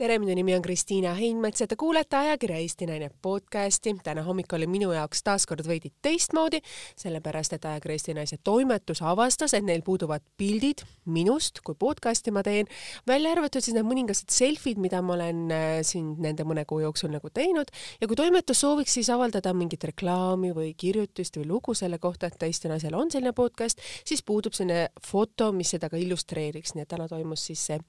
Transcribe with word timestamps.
tere, 0.00 0.14
minu 0.16 0.32
nimi 0.32 0.54
on 0.56 0.62
Kristiina 0.64 1.10
Heinmets 1.12 1.60
ja 1.60 1.66
te 1.68 1.76
kuulete 1.76 2.16
ajakirja 2.16 2.56
Eesti 2.56 2.86
Naine 2.88 3.10
podcasti. 3.22 3.92
täna 4.04 4.22
hommik 4.24 4.52
oli 4.56 4.64
minu 4.66 4.92
jaoks 4.96 5.20
taas 5.22 5.44
kord 5.46 5.66
veidi 5.68 5.90
teistmoodi, 6.02 6.62
sellepärast 6.96 7.52
et 7.52 7.66
ajakirja 7.68 7.98
Eesti 7.98 8.14
Naise 8.16 8.38
toimetus 8.44 9.02
avastas, 9.04 9.52
et 9.54 9.64
neil 9.64 9.82
puuduvad 9.84 10.24
pildid 10.40 10.86
minust, 11.04 11.60
kui 11.64 11.76
podcasti 11.76 12.32
ma 12.32 12.40
teen, 12.42 12.70
välja 13.06 13.34
arvatud 13.34 13.60
siis 13.60 13.76
need 13.76 13.84
mõningased 13.84 14.32
selfid, 14.32 14.80
mida 14.80 15.02
ma 15.04 15.18
olen 15.18 15.42
äh, 15.52 15.66
siin 15.84 16.14
nende 16.24 16.48
mõne 16.48 16.64
kuu 16.64 16.80
jooksul 16.80 17.12
nagu 17.12 17.28
teinud. 17.28 17.68
Ja 18.00 18.08
kui 18.08 18.16
toimetus 18.16 18.64
sooviks 18.64 18.96
siis 18.96 19.12
avaldada 19.12 19.52
mingit 19.52 19.84
reklaami 19.84 20.54
või 20.56 20.72
kirjutist 20.80 21.36
või 21.36 21.50
lugu 21.52 21.76
selle 21.76 22.00
kohta, 22.00 22.32
et 22.32 22.48
Eesti 22.48 22.72
Naisel 22.72 22.96
on 22.96 23.12
selline 23.12 23.34
podcast, 23.36 23.84
siis 24.08 24.24
puudub 24.24 24.56
selline 24.56 24.88
foto, 25.04 25.52
mis 25.52 25.76
seda 25.76 25.92
ka 25.92 26.00
illustreeriks, 26.00 26.72
nii 26.72 26.88
et 26.88 26.92
täna 26.96 27.10
toimus 27.12 27.44
siis 27.50 27.68
see 27.68 27.80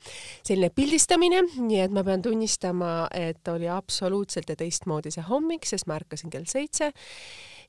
selline 0.44 0.74
pildistamine, 0.76 1.46
nii 1.56 1.84
et 1.88 1.92
ma 1.92 2.01
pean 2.04 2.22
tunnistama, 2.22 3.08
et 3.14 3.48
oli 3.48 3.70
absoluutselt 3.70 4.50
ja 4.50 4.56
teistmoodi 4.56 5.12
see 5.14 5.26
hommik, 5.28 5.66
sest 5.68 5.88
ma 5.88 6.00
ärkasin 6.02 6.34
kell 6.34 6.48
seitse 6.50 6.92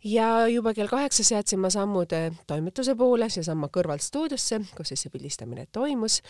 ja 0.04 0.46
juba 0.50 0.72
kell 0.74 0.90
kaheksa 0.90 1.24
seadsin 1.24 1.60
ma 1.62 1.70
sammud 1.70 2.10
toimetuse 2.48 2.94
poole, 2.98 3.28
seesama 3.30 3.68
kõrvalt 3.72 4.02
stuudiosse, 4.02 4.58
kus 4.76 4.92
siis 4.92 5.04
see 5.04 5.12
pildistamine 5.14 5.66
toimus. 5.72 6.20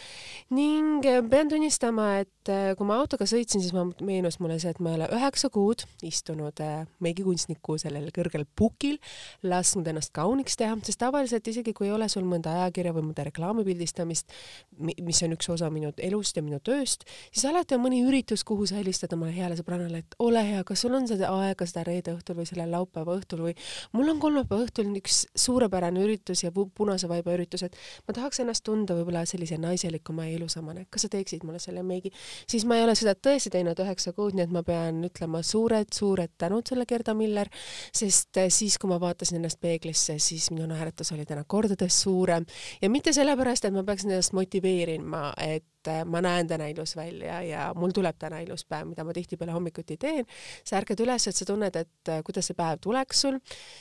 ning 0.50 1.04
eh, 1.08 1.22
pean 1.28 1.48
tunnistama, 1.48 2.08
et 2.22 2.52
eh, 2.52 2.72
kui 2.76 2.86
ma 2.86 2.98
autoga 3.00 3.24
sõitsin, 3.28 3.62
siis 3.64 3.72
ma, 3.76 3.86
meenus 4.04 4.38
mulle 4.40 4.58
see, 4.60 4.72
et 4.74 4.80
ma 4.80 4.92
ei 4.92 5.00
ole 5.00 5.08
üheksa 5.16 5.48
kuud 5.52 5.86
istunud 6.04 6.60
meigikunstniku 7.02 7.78
sellel 7.80 8.10
kõrgel 8.14 8.44
pukil, 8.56 8.98
lasknud 9.42 9.88
ennast 9.88 10.12
kauniks 10.16 10.58
teha, 10.60 10.76
sest 10.84 11.00
tavaliselt 11.00 11.48
isegi 11.48 11.72
kui 11.76 11.88
ei 11.88 11.94
ole 11.96 12.08
sul 12.12 12.26
mõnda 12.28 12.52
ajakirja 12.60 12.92
või 12.96 13.08
mõnda 13.08 13.26
reklaami 13.28 13.64
pildistamist, 13.66 14.32
mis 14.78 15.22
on 15.24 15.36
üks 15.36 15.48
osa 15.52 15.70
minu 15.72 15.92
elust 15.96 16.36
ja 16.36 16.44
minu 16.44 16.60
tööst, 16.64 17.06
siis 17.30 17.46
alati 17.48 17.76
on 17.78 17.86
mõni 17.86 18.02
üritus, 18.04 18.44
kuhu 18.44 18.68
sa 18.68 18.78
helistad 18.80 19.12
omale 19.16 19.32
heale 19.36 19.56
sõbrannale, 19.58 20.04
et 20.04 20.16
ole 20.22 20.44
hea, 20.44 20.62
kas 20.68 20.84
sul 20.84 20.94
on 20.98 21.08
seda 21.08 21.32
aega 21.32 21.66
seda 21.68 21.86
reede 21.88 22.12
õhtul 22.16 22.42
või 22.42 22.48
selle 22.48 22.68
laupäeva 22.68 23.16
õhtul 23.16 23.46
või 23.48 23.56
mul 23.96 24.12
on 24.12 24.20
kolmapäeva 24.22 24.66
õhtul 24.66 24.92
üks 24.98 25.22
suurepärane 25.38 26.02
üritus 26.04 26.44
ja 26.44 26.52
punase 26.52 27.08
vaiba 27.10 27.34
üritus, 27.36 27.64
et 27.66 27.76
ma 28.06 28.16
tahaks 28.16 28.42
ennast 28.42 28.64
tunda 28.66 28.96
võib-olla 28.98 29.24
sellise 29.28 29.58
naiselikuma 29.60 30.26
ja 30.28 30.36
ilusamana, 30.38 30.84
kas 30.90 31.06
sa 31.06 31.12
teeksid 31.12 31.46
mulle 31.46 31.60
selle 31.62 31.84
meigi, 31.86 32.12
siis 32.48 32.66
ma 32.68 32.78
ei 32.78 32.86
ole 32.86 32.96
seda 32.98 33.14
tõesti 33.18 33.52
teinud 33.54 33.78
üheksa 33.82 34.14
kuud, 34.16 34.36
nii 34.36 34.46
et 34.46 34.54
ma 34.54 34.64
pean 34.66 35.02
ütlema 35.08 35.42
suured-suured 35.46 36.36
tänud 36.40 36.68
selle 36.68 36.86
Gerda 36.88 37.14
Miller, 37.18 37.50
sest 37.94 38.42
eh, 38.42 38.50
siis, 38.52 38.78
kui 38.80 38.90
ma 38.90 39.00
vaatasin 39.02 39.40
ennast 39.40 39.60
peeglisse, 39.62 40.18
siis 40.22 40.50
minu 40.54 40.68
naeratus 40.70 41.12
oli 41.16 41.26
täna 41.28 41.44
kordades 41.44 42.02
suurem. 42.04 42.46
Ja 42.82 42.90
mitte 42.92 43.14
sellepärast, 43.16 43.66
et 43.66 43.76
ma 43.76 43.84
peaksin 43.86 44.14
ennast 44.14 44.36
motiveerima, 44.36 45.32
et 45.42 45.66
et 45.82 45.90
äh, 45.90 46.04
ma 46.06 46.20
näen 46.22 46.46
täna 46.48 46.68
ilus 46.70 46.94
välja 46.96 47.40
ja 47.42 47.72
mul 47.74 47.90
tuleb 47.94 48.16
täna 48.18 48.40
ilus 48.44 48.64
päev, 48.68 48.86
mida 48.92 49.04
ma 49.04 49.12
tihtipeale 49.12 49.52
hommikuti 49.52 49.96
teen. 49.96 50.26
sa 50.64 50.78
ärkad 50.78 51.00
üles, 51.02 51.26
et 51.26 51.36
sa 51.36 51.46
tunned, 51.48 51.76
et 51.76 52.08
äh, 52.08 52.22
kuidas 52.24 52.50
see 52.50 52.58
päev 52.58 52.78
tuleks 52.82 53.24
sul, 53.26 53.38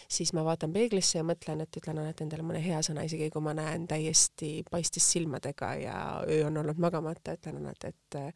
siis 0.09 0.33
ma 0.33 0.43
vaatan 0.45 0.73
peeglisse 0.73 1.19
ja 1.19 1.25
mõtlen, 1.27 1.61
et 1.61 1.77
ütlen 1.77 2.01
alati 2.01 2.25
endale 2.25 2.45
mõne 2.45 2.61
hea 2.63 2.81
sõna, 2.85 3.05
isegi 3.05 3.29
kui 3.29 3.43
ma 3.45 3.53
näen 3.57 3.87
täiesti 3.89 4.61
paistis 4.71 5.11
silmadega 5.13 5.73
ja 5.81 5.97
öö 6.27 6.45
on 6.47 6.57
olnud 6.63 6.81
magamata, 6.81 7.37
ütlen 7.37 7.61
alati, 7.61 7.93
et 7.93 8.19
äh, 8.19 8.33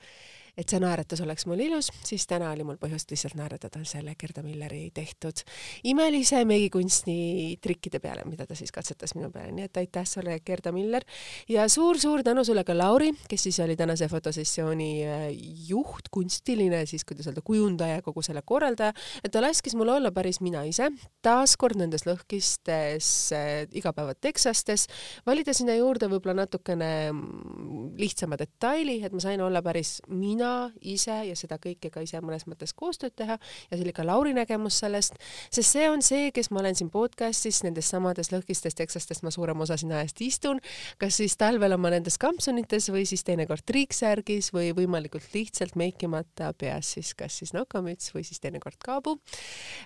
et 0.57 0.69
see 0.69 0.79
naeratus 0.79 1.21
oleks 1.25 1.45
mul 1.49 1.59
ilus, 1.59 1.89
siis 2.05 2.25
täna 2.29 2.51
oli 2.53 2.63
mul 2.67 2.77
põhjust 2.81 3.11
lihtsalt 3.11 3.35
naeratada 3.39 3.81
selle 3.87 4.15
Gerda 4.19 4.43
Milleri 4.45 4.89
tehtud 4.95 5.43
imelise 5.91 6.43
meigikunsti 6.47 7.15
trikkide 7.61 7.99
peale, 8.03 8.23
mida 8.29 8.47
ta 8.47 8.55
siis 8.57 8.71
katsetas 8.75 9.15
minu 9.17 9.29
peale, 9.33 9.51
nii 9.55 9.67
et 9.67 9.79
aitäh 9.81 10.07
sulle, 10.07 10.37
Gerda 10.45 10.71
Miller! 10.75 11.03
Ja 11.51 11.67
suur-suur 11.71 12.23
tänu 12.23 12.45
sulle 12.47 12.63
ka, 12.67 12.75
Lauri, 12.77 13.11
kes 13.29 13.47
siis 13.47 13.59
oli 13.63 13.75
tänase 13.79 14.07
fotosessiooni 14.11 14.89
äh, 15.05 15.25
juht, 15.67 16.09
kunstiline 16.11 16.85
siis, 16.89 17.05
kuidas 17.07 17.27
öelda, 17.29 17.43
kujundaja, 17.45 18.01
kogu 18.05 18.23
selle 18.25 18.43
korraldaja, 18.45 18.95
et 19.23 19.33
ta 19.33 19.43
laskis 19.43 19.75
mul 19.75 19.91
olla 19.97 20.11
päris 20.15 20.39
mina 20.45 20.63
ise, 20.67 20.89
taaskord 21.25 21.79
nendes 21.79 22.07
lõhkistes 22.07 23.11
äh, 23.35 23.53
igapäevateksastes, 23.75 24.87
valida 25.27 25.53
sinna 25.55 25.75
juurde 25.77 26.09
võib-olla 26.11 26.45
natukene 26.45 26.91
mm, 27.11 27.93
lihtsama 27.99 28.39
detaili, 28.39 29.01
et 29.05 29.15
ma 29.15 29.23
sain 29.23 29.43
olla 29.43 29.61
päris 29.65 29.97
mina, 30.07 30.44
mina 30.45 30.71
ise 30.85 31.15
ja 31.29 31.35
seda 31.37 31.57
kõike 31.61 31.89
ka 31.93 32.03
ise 32.05 32.19
mõnes 32.23 32.45
mõttes 32.49 32.73
koostööd 32.77 33.15
teha 33.17 33.37
ja 33.37 33.77
see 33.77 33.83
oli 33.83 33.93
ka 33.95 34.05
Lauri 34.05 34.33
nägemus 34.35 34.77
sellest, 34.83 35.17
sest 35.49 35.75
see 35.75 35.87
on 35.89 36.03
see, 36.05 36.29
kes 36.35 36.51
ma 36.53 36.61
olen 36.61 36.77
siin 36.77 36.91
podcastis 36.93 37.63
nendes 37.65 37.89
samades 37.89 38.31
lõhkistes 38.33 38.77
teksastes 38.77 39.23
ma 39.25 39.33
suurem 39.33 39.61
osa 39.65 39.77
siin 39.79 39.93
ajast 39.95 40.21
istun, 40.21 40.61
kas 41.01 41.17
siis 41.21 41.37
talvel 41.39 41.75
oma 41.77 41.91
nendes 41.93 42.19
kampsunites 42.21 42.89
või 42.93 43.05
siis 43.09 43.25
teinekord 43.25 43.65
triiksärgis 43.65 44.51
või 44.55 44.71
võimalikult 44.77 45.27
lihtsalt 45.33 45.77
meikimata 45.79 46.51
peas 46.57 46.93
siis 46.97 47.13
kas 47.17 47.39
siis 47.41 47.55
nokamüts 47.55 48.13
või 48.15 48.25
siis 48.27 48.41
teinekord 48.43 48.77
kaabu. 48.85 49.17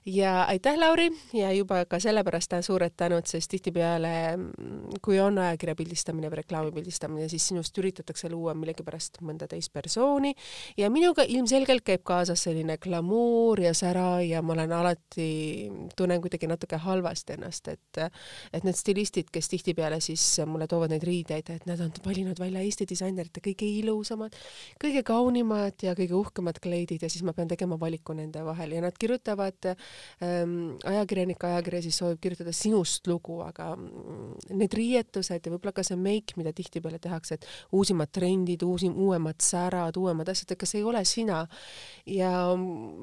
ja 0.06 0.44
aitäh, 0.50 0.78
Lauri, 0.80 1.10
ja 1.34 1.52
juba 1.56 1.84
ka 1.90 2.00
sellepärast 2.04 2.58
suured 2.66 2.96
tänud, 2.98 3.28
sest 3.30 3.52
tihtipeale 3.52 4.12
kui 5.06 5.20
on 5.22 5.38
ajakirja 5.38 5.76
pildistamine 5.78 6.32
või 6.32 6.42
reklaami 6.42 6.74
pildistamine, 6.74 7.30
siis 7.30 7.46
sinust 7.48 7.78
üritatakse 7.78 8.30
luua 8.32 8.56
millegipärast 8.58 9.22
mõnda 9.26 9.48
teist 9.48 9.72
persooni 9.74 10.34
ja 10.78 10.90
minuga 10.94 11.24
ilmselgelt 11.28 11.86
käib 11.86 12.04
kaasas 12.08 12.44
selline 12.48 12.78
glamuur 12.78 13.62
ja 13.62 13.74
sära 13.74 14.22
ja 14.26 14.42
ma 14.42 14.54
olen 14.54 14.72
alati, 14.76 15.30
tunnen 15.98 16.22
kuidagi 16.22 16.50
natuke 16.50 16.80
halvasti 16.82 17.38
ennast, 17.38 17.68
et 17.68 18.04
et 18.54 18.64
need 18.66 18.78
stilistid, 18.78 19.30
kes 19.34 19.50
tihtipeale 19.52 20.00
siis 20.04 20.24
mulle 20.48 20.68
toovad 20.70 20.94
neid 20.94 21.04
riideid, 21.06 21.50
et 21.54 21.66
nad 21.70 21.80
on 21.84 21.92
valinud 22.06 22.40
välja 22.40 22.62
Eesti 22.64 22.88
disainerite 22.90 23.42
kõige 23.44 23.68
ilusamad, 23.68 24.36
kõige 24.82 25.04
kaunimad 25.08 25.84
ja 25.84 25.96
kõige 25.98 26.16
uhkemad 26.18 26.60
kleidid 26.64 27.04
ja 27.04 27.10
siis 27.12 27.24
ma 27.28 27.34
pean 27.38 27.50
tegema 27.52 27.80
valiku 27.80 28.16
nende 28.18 28.44
vahel. 28.46 28.76
Ja 28.78 28.84
nad 28.86 28.98
kirjutavad 29.00 29.72
ähm,, 29.72 30.78
ajakirjanik 30.88 31.44
ajakirja 31.44 31.82
siis 31.86 32.00
soovib 32.00 32.22
kirjutada 32.24 32.54
sinust 32.56 33.08
lugu, 33.10 33.40
aga 33.46 33.72
mm, 33.76 34.56
need 34.60 34.78
riietused 34.80 35.46
ja 35.46 35.54
võib-olla 35.54 35.76
ka 35.76 35.86
see 35.86 36.00
meik, 36.00 36.36
mida 36.40 36.54
tihtipeale 36.56 37.00
tehakse, 37.02 37.40
et 37.40 37.48
uusimad 37.76 38.12
trendid, 38.16 38.64
uusim, 38.64 38.96
uuemad 38.96 39.42
särad, 39.44 39.98
uuemad 40.00 40.30
asjad, 40.32 40.39
et 40.44 40.56
kas 40.60 40.76
ei 40.78 40.84
ole 40.84 41.04
sina. 41.06 41.46
ja 42.06 42.32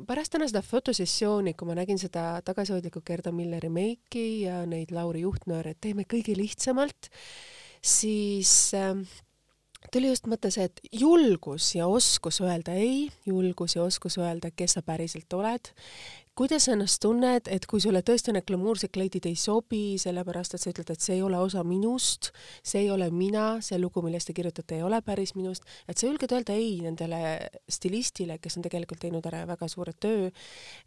pärast 0.06 0.32
täna 0.34 0.48
seda 0.48 0.62
fotosessiooni, 0.62 1.54
kui 1.54 1.68
ma 1.68 1.76
nägin 1.78 1.98
seda 2.00 2.40
tagasihoidlikku 2.46 3.02
Gerda 3.06 3.32
Milleri 3.32 3.70
meiki 3.72 4.26
ja 4.46 4.64
neid 4.66 4.94
Lauri 4.94 5.26
juhtnööre, 5.26 5.74
et 5.74 5.80
teeme 5.80 6.06
kõige 6.08 6.36
lihtsamalt, 6.36 7.10
siis 7.82 8.74
äh, 8.74 8.96
tuli 9.92 10.10
just 10.10 10.26
mõte 10.30 10.50
see, 10.54 10.66
et 10.68 10.80
julgus 10.92 11.74
ja 11.76 11.86
oskus 11.90 12.40
öelda 12.44 12.74
ei, 12.78 13.06
julgus 13.26 13.76
ja 13.76 13.84
oskus 13.86 14.18
öelda, 14.20 14.50
kes 14.54 14.78
sa 14.78 14.82
päriselt 14.86 15.32
oled, 15.36 15.72
kuidas 16.36 16.66
sa 16.66 16.74
ennast 16.74 17.00
tunned, 17.00 17.48
et 17.48 17.64
kui 17.64 17.80
sulle 17.80 18.02
tõesti 18.04 18.34
need 18.36 18.44
glamuursed 18.48 18.92
kleidid 18.92 19.24
ei 19.28 19.38
sobi, 19.40 19.96
sellepärast 20.00 20.56
et 20.56 20.60
sa 20.60 20.68
ütled, 20.68 20.90
et 20.92 21.00
see 21.00 21.14
ei 21.16 21.22
ole 21.24 21.38
osa 21.40 21.62
minust, 21.64 22.28
see 22.60 22.82
ei 22.84 22.90
ole 22.92 23.08
mina, 23.08 23.46
see 23.64 23.78
lugu, 23.80 24.02
millest 24.04 24.28
te 24.28 24.34
kirjutate, 24.36 24.76
ei 24.76 24.84
ole 24.84 25.00
päris 25.06 25.32
minust, 25.38 25.64
et 25.88 25.96
sa 25.96 26.10
julged 26.10 26.34
öelda 26.36 26.52
ei 26.52 26.74
nendele 26.84 27.20
stilistile, 27.72 28.36
kes 28.42 28.58
on 28.60 28.66
tegelikult 28.66 29.00
teinud 29.06 29.24
ära 29.30 29.46
väga 29.48 29.68
suure 29.72 29.94
töö, 29.96 30.28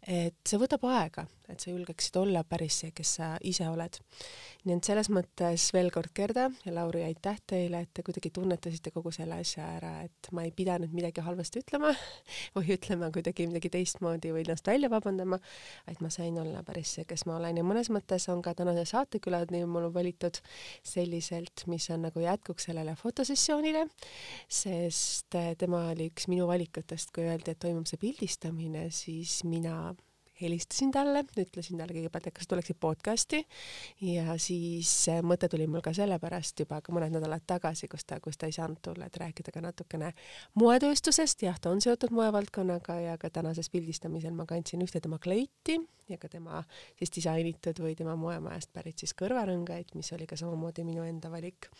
et 0.06 0.38
see 0.46 0.60
võtab 0.62 0.86
aega, 0.86 1.26
et 1.50 1.58
sa 1.58 1.72
julgeksid 1.72 2.20
olla 2.22 2.44
päris 2.46 2.78
see, 2.84 2.94
kes 2.94 3.16
sa 3.18 3.32
ise 3.42 3.66
oled. 3.66 3.98
nii 4.68 4.76
et 4.76 4.86
selles 4.86 5.10
mõttes 5.10 5.66
veel 5.74 5.90
kord 5.90 6.14
Gerda 6.14 6.46
ja 6.62 6.76
Lauri, 6.76 7.02
aitäh 7.08 7.42
teile, 7.50 7.82
et 7.82 7.90
te 7.96 8.06
kuidagi 8.06 8.30
tunnetasite 8.38 8.94
kogu 8.94 9.10
selle 9.14 9.40
asja 9.42 9.66
ära, 9.80 9.96
et 10.06 10.30
ma 10.36 10.46
ei 10.46 10.54
pidanud 10.54 10.94
midagi 10.94 11.26
halvasti 11.26 11.64
ütlema 11.64 11.90
või 12.54 12.76
ütlema 12.76 13.10
kuidagi 13.10 13.50
midagi 13.50 13.72
teistmoodi 13.74 14.30
või 14.30 14.44
ennast 14.46 14.70
välja 14.70 14.92
vabandama, 14.92 15.39
vaid 15.86 16.02
ma 16.04 16.10
sain 16.12 16.38
olla 16.42 16.62
päris 16.66 16.96
see, 16.96 17.06
kes 17.08 17.26
ma 17.28 17.36
olen. 17.38 17.60
Ja 17.60 17.66
mõnes 17.66 17.90
mõttes 17.92 18.28
on 18.32 18.42
ka 18.44 18.54
tänase 18.58 18.86
saatekülad 18.90 19.54
nii 19.54 19.66
mul 19.70 19.88
valitud 19.94 20.40
selliselt, 20.86 21.66
mis 21.70 21.88
on 21.94 22.06
nagu 22.08 22.22
jätkuks 22.24 22.70
sellele 22.70 22.96
fotosessioonile, 22.98 23.86
sest 24.48 25.38
tema 25.58 25.86
oli 25.94 26.10
üks 26.12 26.28
minu 26.30 26.48
valikutest, 26.50 27.14
kui 27.14 27.26
öeldi, 27.28 27.54
et 27.54 27.62
toimub 27.62 27.88
see 27.90 28.00
pildistamine, 28.00 28.88
siis 28.94 29.40
mina 29.48 29.90
helistasin 30.40 30.90
talle, 30.94 31.24
ütlesin 31.38 31.80
talle 31.80 31.96
kõigepealt, 31.96 32.30
et 32.30 32.36
kas 32.36 32.50
tuleksid 32.50 32.78
podcasti 32.80 33.42
ja 34.06 34.36
siis 34.40 34.92
mõte 35.26 35.48
tuli 35.52 35.66
mul 35.70 35.84
ka 35.84 35.92
sellepärast 35.96 36.64
juba 36.64 36.80
ka 36.84 36.94
mõned 36.94 37.14
nädalad 37.14 37.44
tagasi, 37.46 37.88
kus 37.90 38.06
ta, 38.08 38.20
kus 38.20 38.40
ta 38.40 38.50
ei 38.50 38.56
saanud 38.56 38.80
tulla, 38.82 39.06
et 39.10 39.20
rääkida 39.20 39.54
ka 39.54 39.62
natukene 39.64 40.12
moetööstusest, 40.60 41.46
jah, 41.46 41.58
ta 41.60 41.72
on 41.72 41.82
seotud 41.84 42.14
moevaldkonnaga 42.16 43.00
ja 43.04 43.16
ka 43.20 43.30
tänases 43.30 43.70
pildistamisel 43.70 44.34
ma 44.36 44.46
kandsin 44.48 44.82
ühte 44.84 45.02
tema 45.02 45.18
kleiti 45.18 45.80
ja 46.10 46.18
ka 46.18 46.28
tema 46.28 46.62
siis 46.98 47.12
disainitud 47.14 47.80
või 47.82 47.94
tema 47.98 48.16
moemajast 48.18 48.72
pärit 48.74 49.02
siis 49.02 49.14
kõrvarõngaid, 49.18 49.94
mis 49.98 50.12
oli 50.16 50.26
ka 50.30 50.38
samamoodi 50.38 50.84
minu 50.86 51.04
enda 51.06 51.30
valik. 51.30 51.70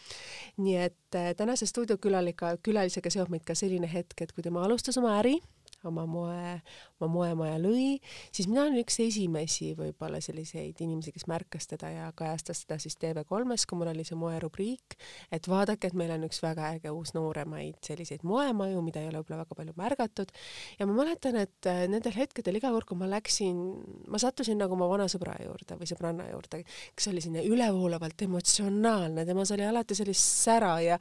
nii 0.57 0.77
et 0.77 1.19
äh, 1.19 1.33
tänase 1.37 1.67
stuudiokülalisega, 1.67 2.57
külalisega 2.63 3.11
seob 3.11 3.31
meid 3.33 3.45
ka 3.47 3.55
selline 3.59 3.91
hetk, 3.91 4.23
et 4.23 4.33
kui 4.33 4.45
tema 4.47 4.65
alustas 4.65 4.99
oma 5.01 5.17
äri, 5.19 5.39
oma 5.89 6.05
moe, 6.09 6.55
oma 7.01 7.09
moemaja 7.13 7.59
lõi, 7.61 7.99
siis 8.33 8.49
mina 8.51 8.67
olin 8.67 8.81
üks 8.83 8.99
esimesi 9.03 9.73
võib-olla 9.79 10.21
selliseid 10.25 10.81
inimesi, 10.85 11.13
kes 11.15 11.27
märkas 11.31 11.69
teda 11.71 11.91
ja 11.93 12.09
kajastas 12.17 12.65
seda 12.65 12.79
siis 12.83 12.99
TV3-s, 13.01 13.67
kui 13.69 13.81
mul 13.81 13.93
oli 13.93 14.05
see 14.07 14.19
moerubriik, 14.21 14.97
et 15.33 15.49
vaadake, 15.51 15.91
et 15.91 15.97
meil 15.99 16.13
on 16.15 16.27
üks 16.29 16.43
väga 16.45 16.73
äge 16.77 16.93
uus 16.95 17.15
nooremaid 17.17 17.81
selliseid 17.87 18.25
moemaju, 18.27 18.83
mida 18.85 19.03
ei 19.03 19.11
ole 19.11 19.23
võib-olla 19.23 19.45
väga 19.45 19.59
palju 19.61 19.77
märgatud. 19.81 20.35
ja 20.79 20.89
ma 20.89 20.99
mäletan, 21.01 21.39
et 21.41 21.71
äh, 21.71 21.85
nendel 21.91 22.17
hetkedel 22.17 22.61
iga 22.61 22.73
kord, 22.75 22.89
kui 22.91 23.01
ma 23.01 23.09
läksin, 23.11 23.63
ma 24.11 24.21
sattusin 24.21 24.61
nagu 24.61 24.77
oma 24.77 24.89
vana 24.91 25.09
sõbra 25.11 25.39
juurde 25.45 25.79
või 25.81 25.89
sõbranna 25.89 26.29
juurde, 26.31 26.63
kes 26.97 27.11
oli 27.13 27.25
selline 27.25 27.47
ülevoolavalt 27.49 28.27
emotsionaalne, 28.27 29.25
temas 29.29 29.53
oli 29.57 29.67
alati 29.67 29.97
sellist 29.99 30.45
sära 30.45 30.77
ja 30.85 31.01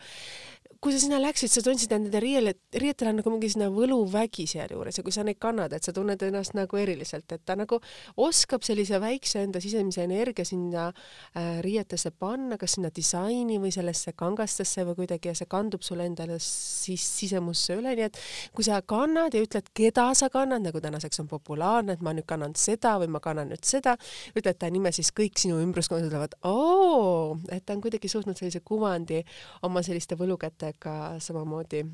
kui 0.79 0.93
sa 0.95 0.99
sinna 1.01 1.17
läksid, 1.19 1.51
sa 1.51 1.59
tundsid, 1.63 1.91
et 1.91 1.99
nende 1.99 2.19
riiel, 2.23 2.53
riietel 2.79 3.09
on 3.11 3.17
nagu 3.19 3.31
mingi 3.33 3.49
selline 3.51 3.67
võluvägi 3.75 4.45
sealjuures 4.47 4.95
ja 4.95 5.03
kui 5.03 5.11
sa 5.11 5.25
neid 5.27 5.35
kannad, 5.41 5.73
et 5.75 5.83
sa 5.83 5.91
tunned 5.95 6.21
ennast 6.23 6.53
nagu 6.55 6.79
eriliselt, 6.79 7.25
et 7.35 7.43
ta 7.43 7.57
nagu 7.59 7.81
oskab 8.23 8.63
sellise 8.63 8.95
väikse 9.03 9.41
enda 9.43 9.59
sisemise 9.59 10.05
energia 10.07 10.47
sinna 10.47 10.85
äh, 10.87 11.59
riietesse 11.65 12.13
panna, 12.15 12.55
kas 12.61 12.77
sinna 12.77 12.93
disaini 12.95 13.57
või 13.59 13.73
sellesse 13.75 14.13
kangastesse 14.19 14.85
või 14.87 15.01
kuidagi 15.01 15.33
ja 15.33 15.35
see 15.35 15.49
kandub 15.51 15.83
sulle 15.83 16.05
endale 16.07 16.37
siis 16.43 17.03
sisemusse 17.17 17.75
üle, 17.81 17.97
nii 17.99 18.07
et 18.07 18.21
kui 18.55 18.63
sa 18.63 18.79
kannad 18.79 19.35
ja 19.35 19.43
ütled, 19.43 19.67
keda 19.75 20.07
sa 20.15 20.31
kannad, 20.31 20.63
nagu 20.63 20.79
tänaseks 20.79 21.19
on 21.25 21.27
populaarne, 21.27 21.97
et 21.99 22.07
ma 22.07 22.15
nüüd 22.15 22.27
kannan 22.29 22.55
seda 22.55 22.95
või 23.03 23.11
ma 23.17 23.23
kannan 23.23 23.51
nüüd 23.51 23.67
seda, 23.67 23.97
ütled 24.31 24.55
ta 24.55 24.71
nime, 24.71 24.95
siis 24.95 25.11
kõik 25.11 25.43
sinu 25.43 25.59
ümbruskond 25.59 26.07
ütlevad, 26.07 26.39
oo, 26.47 27.35
et 27.51 27.67
ta 27.67 27.75
on 27.75 27.83
kuidagi 27.83 28.07
suutnud 28.07 28.39
sellise 28.39 28.63
kuvandi 28.63 29.25
oma 29.67 29.83
selliste 29.83 30.15
võlukäte 30.15 30.69
ka 30.80 31.19
samamoodi 31.19 31.86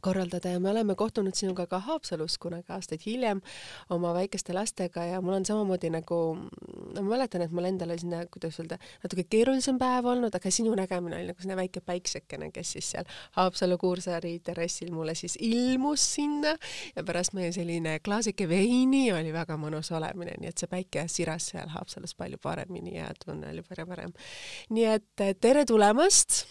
korraldada 0.00 0.48
ja 0.48 0.60
me 0.60 0.70
oleme 0.70 0.94
kohtunud 0.94 1.34
sinuga 1.34 1.66
ka 1.66 1.78
Haapsalus 1.78 2.38
kunagi 2.38 2.72
aastaid 2.72 3.02
hiljem 3.06 3.40
oma 3.90 4.12
väikeste 4.14 4.54
lastega 4.54 5.04
ja 5.04 5.20
mul 5.20 5.38
on 5.38 5.46
samamoodi 5.46 5.90
nagu, 5.90 6.18
no 6.94 7.02
ma 7.02 7.14
mäletan, 7.14 7.42
et 7.42 7.54
mul 7.54 7.68
endal 7.68 7.90
oli 7.90 8.02
selline, 8.02 8.26
kuidas 8.32 8.60
öelda, 8.60 8.78
natuke 9.02 9.24
keerulisem 9.30 9.78
päev 9.80 10.06
olnud, 10.12 10.34
aga 10.38 10.52
sinu 10.52 10.74
nägemine 10.78 11.18
oli 11.18 11.30
nagu 11.30 11.42
selline 11.42 11.58
väike 11.58 11.82
päiksekene, 11.86 12.50
kes 12.54 12.74
siis 12.76 12.90
seal 12.94 13.08
Haapsalu 13.38 13.78
Kuursaari 13.82 14.36
terrassil 14.46 14.92
mulle 14.94 15.16
siis 15.18 15.38
ilmus 15.40 16.04
sinna 16.16 16.54
ja 16.96 17.04
pärast 17.06 17.36
meie 17.36 17.52
selline 17.56 17.98
klaasike 18.04 18.48
veini 18.48 19.08
oli 19.16 19.32
väga 19.34 19.58
mõnus 19.60 19.92
olemine, 19.96 20.36
nii 20.40 20.52
et 20.52 20.62
see 20.62 20.70
päike 20.70 21.06
siras 21.12 21.50
seal 21.52 21.72
Haapsalus 21.74 22.14
palju 22.14 22.38
paremini 22.42 22.98
ja 22.98 23.10
tunne 23.24 23.50
oli 23.50 23.64
palju 23.66 23.88
parem. 23.90 24.14
nii 24.70 24.86
et 24.96 25.26
tere 25.40 25.64
tulemast 25.66 26.44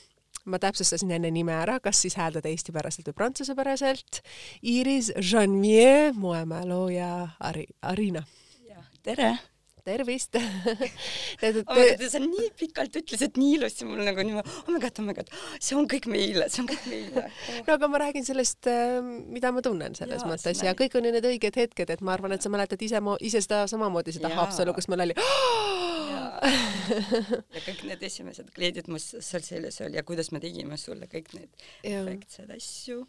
ma 0.46 0.60
täpsustasin 0.62 1.12
enne 1.18 1.32
nime 1.34 1.56
ära, 1.58 1.80
kas 1.84 2.04
siis 2.06 2.18
hääldada 2.20 2.52
eestipäraselt 2.52 3.10
või 3.10 3.18
prantsusepäraselt. 3.18 4.22
Iris 4.62 5.12
Janvier, 5.18 6.14
moemäelooja 6.14 7.12
Ari-, 7.40 7.72
Arina. 7.82 8.24
tere! 9.04 9.36
Tervist. 9.86 10.38
Oh 11.46 11.52
God, 11.68 12.02
sa 12.10 12.20
nii 12.22 12.48
pikalt 12.58 12.96
ütlesid 12.98 13.36
nii 13.38 13.58
ilusti 13.58 13.86
mul 13.88 14.00
nagu 14.06 14.24
niimoodi, 14.26 14.52
oh 14.66 14.72
my 14.74 14.80
god, 14.82 15.00
oh 15.02 15.06
my 15.06 15.14
god, 15.18 15.30
see 15.60 15.76
on 15.78 15.88
kõik 15.92 16.08
meile, 16.10 16.48
see 16.52 16.64
on 16.64 16.70
kõik 16.70 16.88
meile. 16.90 17.26
No 17.68 17.76
aga 17.76 17.90
ma 17.92 18.00
räägin 18.02 18.26
sellest, 18.28 18.70
ähm, 18.72 19.12
mida 19.34 19.52
ma 19.54 19.64
tunnen 19.66 19.98
selles 19.98 20.24
ja, 20.24 20.30
mõttes 20.30 20.64
ja 20.66 20.74
kõik 20.78 20.96
on 20.98 21.08
ju 21.08 21.14
need 21.16 21.28
õiged 21.30 21.60
hetked, 21.62 21.92
et 21.92 22.04
ma 22.06 22.16
arvan, 22.16 22.36
et 22.36 22.46
sa 22.46 22.52
mäletad 22.54 22.82
ise, 22.86 23.02
ise 23.28 23.44
seda 23.46 23.66
samamoodi, 23.72 24.16
seda 24.16 24.32
Haapsalu, 24.34 24.76
kus 24.78 24.90
meil 24.92 25.06
oli 25.08 25.18
ja 26.46 27.62
kõik 27.66 27.86
need 27.90 28.04
esimesed 28.06 28.52
kleidid, 28.56 28.90
mis 28.92 29.08
seal 29.20 29.46
seljas 29.46 29.82
oli 29.86 30.00
ja 30.00 30.06
kuidas 30.08 30.32
me 30.34 30.42
tegime 30.44 30.78
sulle 30.82 31.10
kõik 31.12 31.34
need 31.38 31.66
efektsed 31.86 32.52
asju, 32.56 33.02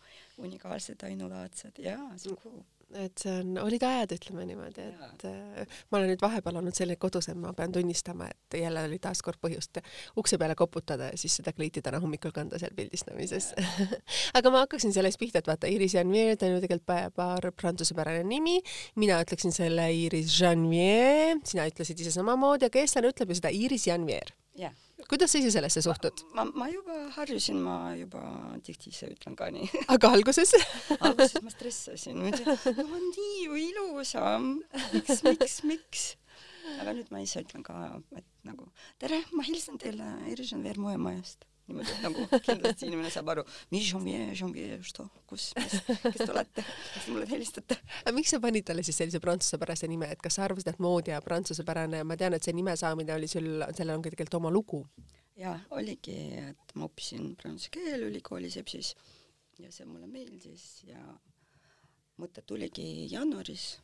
unikaalsed, 0.43 1.05
ainulaadsed. 1.09 1.83
Ja 1.85 1.99
see 2.17 2.33
on 2.33 2.41
cool 2.43 2.65
et 2.95 3.19
see 3.19 3.33
on, 3.41 3.57
olid 3.59 3.83
ajad, 3.83 4.13
ütleme 4.15 4.45
niimoodi, 4.47 4.85
et 5.09 5.25
äh, 5.27 5.79
ma 5.91 5.99
olen 5.99 6.13
nüüd 6.13 6.23
vahepeal 6.23 6.61
olnud 6.61 6.77
selline 6.77 6.99
kodusem, 7.03 7.41
ma 7.43 7.51
pean 7.57 7.75
tunnistama, 7.75 8.29
et 8.31 8.59
jälle 8.61 8.85
oli 8.87 9.01
taaskord 9.03 9.41
põhjust 9.43 9.81
ukse 10.21 10.39
peale 10.39 10.55
koputada 10.59 11.11
ja 11.11 11.19
siis 11.21 11.39
seda 11.41 11.53
kleiti 11.57 11.83
täna 11.85 12.01
hommikul 12.03 12.35
kanda 12.37 12.61
seal 12.63 12.75
pildistamises. 12.79 13.53
Aga 14.39 14.55
ma 14.55 14.65
hakkaksin 14.65 14.95
sellest 14.95 15.21
pihta, 15.21 15.43
et 15.43 15.51
vaata, 15.51 15.71
Iris 15.71 15.99
Janvier, 15.99 16.37
ta 16.39 16.47
on 16.49 16.57
ju 16.57 16.65
tegelikult 16.65 17.15
paar 17.17 17.51
prantsusepärane 17.59 18.23
nimi, 18.29 18.61
mina 19.01 19.19
ütleksin 19.25 19.55
selle 19.55 19.89
Iris 20.07 20.39
Janvier, 20.39 21.41
sina 21.49 21.67
ütlesid 21.67 22.01
ise 22.05 22.15
samamoodi, 22.15 22.71
aga 22.71 22.85
eestlane 22.85 23.11
ütleb 23.11 23.33
ju 23.33 23.41
seda 23.41 23.55
Iris 23.55 23.91
Janvier. 23.91 24.37
jah 24.57 24.86
kuidas 25.11 25.33
sa 25.33 25.41
ise 25.41 25.53
sellesse 25.55 25.83
suhtud? 25.85 26.23
ma, 26.37 26.45
ma 26.45 26.69
juba 26.73 26.99
harjusin, 27.17 27.59
ma 27.63 27.95
juba 27.99 28.23
tihti 28.67 28.93
ise 28.95 29.11
ütlen 29.15 29.37
ka 29.39 29.51
nii. 29.55 29.71
aga 29.95 30.13
alguses 30.17 30.55
alguses 30.99 31.43
ma 31.47 31.53
stressasin, 31.55 32.21
ma 32.21 32.31
ütlesin, 32.33 32.81
no 32.83 33.03
nii 33.09 33.35
ju 33.47 33.59
ilusam, 33.71 34.53
miks, 34.95 35.23
miks, 35.27 35.59
miks? 35.67 36.07
aga 36.81 36.97
nüüd 36.99 37.13
ma 37.15 37.23
ise 37.25 37.43
ütlen 37.45 37.67
ka, 37.67 37.77
et 38.19 38.27
nagu 38.47 38.71
tere, 39.03 39.23
ma 39.35 39.47
helistan 39.47 39.79
teile 39.83 40.17
Irisan 40.33 40.65
Veermoe 40.67 40.99
majast 41.01 41.47
niimoodi, 41.67 41.91
et 41.93 42.05
nagu 42.05 42.27
kindlasti 42.47 42.87
inimene 42.89 43.11
saab 43.13 43.31
aru, 43.35 43.45
to, 44.97 45.07
kus, 45.31 45.49
kes 45.57 46.21
te 46.21 46.29
olete, 46.31 46.65
kes 46.65 47.07
te 47.07 47.15
mulle 47.15 47.29
helistate. 47.31 47.79
aga 48.05 48.15
miks 48.17 48.35
sa 48.35 48.41
panid 48.43 48.67
talle 48.69 48.85
siis 48.87 49.01
sellise 49.03 49.21
prantsusepärase 49.23 49.91
nime, 49.91 50.11
et 50.15 50.23
kas 50.23 50.39
sa 50.39 50.47
arvasid, 50.47 50.73
et 50.73 50.83
moodi 50.83 51.15
ja 51.15 51.21
prantsusepärane, 51.25 52.03
ma 52.07 52.19
tean, 52.21 52.37
et 52.37 52.47
see 52.47 52.57
nime 52.57 52.77
saamine 52.79 53.17
oli 53.17 53.31
sul, 53.31 53.51
sellel 53.77 53.97
on 53.97 54.05
ka 54.05 54.15
tegelikult 54.15 54.41
oma 54.41 54.53
lugu. 54.55 54.83
jaa, 55.37 55.57
oligi, 55.77 56.17
et 56.41 56.77
ma 56.79 56.89
õppisin 56.89 57.35
prantsuse 57.41 57.73
keel 57.75 58.07
ülikoolis 58.07 58.57
Epsis 58.63 58.95
ja 59.61 59.73
see 59.73 59.89
mulle 59.89 60.09
meeldis 60.09 60.85
ja 60.87 61.01
mõte 62.21 62.45
tuligi 62.47 63.07
jaanuaris 63.13 63.75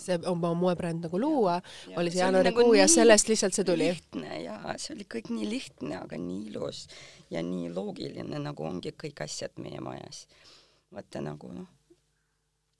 see 0.00 0.18
oma 0.30 0.52
moebränd 0.56 1.04
nagu 1.04 1.20
luua, 1.20 1.58
oli 1.96 2.12
see 2.12 2.22
jaanuarikuu 2.22 2.62
nagu 2.70 2.78
ja 2.78 2.86
sellest 2.88 3.28
lihtsalt 3.28 3.56
see 3.56 3.66
tuli? 3.68 3.90
lihtne 3.90 4.42
jaa, 4.44 4.76
see 4.80 4.94
oli 4.96 5.06
kõik 5.16 5.32
nii 5.34 5.48
lihtne, 5.50 5.98
aga 6.00 6.18
nii 6.20 6.46
ilus 6.50 6.86
ja 7.30 7.42
nii 7.46 7.72
loogiline, 7.74 8.40
nagu 8.42 8.66
ongi 8.66 8.94
kõik 9.04 9.24
asjad 9.26 9.60
meie 9.62 9.82
majas. 9.84 10.26
vaata 10.94 11.22
nagu 11.22 11.52
noh, 11.54 11.68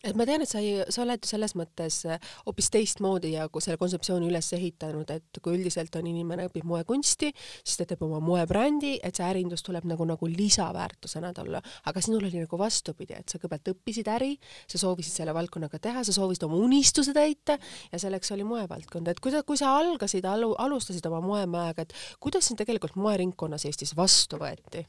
et 0.05 0.17
ma 0.17 0.25
tean, 0.29 0.41
et 0.41 0.49
sa 0.49 0.61
ei, 0.63 0.81
sa 0.93 1.03
oled 1.05 1.27
selles 1.29 1.53
mõttes 1.59 2.01
äh, 2.09 2.21
hoopis 2.47 2.71
teistmoodi 2.73 3.35
ja 3.35 3.47
kui 3.53 3.63
selle 3.65 3.79
kontseptsiooni 3.81 4.31
üles 4.31 4.49
ehitanud, 4.57 5.11
et 5.13 5.41
kui 5.45 5.59
üldiselt 5.59 5.97
on 6.01 6.09
inimene 6.09 6.47
õpib 6.49 6.65
moekunsti, 6.69 7.31
siis 7.61 7.81
ta 7.81 7.87
teeb 7.89 8.05
oma 8.07 8.21
moebrändi, 8.25 8.97
et 9.05 9.21
see 9.21 9.27
ärindus 9.27 9.65
tuleb 9.67 9.85
nagu, 9.91 10.07
nagu 10.09 10.31
lisaväärtusena 10.31 11.33
talle. 11.37 11.61
aga 11.87 12.05
sinul 12.05 12.25
oli 12.25 12.45
nagu 12.45 12.59
vastupidi, 12.59 13.17
et 13.19 13.29
sa 13.29 13.39
kõigepealt 13.39 13.73
õppisid 13.75 14.09
äri, 14.13 14.31
sa 14.71 14.81
soovisid 14.81 15.21
selle 15.21 15.35
valdkonnaga 15.37 15.81
teha, 15.83 16.05
sa 16.07 16.15
soovisid 16.17 16.47
oma 16.49 16.61
unistuse 16.61 17.15
täita 17.17 17.59
ja 17.93 18.01
selleks 18.01 18.33
oli 18.37 18.47
moevaldkond, 18.49 19.11
et 19.13 19.21
kuidas, 19.21 19.45
kui 19.47 19.61
sa 19.61 19.75
algasid, 19.79 20.25
alu-, 20.25 20.57
alustasid 20.59 21.07
oma 21.13 21.21
moemajaga, 21.25 21.85
et 21.85 21.95
kuidas 22.21 22.49
sind 22.49 22.61
tegelikult 22.61 22.97
moeringkonnas 22.97 23.69
Eestis 23.69 23.93
vastu 23.97 24.41
võeti? 24.41 24.87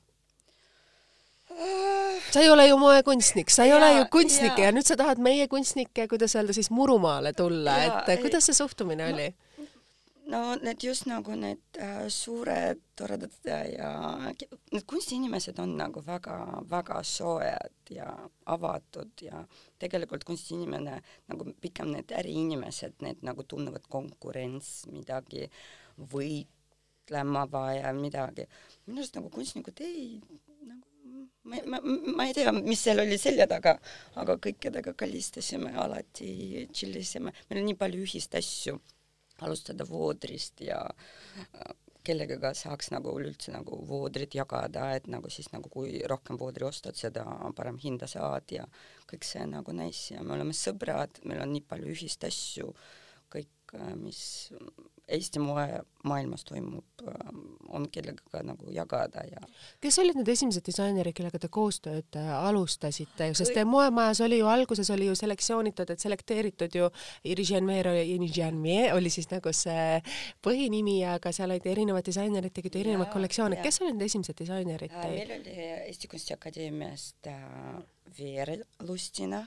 Sa 2.31 2.41
ei 2.41 2.50
ole 2.50 2.67
ju 2.67 2.77
moekunstnik, 2.79 3.50
sa 3.50 3.63
ei 3.63 3.70
ja, 3.74 3.77
ole 3.77 3.91
ju 3.98 4.10
kunstnik 4.12 4.58
ja. 4.58 4.70
ja 4.70 4.75
nüüd 4.75 4.88
sa 4.88 4.98
tahad 5.00 5.22
meie 5.22 5.48
kunstnikke, 5.51 6.08
kuidas 6.12 6.36
öelda 6.36 6.55
siis 6.55 6.72
Murumaale 6.72 7.34
tulla, 7.38 7.77
et 7.84 8.22
kuidas 8.22 8.50
see 8.50 8.58
suhtumine 8.58 9.08
no, 9.08 9.15
oli? 9.15 9.29
no 10.31 10.55
need 10.55 10.84
just 10.84 11.05
nagu 11.10 11.36
need 11.36 11.62
äh, 11.79 12.08
suured 12.08 12.79
toredad 12.96 13.34
ja 13.46 13.89
need 14.72 14.86
kunstiinimesed 14.88 15.60
on 15.60 15.75
nagu 15.77 16.03
väga-väga 16.05 17.01
soojad 17.03 17.91
ja 17.91 18.08
avatud 18.46 19.25
ja 19.25 19.43
tegelikult 19.79 20.24
kunstiinimene 20.24 21.01
nagu 21.27 21.51
pigem 21.62 21.91
need 21.96 22.13
äriinimesed, 22.15 23.00
need 23.01 23.25
nagu 23.27 23.43
tunnevad 23.43 23.88
konkurents, 23.89 24.86
midagi 24.91 25.50
võitlema 26.13 27.48
vaja, 27.51 27.91
midagi. 27.98 28.48
minu 28.86 29.01
arust 29.01 29.20
nagu 29.20 29.29
kunstnikud 29.34 29.84
ei 29.84 30.22
ma, 31.43 31.58
ma, 31.65 31.81
ma 32.15 32.27
ei 32.27 32.34
tea, 32.38 32.53
mis 32.55 32.81
seal 32.84 33.03
oli 33.03 33.17
selja 33.22 33.48
taga, 33.50 33.75
aga 34.22 34.38
kõik, 34.41 34.60
kellega 34.67 34.93
kallistasime, 34.98 35.74
alati 35.84 36.65
tšillisime, 36.72 37.34
meil 37.50 37.62
on 37.62 37.70
nii 37.70 37.79
palju 37.79 38.03
ühist 38.05 38.36
asju, 38.38 38.77
alustada 39.41 39.88
voodrist 39.89 40.62
ja 40.62 40.84
kellegagi 42.05 42.51
saaks 42.58 42.89
nagu 42.93 43.13
üleüldse 43.20 43.53
nagu 43.53 43.77
voodrit 43.88 44.34
jagada, 44.38 44.88
et 44.98 45.08
nagu 45.12 45.29
siis 45.29 45.51
nagu 45.53 45.70
kui 45.70 46.00
rohkem 46.10 46.39
voodri 46.41 46.65
ostad, 46.65 46.98
seda 46.98 47.25
parem 47.58 47.77
hinda 47.81 48.10
saad 48.10 48.53
ja 48.53 48.65
kõik 49.10 49.27
see 49.27 49.46
nagu 49.50 49.74
nice. 49.75 50.15
Ja 50.15 50.24
me 50.25 50.36
oleme 50.38 50.55
sõbrad, 50.58 51.22
meil 51.29 51.43
on 51.43 51.53
nii 51.53 51.65
palju 51.70 51.93
ühist 51.93 52.25
asju, 52.25 52.72
kõik, 53.31 53.75
mis 54.01 54.24
Eesti 55.12 55.41
moemaailmas 55.44 56.46
toimub, 56.48 57.03
ähm, 57.08 57.41
on 57.70 57.88
kellegagi 57.91 58.44
nagu 58.48 58.72
jagada 58.72 59.24
ja. 59.27 59.41
kes 59.84 60.00
olid 60.03 60.20
need 60.20 60.32
esimesed 60.32 60.65
disainerid, 60.65 61.15
kellega 61.18 61.39
te 61.41 61.50
koostööd 61.51 62.20
äh, 62.20 62.32
alustasite, 62.48 63.32
sest 63.38 63.56
teie 63.56 63.68
moemajas 63.68 64.24
oli 64.25 64.41
ju 64.41 64.50
alguses 64.51 64.89
oli 64.94 65.10
ju 65.10 65.15
selektsioonitud, 65.20 65.91
et 65.91 66.03
selekteeritud 66.03 66.80
ju 66.80 66.89
oli 68.96 69.12
siis 69.13 69.30
nagu 69.32 69.53
see 69.56 70.01
põhinimi, 70.44 71.01
aga 71.12 71.34
seal 71.36 71.51
olid 71.51 71.68
erinevad 71.68 72.08
disainerid, 72.08 72.56
tegid 72.56 72.80
erinevaid 72.84 73.12
kollektsioone, 73.13 73.62
kes 73.63 73.82
olid 73.84 73.98
need 74.00 74.10
esimesed 74.10 74.39
disainerid 74.41 74.94
meil 75.12 75.32
oli 75.39 75.56
Eesti 75.88 76.08
Kunstiakadeemiast 76.08 77.27
äh, 77.27 77.82
Veere 78.18 78.60
Lustina, 78.88 79.41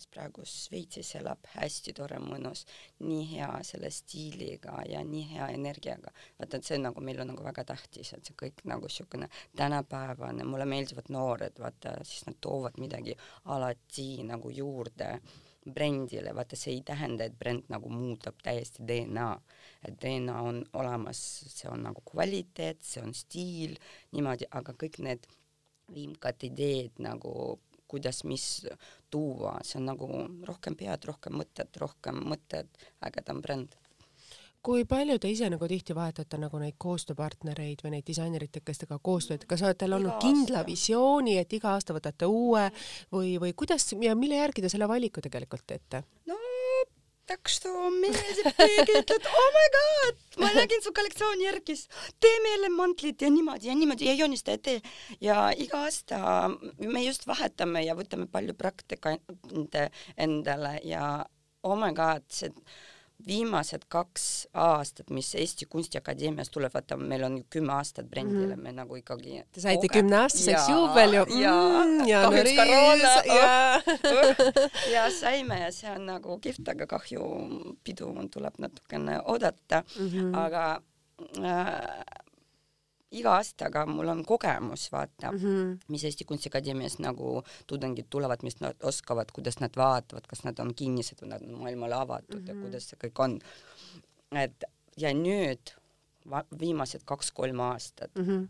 kes 0.00 0.08
praegu 0.08 0.44
Šveitsis 0.48 1.12
elab, 1.18 1.44
hästi 1.52 1.92
tore, 1.96 2.16
mõnus, 2.24 2.64
nii 3.04 3.26
hea 3.34 3.50
selle 3.66 3.90
stiiliga 3.92 4.78
ja 4.88 5.02
nii 5.04 5.26
hea 5.34 5.50
energiaga. 5.56 6.12
vaata, 6.38 6.56
et 6.56 6.64
see 6.64 6.78
nagu 6.80 7.04
meil 7.04 7.20
on 7.20 7.32
nagu 7.34 7.44
väga 7.44 7.66
tähtis, 7.68 8.14
et 8.16 8.24
see 8.24 8.38
kõik 8.44 8.64
nagu 8.70 8.88
niisugune 8.88 9.28
tänapäevane, 9.56 10.46
mulle 10.48 10.64
meeldivad 10.64 11.12
noored, 11.12 11.60
vaata, 11.60 11.98
siis 12.08 12.24
nad 12.26 12.40
toovad 12.40 12.80
midagi 12.80 13.16
alati 13.44 14.24
nagu 14.24 14.50
juurde 14.50 15.12
brändile, 15.74 16.32
vaata 16.34 16.56
see 16.56 16.78
ei 16.78 16.82
tähenda, 16.86 17.28
et 17.28 17.36
bränd 17.38 17.68
nagu 17.68 17.92
muudab 17.92 18.40
täiesti 18.42 18.86
DNA, 18.88 19.30
et 19.84 20.00
DNA 20.00 20.38
on 20.40 20.64
olemas, 20.80 21.20
see 21.52 21.68
on 21.68 21.84
nagu 21.90 22.00
kvaliteet, 22.08 22.80
see 22.80 23.04
on 23.04 23.12
stiil, 23.14 23.76
niimoodi, 24.16 24.48
aga 24.50 24.72
kõik 24.72 25.02
need 25.04 25.28
vimkad 25.92 26.46
ideed 26.46 27.02
nagu 27.02 27.58
kuidas, 27.90 28.24
mis 28.24 28.44
tuua, 29.10 29.58
see 29.66 29.80
on 29.80 29.90
nagu 29.92 30.08
rohkem 30.48 30.76
pead, 30.78 31.06
rohkem 31.10 31.38
mõtet, 31.40 31.76
rohkem 31.82 32.22
mõtted, 32.32 32.70
ägedam 33.06 33.42
bränd. 33.44 33.76
Kui 34.60 34.84
palju 34.84 35.16
te 35.16 35.30
ise 35.32 35.48
nagu 35.48 35.64
tihti 35.64 35.94
vahetate 35.96 36.36
nagu 36.36 36.58
neid 36.60 36.74
koostööpartnereid 36.84 37.80
või 37.80 37.94
neid 37.94 38.04
disaineritega, 38.10 38.66
kes 38.66 38.82
teiega 38.82 38.98
koostööd, 39.00 39.46
kas 39.48 39.64
olete 39.64 39.88
olnud 39.88 40.18
kindla 40.20 40.66
visiooni, 40.66 41.38
et 41.40 41.56
iga 41.56 41.72
aasta 41.72 41.96
võtate 41.96 42.28
uue 42.28 42.66
või, 43.14 43.38
või 43.40 43.54
kuidas 43.56 43.88
ja 44.04 44.12
mille 44.12 44.36
järgi 44.42 44.66
te 44.66 44.72
selle 44.72 44.88
valiku 44.90 45.24
tegelikult 45.24 45.64
teete? 45.64 46.04
no 46.28 46.36
так 47.29 47.49
что 47.49 47.71
meeldib 47.89 48.51
keegi 48.57 48.97
ütleb 49.01 49.27
oh 49.29 49.47
my 49.55 49.65
god, 49.75 50.19
ma 50.43 50.49
nägin 50.53 50.83
su 50.85 50.93
kollektsiooni 50.93 51.47
järgis, 51.47 51.85
tee 52.21 52.33
meile 52.45 52.69
mantlid 52.73 53.21
ja 53.25 53.31
niimoodi 53.33 53.71
ja 53.71 53.77
niimoodi 53.77 54.09
ja 54.09 54.13
joonista 54.19 54.53
ja 54.55 54.61
tee. 54.67 54.81
ja 55.21 55.49
iga 55.57 55.85
aasta 55.87 56.19
me 56.77 57.05
just 57.05 57.25
vahetame 57.27 57.85
ja 57.85 57.97
võtame 57.97 58.29
palju 58.31 58.53
praktikante 58.53 59.87
endale 60.17 60.79
ja 60.83 61.25
oh 61.63 61.77
my 61.79 61.93
god, 61.97 62.27
see 62.29 62.53
viimased 63.26 63.84
kaks 63.88 64.24
aastat, 64.54 65.10
mis 65.14 65.32
Eesti 65.38 65.66
Kunstiakadeemias 65.70 66.50
tuleb, 66.52 66.72
vaata, 66.74 66.96
meil 66.96 67.24
on 67.26 67.38
ju 67.40 67.46
kümme 67.56 67.74
aastat 67.76 68.08
brändile 68.10 68.56
mm., 68.56 68.62
me 68.62 68.72
nagu 68.76 68.98
ikkagi. 68.98 69.42
Te 69.52 69.64
saite 69.64 69.90
kümneaastaseks 69.92 70.70
juubel 70.72 71.18
ju. 71.18 71.26
ja 71.40 71.54
mm,, 71.56 72.04
kahjuks 72.26 72.54
koroona 72.60 73.12
ja, 73.26 73.50
oh, 74.12 74.70
ja 74.92 75.04
saime 75.14 75.60
ja 75.64 75.72
see 75.74 75.92
on 75.92 76.08
nagu 76.10 76.38
kihvt, 76.42 76.72
aga 76.74 76.88
kahju 76.90 77.28
pidu 77.84 78.10
tuleb 78.32 78.58
natukene 78.62 79.20
oodata 79.24 79.82
mm, 79.82 80.08
-hmm. 80.08 80.36
aga 80.44 80.64
äh, 81.38 82.26
iga 83.10 83.34
aastaga 83.38 83.84
mul 83.90 84.08
on 84.12 84.22
kogemus, 84.26 84.86
vaata 84.92 85.32
mm, 85.32 85.38
-hmm. 85.38 85.78
mis 85.88 86.04
Eesti 86.04 86.24
Kunstiakadeemias 86.24 86.98
nagu 86.98 87.42
tudengid 87.66 88.06
tulevad, 88.10 88.42
mis 88.42 88.60
nad 88.60 88.76
oskavad, 88.82 89.32
kuidas 89.32 89.60
nad 89.60 89.76
vaatavad, 89.76 90.26
kas 90.30 90.44
nad 90.44 90.58
on 90.58 90.74
kinnised 90.74 91.22
või 91.22 91.32
nad 91.32 91.42
on 91.42 91.58
maailmale 91.62 91.94
avatud 91.94 92.34
mm 92.34 92.40
-hmm. 92.40 92.48
ja 92.48 92.54
mhm. 92.54 92.62
kuidas 92.62 92.88
see 92.88 92.98
kõik 93.04 93.24
on. 93.24 93.38
et 94.32 94.64
ja 94.96 95.14
nüüd 95.14 95.74
viimased 96.60 97.02
kaks-kolm 97.04 97.60
aastat 97.60 98.14
mm, 98.14 98.24
-hmm. 98.24 98.48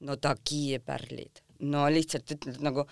no 0.00 0.16
tagiepärlid, 0.16 1.42
no 1.60 1.90
lihtsalt 1.90 2.30
ütled 2.30 2.60
nagu 2.60 2.86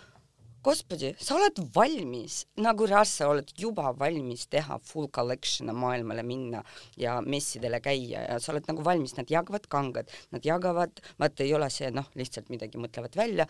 gospodi, 0.65 1.13
sa 1.21 1.37
oled 1.37 1.59
valmis, 1.75 2.41
nagu 2.65 2.87
reaalselt 2.89 3.15
sa 3.15 3.29
oled 3.31 3.51
juba 3.59 3.93
valmis 3.99 4.47
teha 4.51 4.79
full 4.83 5.11
collection'e 5.13 5.75
maailmale 5.77 6.25
minna 6.27 6.63
ja 7.01 7.19
messidele 7.21 7.81
käia 7.85 8.25
ja 8.25 8.39
sa 8.43 8.53
oled 8.55 8.67
nagu 8.71 8.85
valmis, 8.87 9.15
nad 9.19 9.31
jagavad 9.31 9.69
kangad, 9.71 10.11
nad 10.35 10.47
jagavad, 10.47 11.03
vaata 11.21 11.45
ei 11.45 11.53
ole 11.57 11.69
see 11.73 11.91
noh, 11.95 12.09
lihtsalt 12.19 12.49
midagi 12.53 12.81
mõtlevad 12.81 13.17
välja, 13.19 13.47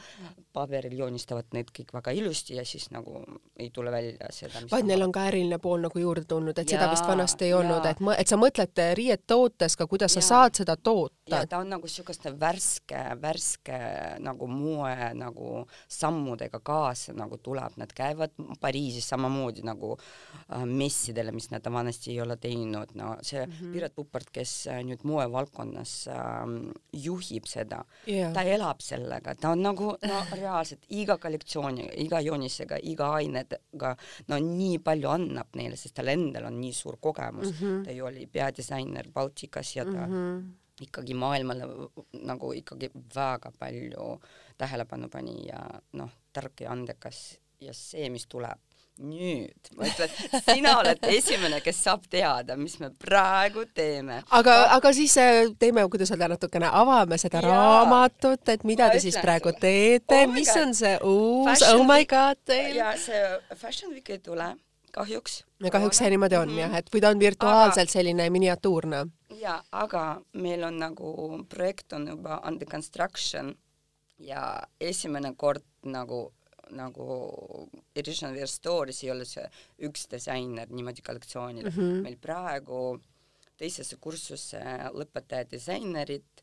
paberil 0.56 0.96
joonistavad 0.98 1.54
need 1.56 1.70
kõik 1.74 1.94
väga 1.94 2.14
ilusti 2.18 2.58
ja 2.58 2.66
siis 2.66 2.90
nagu 2.94 3.22
ei 3.58 3.70
tule 3.74 3.92
välja 3.94 4.30
seda. 4.34 4.64
vaid 4.70 4.88
neil 4.90 5.06
on 5.06 5.14
ka 5.14 5.28
äriline 5.30 5.60
pool 5.62 5.84
nagu 5.86 6.02
juurde 6.02 6.26
tulnud, 6.28 6.58
et 6.58 6.66
ja, 6.66 6.78
seda 6.78 6.90
vist 6.92 7.06
vanasti 7.08 7.48
ei 7.48 7.54
ja. 7.54 7.62
olnud, 7.62 7.86
et, 7.90 8.02
et 8.18 8.30
sa 8.30 8.40
mõtled 8.40 8.84
riiet 8.98 9.24
tootes 9.30 9.78
ka, 9.78 9.86
kuidas 9.90 10.16
ja. 10.16 10.22
sa 10.22 10.28
saad 10.34 10.62
seda 10.62 10.76
toota. 10.76 11.44
ta 11.46 11.62
on 11.62 11.70
nagu 11.76 11.86
niisuguste 11.86 12.34
värske, 12.40 13.00
värske 13.22 13.80
nagu 14.24 14.50
moe 14.50 15.12
nagu 15.14 15.64
sammudega 15.88 16.58
kaasa 16.64 17.03
see 17.04 17.16
nagu 17.16 17.38
tuleb, 17.42 17.76
nad 17.80 17.92
käivad 17.94 18.34
Pariisis 18.60 19.06
samamoodi 19.12 19.64
nagu 19.66 19.94
äh, 19.96 20.64
messidele, 20.68 21.32
mis 21.34 21.50
nad 21.52 21.66
vanasti 21.72 22.12
ei 22.14 22.20
ole 22.24 22.36
teinud, 22.40 22.94
no 22.98 23.14
see 23.22 23.44
mm 23.44 23.52
-hmm. 23.52 23.72
Piret 23.72 23.94
Puppart, 23.94 24.30
kes 24.32 24.54
äh, 24.72 24.82
nüüd 24.86 25.04
moevaldkonnas 25.04 25.94
äh, 26.08 26.72
juhib 26.92 27.46
seda 27.50 27.84
yeah., 28.08 28.32
ta 28.32 28.42
elab 28.42 28.80
sellega, 28.80 29.34
ta 29.34 29.50
on 29.50 29.62
nagu 29.62 29.92
no 30.02 30.18
reaalselt 30.40 30.84
iga 30.88 31.18
kollektsiooni, 31.18 31.88
iga 32.06 32.20
joonisega, 32.20 32.78
iga 32.82 33.12
ainega 33.20 33.96
no 34.28 34.38
nii 34.38 34.78
palju 34.78 35.08
annab 35.08 35.56
neile, 35.56 35.76
sest 35.76 35.94
tal 35.94 36.08
endal 36.08 36.50
on 36.50 36.60
nii 36.60 36.72
suur 36.72 36.96
kogemus 37.00 37.52
mm, 37.52 37.56
-hmm. 37.60 37.84
ta 37.84 37.92
ju 37.92 38.06
oli 38.06 38.26
peadisainer 38.26 39.08
Baltikas 39.14 39.76
ja 39.76 39.84
ta 39.84 40.06
mm 40.06 40.12
-hmm 40.12 40.64
ikkagi 40.80 41.14
maailmale 41.14 41.66
nagu 42.26 42.52
ikkagi 42.52 42.90
väga 43.14 43.52
palju 43.58 44.18
tähelepanu 44.58 45.08
pani 45.08 45.46
ja 45.48 45.64
noh, 45.92 46.10
tark 46.32 46.60
ja 46.60 46.72
andekas 46.72 47.38
ja 47.60 47.74
see, 47.74 48.08
mis 48.10 48.26
tuleb 48.26 48.60
nüüd, 49.02 49.70
ma 49.74 49.88
ütlen, 49.88 50.10
sina 50.44 50.76
oled 50.78 51.00
esimene, 51.10 51.58
kes 51.64 51.80
saab 51.82 52.04
teada, 52.10 52.54
mis 52.58 52.76
me 52.78 52.92
praegu 52.94 53.64
teeme. 53.74 54.20
aga, 54.38 54.54
aga 54.76 54.92
siis 54.94 55.16
äh, 55.18 55.48
teeme, 55.58 55.82
kuidas 55.90 56.12
öelda, 56.14 56.28
natukene 56.36 56.68
avame 56.70 57.18
seda 57.18 57.40
ja. 57.42 57.48
raamatut, 57.48 58.44
et 58.54 58.62
mida 58.68 58.86
ma 58.86 58.94
te 58.94 59.02
siis 59.02 59.18
praegu 59.18 59.50
sulle. 59.50 59.62
teete 59.64 60.20
oh, 60.20 60.30
mis 60.30 60.52
on 60.60 60.76
see 60.78 60.94
uus 61.02 61.64
oh 61.72 61.82
my 61.88 62.06
god 62.06 62.38
teil? 62.46 62.78
ja 62.78 62.92
see 63.00 63.24
Fashion 63.58 63.90
Week 63.90 64.14
ei 64.14 64.22
tule, 64.22 64.52
kahjuks. 64.94 65.40
ja 65.64 65.74
kahjuks 65.74 65.98
see 65.98 66.14
niimoodi 66.14 66.38
on 66.38 66.48
mm 66.48 66.54
-hmm. 66.54 66.62
jah, 66.62 66.78
et 66.78 66.94
või 66.94 67.02
ta 67.02 67.10
on 67.10 67.26
virtuaalselt 67.26 67.88
aga... 67.88 67.96
selline 67.98 68.30
miniatuurne. 68.30 69.06
ja, 69.40 69.58
aga 69.72 70.22
meil 70.32 70.62
on 70.70 70.78
nagu 70.78 71.42
projekt 71.48 71.92
on 71.98 72.08
juba 72.14 72.40
under 72.46 72.68
construction 72.68 73.56
ja 74.18 74.62
esimene 74.80 75.34
kord 75.36 75.64
nagu 75.84 76.32
nagu 76.70 77.06
Edition 77.94 78.32
Wear 78.32 78.48
Stories 78.48 79.02
ei 79.04 79.10
ole 79.12 79.26
see 79.28 79.44
üks 79.84 80.06
disainer 80.10 80.70
niimoodi 80.70 81.02
kollektsioonile 81.04 81.70
mm. 81.70 81.76
-hmm. 81.76 82.02
meil 82.06 82.16
praegu 82.16 83.00
teisesse 83.60 83.96
kursusse 84.00 84.60
lõpetaja 84.94 85.46
disainerid, 85.50 86.42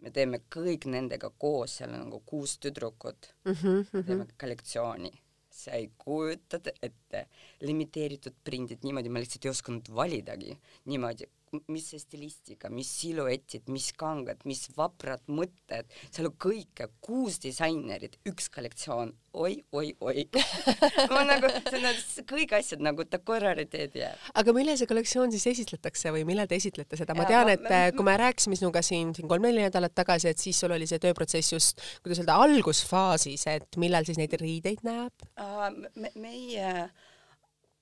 me 0.00 0.10
teeme 0.10 0.42
kõik 0.52 0.86
nendega 0.86 1.30
koos, 1.38 1.78
seal 1.78 1.94
on 1.94 2.04
nagu 2.04 2.20
kuus 2.26 2.58
tüdrukut 2.58 3.32
mm, 3.44 3.52
-hmm. 3.52 4.04
teeme 4.06 4.26
kollektsiooni 4.38 5.12
sa 5.56 5.72
ei 5.72 5.90
kujuta 5.98 6.60
ette, 6.82 7.26
limiteeritud 7.60 8.34
prindid, 8.44 8.82
niimoodi 8.84 9.08
ma 9.08 9.22
lihtsalt 9.22 9.46
ei 9.46 9.50
osanud 9.50 9.88
validagi, 9.88 10.58
niimoodi 10.84 11.28
mis 11.72 11.90
see 11.92 12.00
stilistika, 12.00 12.70
mis 12.72 12.88
siluetid, 13.00 13.68
mis 13.72 13.90
kangad, 13.98 14.42
mis 14.48 14.66
vaprad 14.76 15.22
mõtted, 15.30 15.88
seal 16.10 16.30
on 16.30 16.34
kõike, 16.42 16.88
kuus 17.04 17.38
disainerit, 17.42 18.18
üks 18.28 18.50
kollektsioon. 18.54 19.14
Oi, 19.36 19.58
oi, 19.76 19.90
oi. 20.00 20.24
Ma 21.12 21.22
nagu, 21.28 21.50
see 21.68 21.80
on 21.82 22.28
kõik 22.30 22.54
asjad 22.56 22.84
nagu 22.84 23.04
takoi 23.08 23.40
rariteedi 23.42 24.00
jääb. 24.00 24.28
aga 24.40 24.54
millal 24.56 24.78
see 24.80 24.88
kollektsioon 24.88 25.34
siis 25.34 25.44
esitletakse 25.52 26.12
või 26.14 26.24
millal 26.28 26.48
te 26.48 26.56
esitlete 26.56 26.96
seda, 26.98 27.16
ma 27.18 27.26
tean, 27.28 27.50
et 27.52 27.66
ma, 27.66 27.82
äh, 27.82 27.90
kui 27.96 28.06
me 28.06 28.16
rääkisime 28.20 28.56
sinuga 28.56 28.80
siin, 28.86 29.12
siin 29.16 29.28
kolm-neli 29.28 29.66
nädalat 29.66 29.94
tagasi, 29.96 30.32
et 30.32 30.40
siis 30.40 30.56
sul 30.60 30.72
oli 30.76 30.88
see 30.88 31.02
tööprotsess 31.02 31.52
just, 31.52 31.84
kuidas 32.04 32.22
öelda, 32.22 32.38
algusfaasis, 32.46 33.44
et 33.52 33.80
millal 33.80 34.08
siis 34.08 34.20
neid 34.20 34.32
riideid 34.40 34.80
näeb? 34.86 35.28
Me, 35.36 36.14
meie 36.16 36.72
uh, 36.86 37.12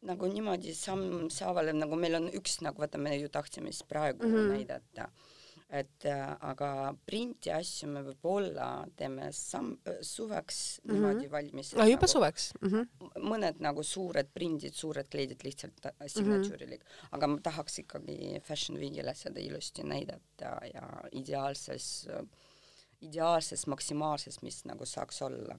nagu 0.05 0.29
niimoodi 0.31 0.75
samm-saavale, 0.77 1.75
nagu 1.77 1.97
meil 2.01 2.19
on 2.21 2.29
üks, 2.37 2.59
nagu 2.65 2.83
vaata, 2.83 3.01
me 3.01 3.17
ju 3.17 3.31
tahtsime 3.33 3.73
siis 3.73 3.87
praegu 3.89 4.27
mm 4.27 4.35
-hmm. 4.35 4.53
näidata, 4.53 5.09
et 5.75 6.07
äh, 6.07 6.37
aga 6.41 6.95
printi 7.07 7.51
asju 7.51 7.89
me 7.89 8.03
võib-olla 8.07 8.69
teeme 8.97 9.31
samm, 9.33 9.73
äh, 9.89 9.99
suveks 10.03 10.81
mm 10.85 10.91
-hmm. 10.91 10.95
niimoodi 10.95 11.31
valmis. 11.31 11.75
aa, 11.75 11.89
juba 11.89 12.07
nagu, 12.07 12.13
suveks 12.13 12.53
mm? 12.61 12.69
-hmm. 12.69 13.11
mõned 13.33 13.61
nagu 13.61 13.83
suured 13.83 14.29
prindid, 14.35 14.75
suured 14.75 15.09
kleidid 15.11 15.45
lihtsalt 15.45 15.87
äh, 15.87 15.93
signature'ilik 16.07 16.85
mm, 16.85 16.91
-hmm. 16.91 17.09
aga 17.11 17.27
ma 17.27 17.41
tahaks 17.41 17.79
ikkagi 17.79 18.41
Fashion 18.41 18.79
Weekile 18.79 19.15
seda 19.15 19.41
ilusti 19.41 19.83
näidata 19.83 20.59
ja 20.75 20.89
ideaalses, 21.13 22.09
ideaalses, 23.01 23.67
maksimaalses, 23.67 24.43
mis 24.43 24.65
nagu 24.65 24.87
saaks 24.87 25.23
olla 25.23 25.59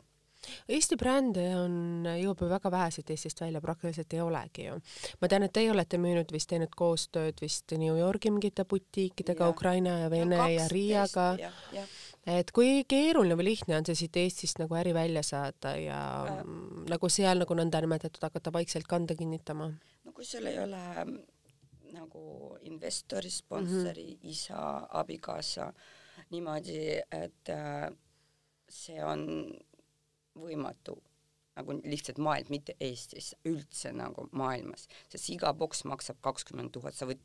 Eesti 0.70 0.98
brände 1.00 1.44
on 1.58 2.06
juba 2.20 2.50
väga 2.50 2.72
väheseid 2.72 3.10
Eestist 3.14 3.42
välja, 3.42 3.62
praktiliselt 3.62 4.14
ei 4.14 4.22
olegi 4.22 4.68
ju. 4.68 4.80
ma 5.22 5.30
tean, 5.32 5.44
et 5.48 5.54
teie 5.54 5.72
olete 5.72 6.00
müünud 6.02 6.32
vist, 6.34 6.50
teinud 6.50 6.74
koostööd 6.76 7.42
vist 7.42 7.76
New 7.78 8.00
Yorgi 8.00 8.32
mingite 8.32 8.66
butiikidega, 8.66 9.50
Ukraina 9.50 10.00
ja 10.04 10.10
Vene 10.12 10.40
ja, 10.42 10.50
ja 10.50 10.68
Riiaga. 10.72 11.28
et 12.26 12.52
kui 12.52 12.84
keeruline 12.90 13.38
või 13.38 13.52
lihtne 13.52 13.78
on 13.80 13.86
see 13.86 13.98
siit 14.06 14.18
Eestist 14.18 14.60
nagu 14.62 14.76
äri 14.76 14.94
välja 14.94 15.24
saada 15.24 15.76
ja 15.78 16.02
äh. 16.32 16.42
nagu 16.90 17.10
seal 17.10 17.44
nagu 17.44 17.58
nõndanimetatud 17.58 18.24
hakata 18.30 18.54
vaikselt 18.54 18.88
kanda 18.88 19.16
kinnitama? 19.16 19.72
no 20.06 20.14
kui 20.16 20.26
sul 20.26 20.46
ei 20.50 20.60
ole 20.62 20.82
mm, 21.04 21.20
nagu 21.96 22.58
investori, 22.62 23.30
sponsori 23.30 24.06
mm, 24.06 24.18
-hmm. 24.20 24.30
isa, 24.32 24.88
abikaasa 24.90 25.74
niimoodi, 26.32 27.02
et 27.12 27.50
äh, 27.50 27.92
see 28.70 29.04
on 29.04 29.52
võimatu 30.36 31.00
nagu 31.56 31.76
lihtsalt 31.88 32.20
maailm, 32.20 32.50
mitte 32.52 32.76
Eestis, 32.84 33.32
üldse 33.48 33.92
nagu 33.96 34.26
maailmas, 34.36 34.90
sest 35.12 35.30
iga 35.32 35.54
boks 35.56 35.86
maksab 35.88 36.20
kakskümmend 36.24 36.74
tuhat, 36.76 36.98
sa 36.98 37.08
võid 37.08 37.22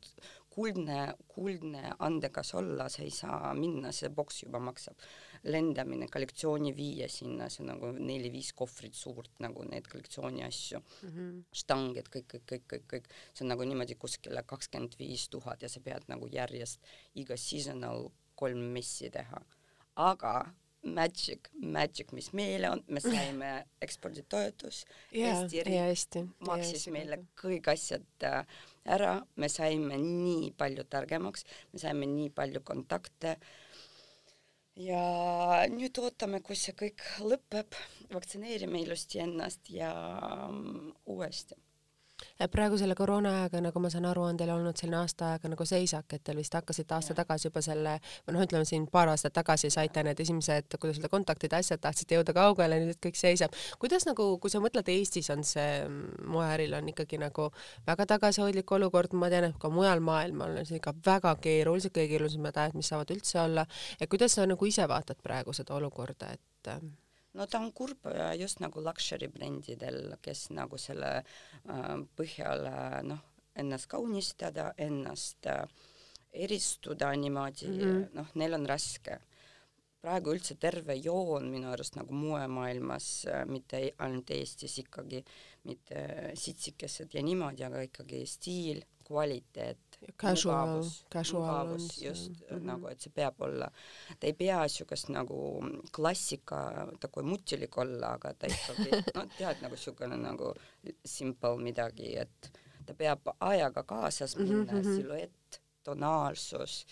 kuldne, 0.51 0.99
kuldne 1.31 1.91
andekas 1.99 2.53
olla, 2.59 2.87
sa 2.91 3.03
ei 3.03 3.11
saa 3.15 3.51
minna, 3.57 3.91
see 3.95 4.11
boks 4.15 4.43
juba 4.45 4.61
maksab. 4.63 5.09
lendamine, 5.43 6.05
kollektsiooni 6.05 6.69
viia 6.77 7.07
sinna, 7.09 7.47
see 7.49 7.63
on 7.63 7.71
nagu 7.71 7.87
neli-viis 7.95 8.51
kohvrit 8.53 8.93
suurt 8.93 9.39
nagu 9.41 9.63
neid 9.65 9.87
kollektsiooni 9.89 10.43
asju 10.45 10.77
mm, 10.77 11.09
-hmm. 11.09 11.39
štangid, 11.63 12.11
kõik, 12.13 12.27
kõik, 12.33 12.45
kõik, 12.51 12.65
kõik, 12.73 12.85
kõik, 12.93 13.07
see 13.33 13.45
on 13.45 13.49
nagu 13.49 13.65
niimoodi 13.65 13.95
kuskile 13.97 14.43
kakskümmend 14.45 14.99
viis 14.99 15.27
tuhat 15.33 15.63
ja 15.65 15.69
sa 15.69 15.81
pead 15.81 16.05
nagu 16.07 16.29
järjest 16.29 16.79
iga 17.15 17.37
seasonal 17.37 18.11
kolm 18.35 18.69
messi 18.77 19.09
teha. 19.09 19.41
aga 19.95 20.53
magic, 20.83 21.49
magic, 21.53 22.11
mis 22.11 22.31
meile 22.37 22.69
on, 22.71 22.83
me 22.87 23.01
saime 23.05 23.51
eksporditoetus. 23.81 24.83
Yeah,. 25.13 25.41
Eesti 25.41 25.65
riik 25.67 26.47
maksis 26.47 26.87
meile 26.93 27.21
kõik 27.39 27.69
asjad 27.73 28.27
äh, 28.27 28.61
ära, 28.95 29.19
me 29.35 29.49
saime 29.51 29.99
nii 30.01 30.53
palju 30.57 30.85
targemaks, 30.89 31.45
me 31.73 31.81
saime 31.81 32.09
nii 32.09 32.31
palju 32.35 32.63
kontakte. 32.65 33.37
ja 34.81 35.01
nüüd 35.69 35.97
ootame, 36.01 36.39
kus 36.41 36.65
see 36.65 36.73
kõik 36.77 37.03
lõpeb, 37.27 37.75
vaktsineerime 38.13 38.81
ilusti 38.81 39.19
ennast 39.21 39.69
ja 39.69 39.91
mm, 40.49 40.93
uuesti 42.41 42.55
praegu 42.55 42.77
selle 42.77 42.95
koroona 42.95 43.29
ajaga, 43.29 43.61
nagu 43.61 43.79
ma 43.79 43.89
saan 43.89 44.05
aru, 44.09 44.23
on 44.25 44.37
teil 44.37 44.49
olnud 44.49 44.77
selline 44.77 44.97
aasta 44.97 45.31
aega 45.33 45.49
nagu 45.51 45.65
seisak, 45.65 46.13
et 46.13 46.23
te 46.23 46.33
vist 46.35 46.53
hakkasite 46.53 46.93
aasta 46.95 47.13
tagasi 47.13 47.47
juba 47.47 47.61
selle, 47.61 47.97
või 48.25 48.35
noh, 48.35 48.45
ütleme 48.45 48.65
siin 48.65 48.87
paar 48.91 49.11
aastat 49.11 49.33
tagasi 49.33 49.69
saite 49.69 50.03
need 50.03 50.19
esimesed, 50.19 50.77
kuidas 50.79 50.97
öelda, 50.97 51.09
kontaktid, 51.11 51.53
asjad, 51.53 51.81
tahtsite 51.81 52.17
jõuda 52.17 52.33
kaugele, 52.33 52.79
nüüd 52.85 52.99
kõik 53.03 53.19
seisab. 53.19 53.53
kuidas 53.79 54.07
nagu, 54.09 54.37
kui 54.41 54.49
sa 54.49 54.61
mõtled, 54.63 54.89
Eestis 54.89 55.29
on 55.29 55.43
see 55.45 55.85
moeäril 56.25 56.73
on 56.77 56.89
ikkagi 56.89 57.19
nagu 57.21 57.51
väga 57.87 58.07
tagasihoidlik 58.15 58.71
olukord, 58.71 59.13
ma 59.13 59.29
tean, 59.29 59.51
et 59.51 59.59
ka 59.61 59.69
mujal 59.69 60.01
maailmal 60.01 60.57
on 60.57 60.65
see 60.65 60.81
ikka 60.81 60.95
väga 61.05 61.35
keerulised, 61.41 61.93
kõige 61.93 62.15
keerulisemad 62.15 62.57
ajad, 62.57 62.77
mis 62.79 62.89
saavad 62.89 63.13
üldse 63.13 63.39
olla. 63.43 63.65
ja 63.99 64.07
kuidas 64.07 64.35
sa 64.35 64.49
nagu 64.49 64.65
ise 64.65 64.87
vaatad 64.87 65.21
praegu 65.21 65.53
seda 65.53 65.77
olukorda, 65.77 66.33
et 66.33 66.73
no 67.33 67.47
ta 67.47 67.59
on 67.63 67.71
kurb 67.75 68.07
just 68.39 68.59
nagu 68.63 68.83
luxury 68.83 69.29
brändidel, 69.31 70.15
kes 70.23 70.49
nagu 70.55 70.79
selle 70.81 71.11
äh, 71.21 71.95
põhjal 72.17 72.67
äh, 72.67 72.99
noh, 73.07 73.23
ennast 73.61 73.89
kaunistada, 73.91 74.71
ennast 74.77 75.47
äh, 75.51 75.65
eristuda 76.31 77.11
niimoodi 77.15 77.67
mm 77.67 77.79
-hmm., 77.79 78.07
noh, 78.15 78.33
neil 78.35 78.53
on 78.59 78.65
raske. 78.65 79.19
praegu 80.01 80.31
üldse 80.33 80.55
terve 80.57 80.95
joon 80.97 81.51
minu 81.51 81.69
arust 81.69 81.95
nagu 81.95 82.13
moemaailmas 82.13 83.25
mitte 83.45 83.81
ainult 83.97 84.31
Eestis 84.33 84.79
ikkagi, 84.81 85.19
mitte 85.63 86.31
sitsikesed 86.33 87.13
ja 87.13 87.21
niimoodi, 87.21 87.63
aga 87.63 87.83
ikkagi 87.85 88.25
stiil, 88.25 88.81
kvaliteet, 89.05 89.90
casual, 90.17 90.83
casual 91.13 91.41
mugavus, 91.41 91.97
on 91.97 92.07
just 92.07 92.29
mm 92.29 92.57
-hmm. 92.57 92.65
nagu, 92.65 92.87
et 92.87 93.01
see 93.01 93.13
peab 93.15 93.41
olla, 93.41 93.71
ta 94.19 94.27
ei 94.27 94.33
pea 94.33 94.67
siukest 94.67 95.09
nagu 95.09 95.37
klassika, 95.95 96.87
takoi 96.99 97.23
mutilik 97.23 97.77
olla, 97.77 98.13
aga 98.13 98.33
ta 98.33 98.47
ei 98.47 98.57
sobi, 98.67 98.89
no 99.15 99.25
tead 99.37 99.61
nagu 99.61 99.77
siukene 99.77 100.17
nagu 100.17 100.53
simple 101.05 101.57
midagi, 101.57 102.15
et 102.17 102.51
ta 102.85 102.93
peab 102.93 103.33
ajaga 103.39 103.83
kaasas 103.83 104.35
mhm, 104.37 104.43
minna 104.43 104.73
mm, 104.73 104.81
-hmm. 104.81 104.95
siluett, 104.95 105.61
tonaalsus 105.83 106.85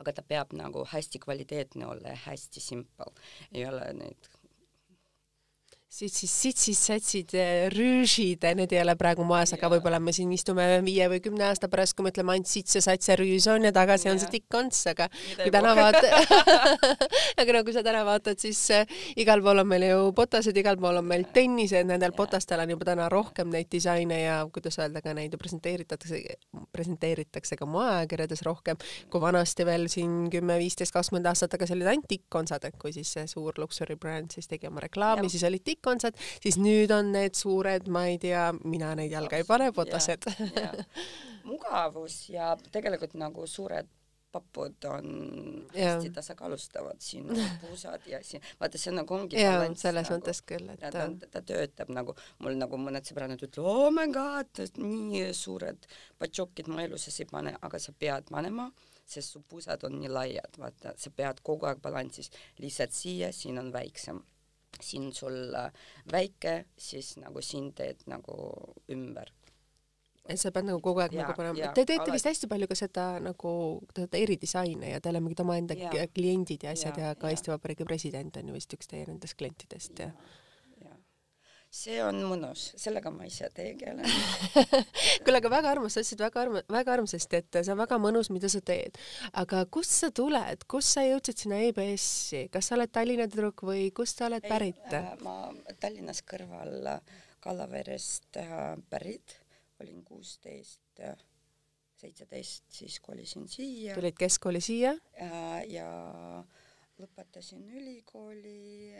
aga 0.00 0.12
ta 0.12 0.22
peab 0.22 0.52
nagu 0.52 0.84
hästi 0.92 1.18
kvaliteetne 1.18 1.86
olla 1.86 2.08
ja 2.08 2.16
hästi 2.26 2.60
simple, 2.60 3.12
ei 3.52 3.66
ole 3.66 3.92
neid 3.92 4.28
siis 5.92 6.32
sitsid, 6.32 6.76
satsid, 6.78 7.32
rüüžid, 7.74 8.44
need 8.56 8.72
ei 8.72 8.80
ole 8.80 8.94
praegu 8.96 9.26
moes, 9.28 9.50
aga 9.52 9.68
võib-olla 9.74 9.98
me 10.00 10.14
siin 10.16 10.30
istume 10.32 10.64
viie 10.86 11.04
või 11.12 11.20
kümne 11.20 11.44
aasta 11.50 11.68
pärast, 11.68 11.92
kui 11.96 12.06
me 12.06 12.12
ütleme 12.14 12.32
ainult 12.32 12.48
sits 12.48 12.78
ja 12.78 12.80
sats 12.84 13.10
ja 13.10 13.16
rüüs 13.20 13.44
on 13.52 13.66
ja 13.68 13.72
tagasi 13.76 14.08
ja. 14.08 14.14
on 14.14 14.22
see 14.22 14.30
tikk-onts, 14.32 14.80
aga 14.88 15.10
Mida 15.12 15.44
kui 15.44 15.52
täna 15.52 15.74
vaatad 15.76 16.06
aga 17.42 17.56
no 17.58 17.62
kui 17.66 17.74
sa 17.76 17.82
täna 17.84 18.06
vaatad, 18.08 18.40
siis 18.40 18.62
äh, 18.72 18.94
igal 19.20 19.44
pool 19.44 19.60
on 19.60 19.68
meil 19.68 19.84
ju 19.84 20.06
botased, 20.16 20.56
igal 20.62 20.80
pool 20.80 21.02
on 21.02 21.06
meil 21.10 21.26
tennised, 21.34 21.84
nendel 21.90 22.16
botastel 22.16 22.64
on 22.64 22.72
juba 22.72 22.88
täna 22.88 23.10
rohkem 23.12 23.52
neid 23.52 23.68
disaine 23.72 24.22
ja 24.22 24.38
kuidas 24.54 24.80
öelda, 24.80 25.04
ka 25.04 25.12
neid 25.18 25.36
presenteeritakse, 25.36 26.22
presenteeritakse 26.72 27.60
ka 27.60 27.68
moeajakirjades 27.68 28.46
rohkem, 28.48 28.80
kui 29.12 29.20
vanasti 29.20 29.68
veel 29.68 29.90
siin 29.92 30.16
kümme, 30.32 30.56
viisteist, 30.62 30.96
kakskümmend 30.96 31.28
aastat 31.28 31.52
tagasi 31.52 31.76
olid 31.76 31.92
ainult 31.92 32.08
tikk-ontsad, 32.08 32.64
et 32.64 32.80
kui 32.80 32.96
siis 32.96 33.12
see 33.12 33.28
suur 33.28 33.60
luksuri 33.60 34.00
bränd 34.00 34.32
siis 34.32 34.48
tegi 34.48 34.72
oma 34.72 34.80
reklaami, 34.88 35.28
siis 35.28 35.44
olid 35.44 35.60
tikk 35.68 35.81
kontsert, 35.84 36.20
siis 36.42 36.58
nüüd 36.60 36.92
on 36.94 37.12
need 37.14 37.38
suured, 37.38 37.88
ma 37.92 38.06
ei 38.10 38.20
tea, 38.22 38.50
mina 38.64 38.94
neid 38.98 39.12
jalga 39.14 39.40
ei 39.40 39.48
pane, 39.48 39.72
botased. 39.76 40.28
mugavus 41.48 42.28
ja 42.30 42.52
tegelikult 42.70 43.16
nagu 43.18 43.46
suured 43.50 43.90
papud 44.32 44.84
on 44.84 45.06
ja. 45.74 45.94
hästi 45.94 46.10
tasakaalustavad 46.10 46.96
siin 46.98 47.26
puusad 47.60 48.06
ja 48.06 48.22
siin, 48.24 48.42
vaata 48.60 48.78
see 48.78 48.94
nagu 48.94 49.14
ongi 49.14 49.40
ja, 49.40 49.58
selles 49.76 50.08
nagu, 50.08 50.20
mõttes 50.20 50.40
küll, 50.48 50.70
et 50.72 50.80
ta, 50.94 51.04
ta 51.34 51.42
töötab 51.44 51.92
nagu, 51.92 52.16
mul 52.44 52.56
nagu 52.60 52.80
mõned 52.80 53.06
sõbrad 53.08 53.34
ütlevad, 53.36 53.60
oh 53.60 53.90
my 53.92 54.08
god, 54.14 54.64
nii 54.80 55.28
suured 55.36 55.86
patšokid 56.22 56.72
ma 56.72 56.86
elu 56.86 57.00
sees 57.00 57.20
ei 57.24 57.28
pane, 57.30 57.54
aga 57.60 57.80
sa 57.82 57.94
pead 57.98 58.32
panema, 58.32 58.70
sest 59.04 59.36
su 59.36 59.44
puusad 59.48 59.84
on 59.88 60.00
nii 60.00 60.12
laiad, 60.12 60.60
vaata, 60.62 60.96
sa 60.96 61.12
pead 61.14 61.44
kogu 61.44 61.68
aeg 61.68 61.84
balansis, 61.84 62.32
lihtsalt 62.62 62.96
siia, 62.96 63.32
siin 63.36 63.60
on 63.60 63.72
väiksem 63.74 64.22
siin 64.80 65.12
sul 65.14 65.54
äh, 65.58 65.70
väike, 66.12 66.64
siis 66.78 67.16
nagu 67.20 67.42
siin 67.44 67.72
teed 67.76 68.04
nagu 68.10 68.34
ümber. 68.90 69.32
et 70.28 70.38
sa 70.38 70.52
pead 70.54 70.68
nagu 70.68 70.78
kogu 70.80 71.02
aeg 71.02 71.16
ja, 71.16 71.24
nagu 71.24 71.34
panema, 71.34 71.72
te 71.74 71.82
teete 71.82 71.98
alati. 71.98 72.12
vist 72.14 72.28
hästi 72.30 72.48
palju 72.50 72.68
ka 72.70 72.76
seda 72.78 73.06
nagu 73.20 73.54
teete 73.94 74.20
eridisaine 74.22 74.92
ja 74.94 75.00
teil 75.02 75.18
on 75.18 75.26
mingid 75.26 75.42
omaenda 75.42 75.74
kliendid 76.14 76.62
ja 76.62 76.76
asjad 76.76 76.98
ja, 76.98 77.10
ja 77.10 77.18
ka 77.18 77.26
ja. 77.26 77.36
Eesti 77.36 77.50
Vabariigi 77.50 77.88
president 77.88 78.38
on 78.38 78.52
ju 78.52 78.54
vist 78.54 78.78
üks 78.78 78.90
teie 78.90 79.08
nendest 79.08 79.38
klientidest 79.40 79.98
ja, 79.98 80.12
ja 80.12 80.41
see 81.72 81.96
on 82.04 82.18
mõnus, 82.28 82.66
sellega 82.80 83.10
ma 83.12 83.24
ise 83.24 83.48
tegelen 83.56 84.04
kuule, 85.24 85.38
aga 85.38 85.50
väga 85.52 85.70
armas, 85.72 85.94
sa 85.96 86.02
ütlesid 86.02 86.20
väga 86.20 86.44
arm-, 86.44 86.60
väga 86.72 86.96
armsasti, 86.98 87.40
et 87.40 87.58
see 87.62 87.72
on 87.72 87.80
väga 87.80 87.98
mõnus, 88.02 88.28
mida 88.34 88.50
sa 88.52 88.60
teed. 88.60 88.98
aga 89.40 89.64
kust 89.72 89.96
sa 90.02 90.12
tuled, 90.14 90.66
kust 90.70 90.98
sa 90.98 91.06
jõudsid 91.06 91.44
sinna 91.44 91.62
EBS-i, 91.70 92.44
kas 92.52 92.68
sa 92.68 92.76
oled 92.76 92.92
Tallinna 92.92 93.28
tüdruk 93.32 93.64
või 93.64 93.88
kust 93.96 94.20
sa 94.20 94.28
oled 94.28 94.44
pärit? 94.44 94.84
Äh, 94.92 95.14
ma 95.24 95.48
Tallinnas 95.80 96.20
kõrval 96.28 96.98
Kalaverest 97.42 98.36
äh, 98.42 98.58
pärit, 98.92 99.38
olin 99.80 100.04
kuusteist, 100.04 100.84
äh, 101.00 101.16
seitseteist, 102.02 102.66
siis 102.74 103.00
kolisin 103.00 103.48
siia. 103.48 103.96
tulid 103.96 104.18
keskkooli 104.20 104.60
siia? 104.60 104.92
ja 105.72 105.88
lõpetasin 107.00 107.62
ülikooli. 107.68 108.96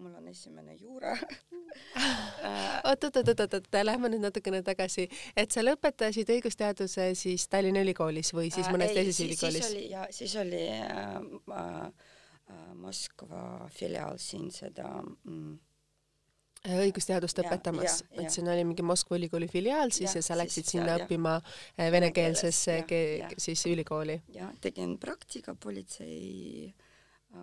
Mul 0.00 0.14
on 0.16 0.28
esimene 0.28 0.74
juura. 0.80 1.12
Oot, 2.88 3.04
oot, 3.04 3.16
oot, 3.16 3.28
oot, 3.28 3.54
oot, 3.54 3.66
lähme 3.84 4.08
nüüd 4.10 4.22
natukene 4.24 4.62
tagasi, 4.64 5.04
et 5.38 5.52
sa 5.52 5.62
lõpetasid 5.62 6.30
õigusteaduse 6.32 7.10
siis 7.18 7.44
Tallinna 7.52 7.82
Ülikoolis 7.84 8.32
või 8.34 8.48
siis 8.50 8.66
mõnes 8.72 8.90
äh, 8.90 8.96
teises 8.96 9.20
ülikoolis? 9.22 9.60
siis 9.60 9.76
oli 9.76 9.84
ja 9.92 10.06
siis 10.16 10.34
oli 10.40 10.62
äh, 10.72 11.20
äh, 11.52 12.72
Moskva 12.80 13.68
filiaal 13.76 14.18
siin 14.18 14.48
seda 14.56 14.88
mm, 15.04 15.54
äh, 16.64 16.82
õigusteadust 16.88 17.44
õpetamas, 17.44 18.02
et 18.16 18.32
siin 18.34 18.50
oli 18.50 18.64
mingi 18.72 18.86
Moskva 18.88 19.20
ülikooli 19.20 19.50
filiaal 19.52 19.92
siis 19.94 20.16
ja, 20.16 20.18
ja 20.18 20.26
sa 20.32 20.40
läksid 20.40 20.64
siis, 20.64 20.78
sinna 20.78 20.94
ja, 20.96 21.04
õppima 21.04 21.38
äh, 21.38 21.90
venekeelsesse 21.92 22.80
siis 23.36 23.66
ülikooli. 23.70 24.22
ja 24.34 24.50
tegin 24.64 24.96
praktika 24.98 25.54
politsei 25.54 26.72
Äh, 26.72 26.89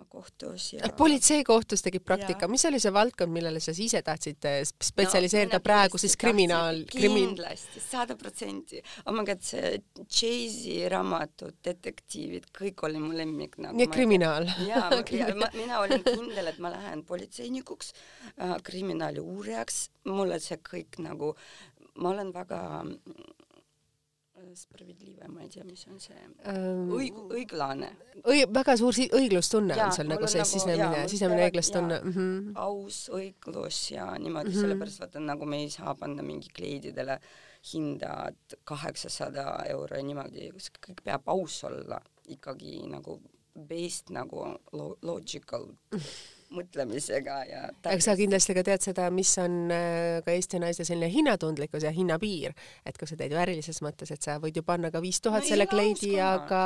kohtus 0.08 0.72
ja 0.72 0.88
politseikohtus 0.96 1.82
tegid 1.82 2.04
praktika, 2.04 2.48
mis 2.48 2.64
oli 2.68 2.80
see 2.80 2.92
valdkond, 2.92 3.32
millele 3.32 3.60
sa 3.62 3.72
ise 3.72 4.02
tahtsid 4.04 4.48
äh, 4.48 4.58
spetsialiseerida 4.64 5.56
no, 5.58 5.64
praegu 5.64 6.00
siis 6.00 6.16
kriminaal, 6.20 6.82
krimin-? 6.92 7.32
kindlasti, 7.32 7.80
sada 7.82 8.16
protsenti. 8.20 8.82
oh 9.06 9.16
my 9.16 9.24
god, 9.28 9.40
see 9.44 9.78
Chase'i 10.04 10.82
raamatud, 10.92 11.56
detektiivid, 11.64 12.50
kõik 12.58 12.84
oli 12.88 13.00
mu 13.02 13.14
lemmik 13.16 13.56
nagu. 13.62 13.78
nii 13.78 13.88
et 13.88 13.94
kriminaal? 13.94 14.50
jaa, 14.68 14.90
ja 15.16 15.32
mina 15.60 15.80
olin 15.80 16.04
kindel, 16.04 16.52
et 16.52 16.60
ma 16.62 16.72
lähen 16.74 17.04
politseinikuks 17.08 17.94
äh,, 18.36 18.58
kriminaali 18.64 19.24
uurijaks, 19.24 19.86
mulle 20.12 20.40
see 20.44 20.60
kõik 20.68 21.00
nagu, 21.04 21.32
ma 21.96 22.12
olen 22.12 22.34
väga 22.36 22.60
spravedlive, 24.56 25.28
ma 25.32 25.42
ei 25.44 25.50
tea, 25.52 25.64
mis 25.66 25.84
on 25.90 25.98
see 26.00 26.18
ähm, 26.48 26.92
õig-, 26.94 27.18
õiglane. 27.34 27.90
õi-, 28.22 28.46
väga 28.54 28.76
suur 28.80 28.96
si-, 28.96 29.08
õiglustunne 29.14 29.76
ja, 29.76 29.88
on 29.88 29.96
sul 29.96 30.08
nagu 30.10 30.30
see 30.30 30.42
nagu, 30.42 30.50
sisemine, 30.52 31.02
sisemine 31.10 31.44
õiglustunne. 31.48 32.00
Mm 32.04 32.14
-hmm. 32.16 32.52
aus 32.64 33.00
õiglus 33.14 33.80
ja 33.94 34.06
niimoodi 34.18 34.50
mm 34.50 34.54
-hmm., 34.54 34.60
sellepärast 34.60 35.04
vaata 35.04 35.20
nagu 35.20 35.46
me 35.46 35.62
ei 35.64 35.70
saa 35.70 35.94
panna 35.94 36.22
mingi 36.22 36.48
kleididele 36.54 37.18
hinda 37.72 38.30
kaheksasada 38.64 39.64
euro 39.68 39.96
ja 39.96 40.02
niimoodi, 40.02 40.52
kõik 40.86 41.02
peab 41.04 41.28
aus 41.28 41.64
olla 41.64 42.00
ikkagi 42.28 42.86
nagu 42.86 43.20
based 43.68 44.10
nagu 44.14 44.46
lo-, 44.72 44.96
logical 45.02 45.68
mõtlemisega 46.54 47.36
ja 47.48 47.62
aga 47.68 47.98
sa 48.04 48.16
kindlasti 48.18 48.56
ka 48.56 48.64
tead 48.66 48.84
seda, 48.84 49.08
mis 49.14 49.32
on 49.42 49.72
äh, 49.74 50.20
ka 50.24 50.34
Eesti 50.34 50.60
naiste 50.62 50.86
selline 50.88 51.10
hinnatundlikkus 51.12 51.84
ja 51.86 51.92
hinnapiir, 51.94 52.56
et 52.86 52.98
kui 52.98 53.10
sa 53.10 53.18
teed 53.18 53.34
ju 53.34 53.40
ärilises 53.40 53.82
mõttes, 53.84 54.12
et 54.14 54.24
sa 54.24 54.38
võid 54.42 54.56
ju 54.56 54.64
panna 54.66 54.92
ka 54.94 55.02
viis 55.04 55.20
tuhat 55.20 55.44
No 55.44 55.52
selle 55.52 55.68
kleidi, 55.70 56.16
aga 56.22 56.62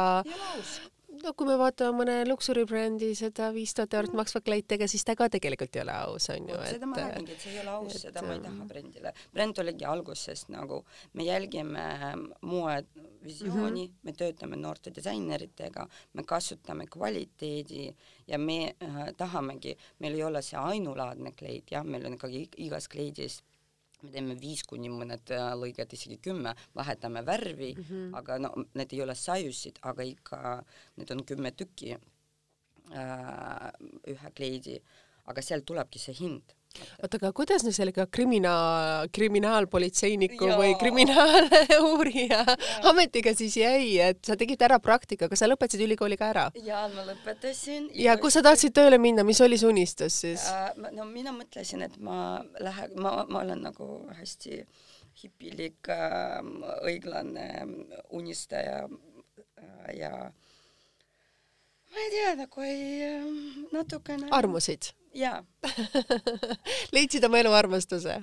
no 1.23 1.33
kui 1.39 1.47
me 1.47 1.57
vaatame 1.61 1.95
mõne 2.01 2.15
luksuribrandi 2.27 3.13
seda 3.19 3.51
viis 3.55 3.75
tuhat 3.77 3.95
eurot 3.99 4.17
maksvat 4.19 4.45
kleiti, 4.47 4.77
ega 4.77 4.89
siis 4.91 5.05
ta 5.07 5.15
ka 5.19 5.29
tegelikult 5.33 5.77
ei 5.77 5.83
ole 5.85 5.95
aus, 6.07 6.29
on 6.35 6.49
ju, 6.51 6.59
seda 6.69 6.89
ma 6.91 6.99
räägingi, 6.99 7.37
et 7.37 7.45
see 7.45 7.55
ei 7.55 7.61
ole 7.63 7.75
aus, 7.77 7.99
seda 8.05 8.25
ma 8.25 8.35
ei 8.35 8.41
ähm, 8.41 8.49
taha 8.49 8.67
brändile. 8.73 9.15
bränd 9.35 9.63
oligi 9.63 9.89
algusest 9.89 10.51
nagu, 10.55 10.83
me 11.19 11.27
jälgime 11.29 11.85
moevisiooni 12.41 13.87
mm, 13.87 13.93
-hmm. 13.93 14.03
me 14.03 14.17
töötame 14.19 14.57
noorte 14.57 14.95
disaineritega, 14.95 15.87
me 16.13 16.25
kasutame 16.25 16.87
kvaliteedi 16.87 17.87
ja 18.27 18.39
me 18.39 18.75
äh, 18.83 19.01
tahamegi, 19.17 19.77
meil 19.99 20.19
ei 20.19 20.25
ole 20.25 20.43
see 20.43 20.59
ainulaadne 20.59 21.33
kleit, 21.33 21.71
jah, 21.71 21.85
meil 21.85 22.07
on 22.07 22.19
ikkagi 22.19 22.47
ig- 22.47 22.61
igas 22.67 22.89
kleidis 22.89 23.43
me 24.03 24.11
teeme 24.15 24.37
viis 24.41 24.65
kuni 24.69 24.91
mõned 24.93 25.35
äh, 25.35 25.53
lõiged 25.59 25.95
isegi 25.97 26.19
kümme, 26.23 26.55
vahetame 26.75 27.23
värvi 27.27 27.73
mm, 27.75 27.85
-hmm. 27.89 28.17
aga 28.19 28.39
no 28.39 28.55
need 28.75 28.93
ei 28.93 29.03
ole 29.05 29.15
sajusid, 29.15 29.79
aga 29.83 30.03
ikka 30.03 30.41
need 30.97 31.11
on 31.15 31.25
kümme 31.25 31.53
tükki 31.53 31.95
äh, 31.95 33.71
ühe 34.15 34.35
kleidi, 34.35 34.81
aga 35.27 35.43
sealt 35.43 35.67
tulebki 35.67 35.99
see 36.03 36.15
hind 36.19 36.57
oota, 37.03 37.19
aga 37.21 37.33
kuidas 37.37 37.65
nüüd 37.67 37.77
sellega 37.77 38.07
kriminaal, 38.11 39.09
kriminaalpolitseiniku 39.15 40.51
Jaa. 40.51 40.59
või 40.61 40.75
kriminaaluurija 40.81 42.45
ametiga 42.91 43.35
siis 43.39 43.57
jäi, 43.61 43.99
et 44.03 44.23
sa 44.27 44.37
tegid 44.39 44.63
ära 44.63 44.79
praktika, 44.83 45.29
kas 45.31 45.43
sa 45.43 45.51
lõpetasid 45.51 45.85
ülikooli 45.87 46.19
ka 46.21 46.31
ära? 46.33 46.47
ja 46.63 46.85
ma 46.95 47.07
lõpetasin. 47.09 47.91
ja 47.95 48.17
kus 48.21 48.39
sa 48.39 48.45
tahtsid 48.47 48.75
tööle 48.77 49.01
minna, 49.03 49.27
mis 49.27 49.41
oli 49.45 49.59
su 49.61 49.71
unistus 49.73 50.23
siis? 50.25 50.47
äh,? 50.49 50.73
no 50.93 51.07
mina 51.09 51.35
mõtlesin, 51.37 51.85
et 51.89 51.99
ma 51.99 52.43
lähen, 52.61 52.97
ma, 52.97 53.23
ma 53.29 53.45
olen 53.45 53.63
nagu 53.69 53.91
hästi 54.19 54.63
hipilik 55.23 55.91
äh, 55.93 56.41
õiglane 56.89 57.49
unistaja 58.17 58.87
äh, 58.87 59.93
ja 59.99 60.13
ma 61.93 62.05
ei 62.07 62.11
tea, 62.15 62.33
nagu 62.41 62.65
ei 62.67 62.83
äh, 63.11 63.31
natukene. 63.75 64.31
armusid? 64.33 64.93
Jaa 65.15 65.45
leidsid 66.95 67.25
oma 67.25 67.43
elu 67.43 67.53
armastuse? 67.53 68.23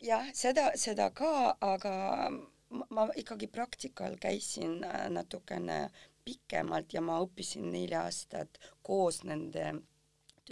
jah, 0.00 0.26
seda, 0.34 0.70
seda 0.78 1.10
ka, 1.10 1.56
aga 1.60 1.94
ma, 2.30 2.86
ma 2.90 3.06
ikkagi 3.16 3.48
praktikal 3.52 4.16
käisin 4.20 4.82
äh, 4.84 5.06
natukene 5.10 5.90
pikemalt 6.24 6.94
ja 6.94 7.02
ma 7.02 7.18
õppisin 7.24 7.70
neli 7.72 7.96
aastat 7.98 8.60
koos 8.86 9.22
nende 9.26 9.72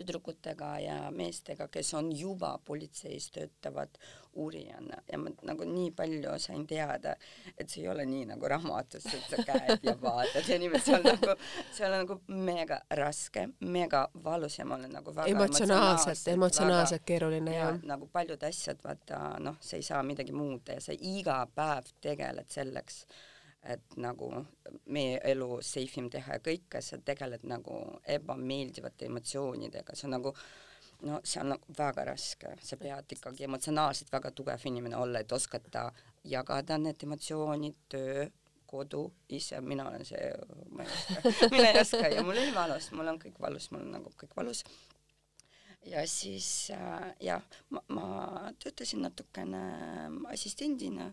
tüdrukutega 0.01 0.73
ja 0.85 0.97
meestega, 1.15 1.69
kes 1.69 1.95
on 1.99 2.11
juba 2.17 2.55
politseis 2.65 3.31
töötavad 3.35 4.01
uurijana 4.33 5.03
ja 5.13 5.19
ma 5.19 5.31
nagu 5.43 5.65
nii 5.67 5.91
palju 5.97 6.35
sain 6.39 6.67
teada, 6.67 7.15
et 7.59 7.69
see 7.69 7.83
ei 7.83 7.89
ole 7.91 8.05
nii 8.07 8.29
nagu 8.31 8.49
raamatus, 8.49 9.07
et 9.11 9.27
sa 9.31 9.45
käed 9.47 9.87
ja 9.87 9.97
vaatad 10.03 10.49
ja 10.49 10.59
niimoodi, 10.63 10.85
see 10.87 10.99
on 10.99 11.09
nagu, 11.09 11.35
see 11.75 11.87
on 11.89 11.97
nagu 11.97 12.19
mega 12.51 12.81
raske, 13.01 13.49
mega 13.61 14.05
valus 14.25 14.59
ja 14.59 14.67
ma 14.69 14.79
olen 14.79 14.95
nagu 15.01 15.15
väga 15.17 15.35
emotsionaalselt, 15.35 16.29
emotsionaalselt 16.35 17.07
keeruline 17.07 17.57
ja 17.57 17.67
jah. 17.67 17.83
nagu 17.91 18.07
paljud 18.13 18.47
asjad, 18.47 18.79
vaata 18.85 19.35
noh, 19.43 19.59
sa 19.61 19.77
ei 19.77 19.87
saa 19.87 20.03
midagi 20.07 20.33
muuta 20.37 20.79
ja 20.79 20.85
sa 20.85 20.95
iga 20.95 21.43
päev 21.55 21.91
tegeled 22.01 22.49
selleks, 22.55 23.03
et 23.63 23.97
nagu 24.01 24.31
meie 24.87 25.21
elu 25.33 25.59
safe 25.63 26.01
im 26.01 26.09
teha 26.11 26.39
ja 26.39 26.43
kõike, 26.45 26.81
sa 26.81 26.99
tegeled 27.05 27.45
nagu 27.49 27.77
ebameeldivate 28.09 29.09
emotsioonidega, 29.11 29.97
see 29.97 30.09
on 30.09 30.17
nagu 30.17 30.35
no 31.03 31.21
see 31.25 31.41
on 31.43 31.53
nagu 31.55 31.75
väga 31.77 32.05
raske, 32.09 32.55
sa 32.65 32.77
pead 32.81 33.17
ikkagi 33.17 33.45
emotsionaalselt 33.49 34.13
väga 34.13 34.33
tugev 34.37 34.65
inimene 34.69 34.97
olla, 34.97 35.21
et 35.21 35.33
oskata 35.33 35.89
jagada 36.25 36.79
need 36.79 37.05
emotsioonid, 37.05 37.77
töö, 37.93 38.27
kodu, 38.71 39.03
ise, 39.35 39.59
mina 39.67 39.89
olen 39.89 40.05
see, 40.07 40.31
ma 40.71 40.85
ei 40.85 40.95
oska, 40.95 41.51
mina 41.55 41.69
ei 41.73 41.81
oska 41.81 42.09
ja 42.15 42.23
mul 42.23 42.39
oli 42.39 42.55
valus, 42.55 42.91
mul 42.95 43.13
on 43.13 43.21
kõik 43.23 43.41
valus, 43.43 43.71
mul 43.75 43.85
on 43.87 43.95
nagu 43.99 44.13
kõik 44.21 44.37
valus. 44.37 44.63
Ja 45.89 46.05
siis 46.07 46.47
äh, 46.77 47.07
jah, 47.25 47.45
ma, 47.73 47.81
ma 47.97 48.07
töötasin 48.61 49.01
natukene 49.03 49.63
assistendina, 50.31 51.09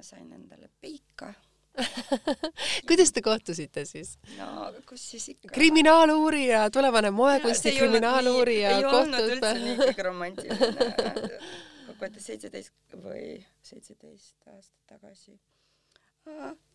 sain 0.00 0.32
endale 0.32 0.70
peika. 0.80 1.34
kuidas 2.88 3.10
te 3.12 3.22
kohtusite 3.22 3.84
siis? 3.88 4.14
no 4.38 4.68
kus 4.88 5.04
siis 5.10 5.28
ikka. 5.32 5.50
kriminaaluurija, 5.54 6.68
tulevane 6.70 7.10
moekunsti 7.10 7.72
kriminaaluurija 7.78 8.76
ei 8.76 8.84
olnud 8.90 9.32
üldse 9.34 9.54
nii 9.58 9.78
kõige 9.80 10.06
romantiline. 10.06 10.68
kokkuvõttes 11.86 12.26
seitseteist 12.30 12.96
või 13.02 13.26
seitseteist 13.62 14.48
aastat 14.50 14.94
tagasi 14.94 15.36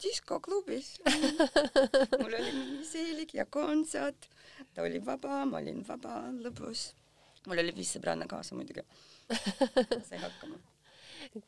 diskoklubis. 0.04 1.00
mul 2.22 2.36
oli 2.38 2.52
mingi 2.54 2.86
seelik 2.86 3.34
ja 3.34 3.48
kontsert, 3.50 4.30
ta 4.74 4.86
oli 4.86 5.02
vaba, 5.06 5.42
ma 5.50 5.58
olin 5.58 5.82
vaba, 5.88 6.22
lõbus. 6.44 6.92
mul 7.48 7.64
oli 7.64 7.74
viis 7.76 7.96
sõbranna 7.96 8.28
kaasa 8.30 8.56
muidugi. 8.56 8.86
sai 10.10 10.22
hakkama 10.22 10.60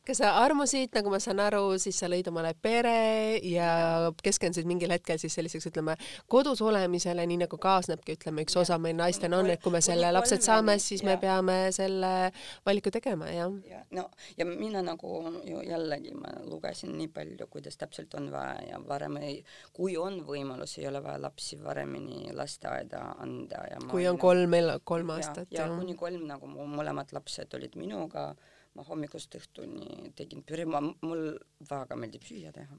kas 0.08 0.22
sa 0.22 0.34
armusid, 0.42 0.92
nagu 0.96 1.12
ma 1.14 1.20
saan 1.24 1.42
aru, 1.44 1.64
siis 1.82 2.00
sa 2.02 2.10
lõid 2.12 2.28
omale 2.32 2.54
pere 2.62 3.40
ja 3.48 4.12
keskendusid 4.24 4.68
mingil 4.70 4.94
hetkel 4.94 5.20
siis 5.22 5.36
selliseks, 5.38 5.70
ütleme, 5.72 5.98
kodus 6.32 6.62
olemisele, 6.66 7.26
nii 7.28 7.44
nagu 7.46 7.60
kaasnebki, 7.62 8.18
ütleme, 8.20 8.46
üks 8.46 8.58
osa 8.60 8.78
meil 8.82 8.98
naistel 9.00 9.34
on, 9.38 9.50
et 9.54 9.62
kui 9.64 9.74
me 9.74 9.82
selle 9.86 10.12
lapsed 10.14 10.44
saame, 10.46 10.78
siis 10.82 11.04
me 11.08 11.18
peame 11.22 11.58
selle 11.76 12.32
valiku 12.68 12.94
tegema, 12.94 13.30
jah. 13.32 13.54
ja 13.70 13.84
no 13.92 14.08
ja 14.38 14.46
mina 14.46 14.82
nagu 14.86 15.22
ju 15.46 15.62
jällegi 15.66 16.14
ma 16.16 16.32
lugesin 16.46 16.96
nii 16.98 17.10
palju, 17.14 17.48
kuidas 17.52 17.78
täpselt 17.78 18.14
on 18.20 18.32
vaja 18.34 18.58
ja 18.72 18.82
varem 18.88 19.18
ei, 19.22 19.38
kui 19.74 19.98
on 19.98 20.22
võimalus, 20.28 20.78
ei 20.80 20.88
ole 20.90 21.04
vaja 21.04 21.22
lapsi 21.22 21.60
varemini 21.64 22.34
lasteaeda 22.36 23.04
anda 23.24 23.66
ja 23.72 23.82
kui 23.92 24.08
on 24.10 24.20
kolm, 24.22 24.56
kolm 24.84 25.14
aastat, 25.16 25.48
ja, 25.52 25.66
ja 25.66 25.76
kuni 25.76 25.96
kolm 26.00 26.26
nagu 26.30 26.50
mu 26.50 26.68
mõlemad 26.70 27.14
lapsed 27.16 27.54
olid 27.58 27.78
minuga, 27.80 28.32
ma 28.78 28.86
hommikust 28.88 29.36
õhtuni 29.36 30.12
tegin 30.16 30.46
püri, 30.48 30.64
ma, 30.70 30.80
mul 31.04 31.34
väga 31.68 31.98
meeldib 32.00 32.24
süüa 32.24 32.54
teha. 32.56 32.78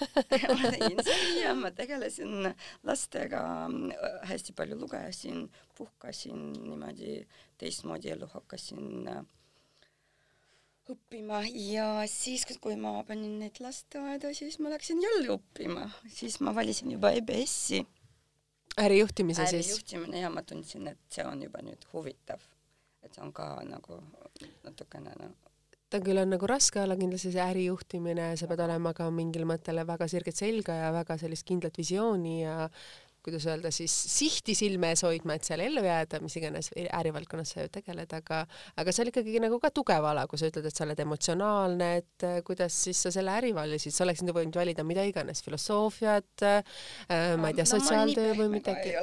Ma 0.60 0.72
tegin 0.74 1.00
süüa, 1.06 1.54
ma 1.56 1.70
tegelesin 1.72 2.50
lastega, 2.86 3.42
hästi 4.28 4.52
palju 4.56 4.76
lugesin, 4.80 5.46
puhkasin 5.78 6.50
niimoodi, 6.58 7.22
teistmoodi 7.60 8.12
elu 8.12 8.28
hakkasin 8.34 9.08
äh, 9.08 9.22
õppima. 10.94 11.40
Ja 11.54 11.88
siis, 12.10 12.44
kui 12.62 12.76
ma 12.80 12.98
panin 13.08 13.38
neid 13.42 13.60
lasteaeda, 13.62 14.32
siis 14.36 14.58
ma 14.62 14.72
läksin 14.74 15.00
jälle 15.02 15.34
õppima, 15.36 15.88
siis 16.12 16.40
ma 16.44 16.54
valisin 16.56 16.92
juba 16.96 17.12
EBS-i. 17.16 17.84
ärijuhtimise 18.80 19.46
siis? 19.46 19.66
ärijuhtimine 19.66 20.24
ja 20.24 20.30
ma 20.32 20.42
tundsin, 20.42 20.88
et 20.92 21.00
see 21.12 21.26
on 21.26 21.42
juba 21.42 21.62
nüüd 21.64 21.84
huvitav, 21.92 22.42
et 23.10 23.18
see 23.18 23.26
on 23.26 23.32
ka 23.34 23.52
nagu 23.66 23.98
natukene 24.64 25.14
noh, 25.18 25.34
ta 25.90 25.98
küll 25.98 26.22
on 26.22 26.30
nagu 26.30 26.46
raske 26.46 26.78
olla 26.78 26.94
kindlasti 26.98 27.32
see 27.34 27.42
ärijuhtimine, 27.42 28.32
sa 28.38 28.46
pead 28.46 28.62
olema 28.62 28.94
ka 28.94 29.08
mingil 29.10 29.46
mõttel 29.50 29.82
väga 29.86 30.06
sirget 30.10 30.38
selga 30.38 30.76
ja 30.84 30.92
väga 30.94 31.18
sellist 31.18 31.46
kindlat 31.48 31.78
visiooni 31.80 32.36
ja 32.44 32.68
kuidas 33.24 33.46
öelda 33.50 33.70
siis 33.74 33.92
sihti 33.92 34.54
silme 34.56 34.92
ees 34.94 35.02
hoidma, 35.04 35.36
et 35.36 35.46
seal 35.46 35.60
ellu 35.64 35.82
jääda, 35.84 36.20
mis 36.24 36.36
iganes 36.40 36.70
ärivaldkonnas 36.80 37.54
sa 37.54 37.64
ju 37.64 37.72
tegeled, 37.72 38.12
aga 38.16 38.42
aga 38.80 38.94
see 38.94 39.04
on 39.04 39.10
ikkagi 39.12 39.42
nagu 39.42 39.60
ka 39.62 39.70
tugev 39.74 40.06
ala, 40.10 40.26
kui 40.30 40.40
sa 40.40 40.48
ütled, 40.50 40.66
et 40.68 40.76
sa 40.76 40.86
oled 40.86 41.02
emotsionaalne, 41.04 41.90
et 42.00 42.26
äh, 42.26 42.38
kuidas 42.46 42.76
siis 42.86 43.02
sa 43.04 43.12
selle 43.14 43.34
äri 43.36 43.52
valisid, 43.56 43.94
sa 43.94 44.04
oleksid 44.06 44.32
võinud 44.34 44.56
valida 44.56 44.84
mida 44.86 45.04
iganes, 45.08 45.42
filosoofiat 45.46 46.46
äh,, 46.48 46.78
ma 47.40 47.50
ei 47.50 47.58
tea, 47.58 47.68
sotsiaaltöö 47.68 48.34
või 48.38 48.48
midagi. 48.56 48.94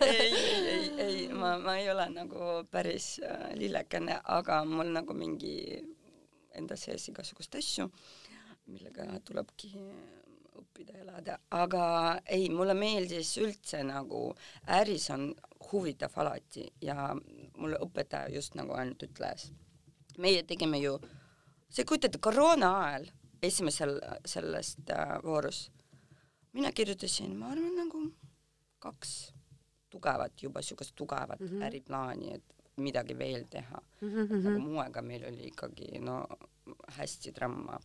ei, 0.00 0.32
ei, 0.34 0.68
ei, 0.74 0.90
ei, 1.06 1.20
ma, 1.32 1.56
ma 1.62 1.78
ei 1.80 1.90
ole 1.92 2.08
nagu 2.14 2.50
päris 2.70 3.14
äh, 3.22 3.50
lillekene, 3.58 4.18
aga 4.38 4.62
mul 4.68 4.92
nagu 4.94 5.16
mingi 5.16 5.56
enda 6.54 6.76
sees 6.78 7.08
igasuguseid 7.10 7.58
asju, 7.60 7.88
millega 8.70 9.06
tulebki 9.26 9.74
õppida 10.58 10.98
elada, 11.00 11.38
aga 11.50 11.84
ei, 12.26 12.48
mulle 12.52 12.74
meeldis 12.78 13.34
üldse 13.42 13.82
nagu, 13.86 14.26
äris 14.78 15.10
on 15.14 15.28
huvitav 15.70 16.14
alati 16.22 16.66
ja 16.84 17.10
mulle 17.58 17.80
õpetaja 17.84 18.32
just 18.34 18.56
nagu 18.58 18.74
ainult 18.78 19.02
ütles, 19.06 19.50
meie 20.18 20.42
tegime 20.46 20.80
ju, 20.82 20.98
sa 21.68 21.82
ei 21.82 21.88
kujuta 21.88 22.10
ette, 22.10 22.22
koroona 22.22 22.72
ajal, 22.84 23.08
esimesel 23.44 23.98
sellest 24.26 24.90
äh, 24.94 25.16
voorus, 25.24 25.68
mina 26.52 26.72
kirjutasin, 26.72 27.34
ma 27.36 27.50
arvan, 27.52 27.74
nagu 27.76 28.04
kaks 28.84 29.14
tugevat, 29.90 30.42
juba 30.42 30.60
niisugust 30.60 30.94
tugevat 30.96 31.40
mm 31.40 31.46
-hmm. 31.46 31.64
äriplaani, 31.66 32.34
et 32.34 32.54
midagi 32.76 33.18
veel 33.18 33.44
teha 33.50 33.82
mm. 34.00 34.08
-hmm. 34.08 34.48
aga 34.48 34.58
moega 34.58 35.02
meil 35.02 35.24
oli 35.24 35.46
ikkagi 35.46 35.98
no 35.98 36.26
hästi 36.96 37.32
dramma 37.34 37.78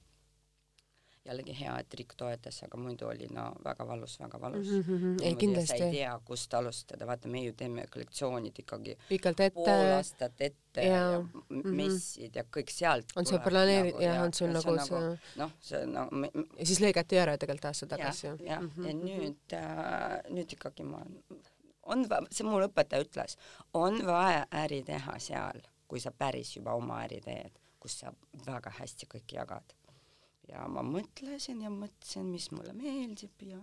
jällegi 1.25 1.53
hea, 1.60 1.73
et 1.84 1.93
riik 1.99 2.13
toetas, 2.17 2.62
aga 2.63 2.79
muidu 2.79 3.08
oli 3.10 3.27
no 3.36 3.49
väga 3.63 3.86
valus, 3.88 4.15
väga 4.21 4.39
valus 4.41 4.69
mm. 4.71 4.84
-hmm. 4.88 5.17
ei 5.23 5.34
sa 5.34 5.39
kindlasti. 5.43 5.84
ei 5.84 5.91
tea, 5.91 6.13
kust 6.25 6.53
alustada, 6.53 7.08
vaata, 7.08 7.27
me 7.27 7.43
ju 7.43 7.53
teeme 7.53 7.86
kollektsioonid 7.93 8.60
ikkagi 8.63 8.95
pikalt 9.10 9.39
ette. 9.39 9.55
pool 9.55 9.93
aastat 9.97 10.41
ette 10.41 10.86
ja, 10.86 10.95
ja 10.95 11.12
ja 11.12 11.23
messid 11.49 12.36
ja 12.36 12.43
kõik 12.58 12.71
sealt 12.73 13.13
on 13.15 13.25
sul 13.25 13.39
planeeri- 13.43 13.91
nagu, 13.91 14.03
jah, 14.03 14.23
on 14.23 14.34
sul 14.34 14.47
ja 14.47 14.53
nagu 14.60 14.77
see 14.86 15.41
noh, 15.41 15.51
see 15.60 15.86
no 15.86 16.08
me, 16.12 16.32
ja 16.58 16.65
siis 16.65 16.82
lõigati 16.84 17.19
ära 17.19 17.38
tegelikult 17.38 17.71
aasta 17.71 17.86
jah, 17.86 17.97
tagasi 17.97 18.27
jah, 18.27 18.38
Mhm, 18.60 18.86
ja 18.86 18.93
mhm. 18.93 19.05
nüüd 19.05 19.53
äh,, 19.53 20.19
nüüd 20.29 20.53
ikkagi 20.55 20.84
ma, 20.84 21.03
on, 21.84 22.05
see 22.32 22.47
mul 22.47 22.67
õpetaja 22.67 23.05
ütles, 23.05 23.38
on 23.73 24.01
vaja 24.08 24.45
äri 24.63 24.82
teha 24.88 25.17
seal, 25.19 25.62
kui 25.89 26.01
sa 26.03 26.12
päris 26.12 26.55
juba 26.55 26.75
oma 26.77 27.03
äri 27.05 27.19
teed, 27.25 27.60
kus 27.79 27.99
sa 28.03 28.13
väga 28.45 28.73
hästi 28.79 29.10
kõike 29.10 29.39
jagad. 29.39 29.75
Ja 30.49 30.65
ma 30.71 30.83
mõtlesin 30.85 31.62
ja 31.63 31.71
mõtlesin, 31.73 32.27
mis 32.29 32.49
mulle 32.55 32.73
meeldib 32.77 33.47
ja 33.47 33.62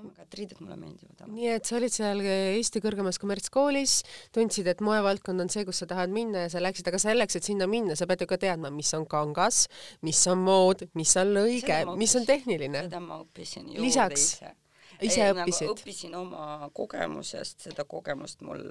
god, 0.00 0.34
riided 0.36 0.60
mulle 0.62 0.76
meeldivad. 0.80 1.24
nii 1.32 1.48
et 1.52 1.68
sa 1.68 1.76
olid 1.78 1.92
seal 1.94 2.22
Eesti 2.24 2.82
kõrgemas 2.84 3.18
kommertskoolis, 3.20 4.00
tundsid, 4.34 4.68
et 4.70 4.82
moevaldkond 4.84 5.44
on 5.44 5.50
see, 5.52 5.64
kus 5.68 5.82
sa 5.82 5.88
tahad 5.90 6.12
minna 6.14 6.46
ja 6.46 6.52
sa 6.52 6.62
läksid, 6.62 6.88
aga 6.90 7.00
selleks, 7.02 7.38
et 7.38 7.46
sinna 7.46 7.68
minna, 7.70 7.96
sa 7.98 8.08
pead 8.10 8.24
ju 8.24 8.30
ka 8.30 8.38
teadma, 8.40 8.72
mis 8.74 8.92
on 8.96 9.06
kangas, 9.10 9.64
mis 10.06 10.20
on 10.30 10.44
mood, 10.46 10.86
mis 10.98 11.14
on 11.20 11.34
lõige 11.36 11.82
mis 12.00 12.16
on 12.18 12.28
tehniline. 12.28 12.86
seda 12.88 13.02
ma 13.04 13.20
õppisin 13.24 13.68
juurde 13.68 13.86
Lisaks 13.86 14.26
ise. 14.28 14.54
ise 15.00 15.26
Ei, 15.26 15.34
õppisid? 15.34 15.66
nagu 15.66 15.76
õppisin 15.76 16.16
oma 16.20 16.70
kogemusest, 16.76 17.68
seda 17.68 17.86
kogemust 17.88 18.46
mul 18.46 18.70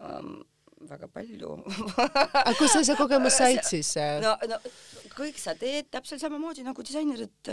ähm, 0.00 0.40
väga 0.90 1.08
palju 1.08 1.56
aga 2.40 2.54
kust 2.58 2.76
sa 2.76 2.84
see 2.84 2.98
kogemus 2.98 3.38
said 3.42 3.64
siis? 3.68 3.94
no, 4.24 4.36
no 4.50 4.60
kõik 5.14 5.38
sa 5.38 5.54
teed 5.58 5.88
täpselt 5.92 6.22
samamoodi 6.22 6.64
nagu 6.66 6.82
disainerid, 6.84 7.50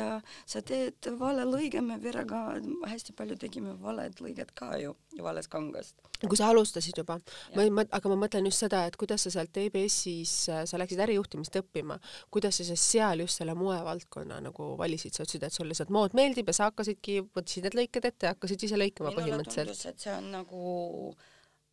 sa 0.50 0.62
teed 0.66 1.10
vale 1.20 1.46
lõige, 1.48 1.82
me 1.86 1.98
Verega 2.02 2.42
hästi 2.90 3.14
palju 3.18 3.38
tegime 3.42 3.76
valed 3.82 4.22
lõiged 4.24 4.54
ka 4.58 4.72
ju 4.82 4.96
vales 5.22 5.50
kangast. 5.52 5.96
kui 6.22 6.38
sa 6.38 6.50
alustasid 6.52 6.98
juba, 6.98 7.18
ma 7.56 7.66
mõt-, 7.80 7.92
aga 7.98 8.12
ma 8.12 8.18
mõtlen 8.24 8.48
just 8.50 8.64
seda, 8.64 8.84
et 8.90 8.98
kuidas 9.00 9.26
sa 9.26 9.34
sealt 9.34 9.58
EBS-is, 9.58 10.34
sa 10.70 10.80
läksid 10.82 11.02
ärijuhtimist 11.06 11.58
õppima, 11.62 11.98
kuidas 12.34 12.60
sa 12.60 12.66
siis 12.68 12.86
seal 12.94 13.24
just 13.26 13.42
selle 13.42 13.56
moevaldkonna 13.58 14.42
nagu 14.46 14.72
valisid, 14.80 15.16
sa 15.16 15.26
ütlesid, 15.26 15.46
et 15.46 15.58
sulle 15.58 15.74
lihtsalt 15.74 15.94
mood 15.94 16.18
meeldib 16.18 16.50
ja 16.50 16.58
sa 16.58 16.72
hakkasidki, 16.72 17.22
võtsid 17.36 17.68
need 17.68 17.78
lõiked 17.82 18.10
ette 18.10 18.30
ja 18.30 18.36
hakkasid 18.36 18.68
ise 18.68 18.80
lõikama 18.80 19.14
minule 19.14 19.42
põhimõtteliselt. 19.42 20.02
see 20.02 20.14
on 20.16 20.32
nagu 20.34 21.14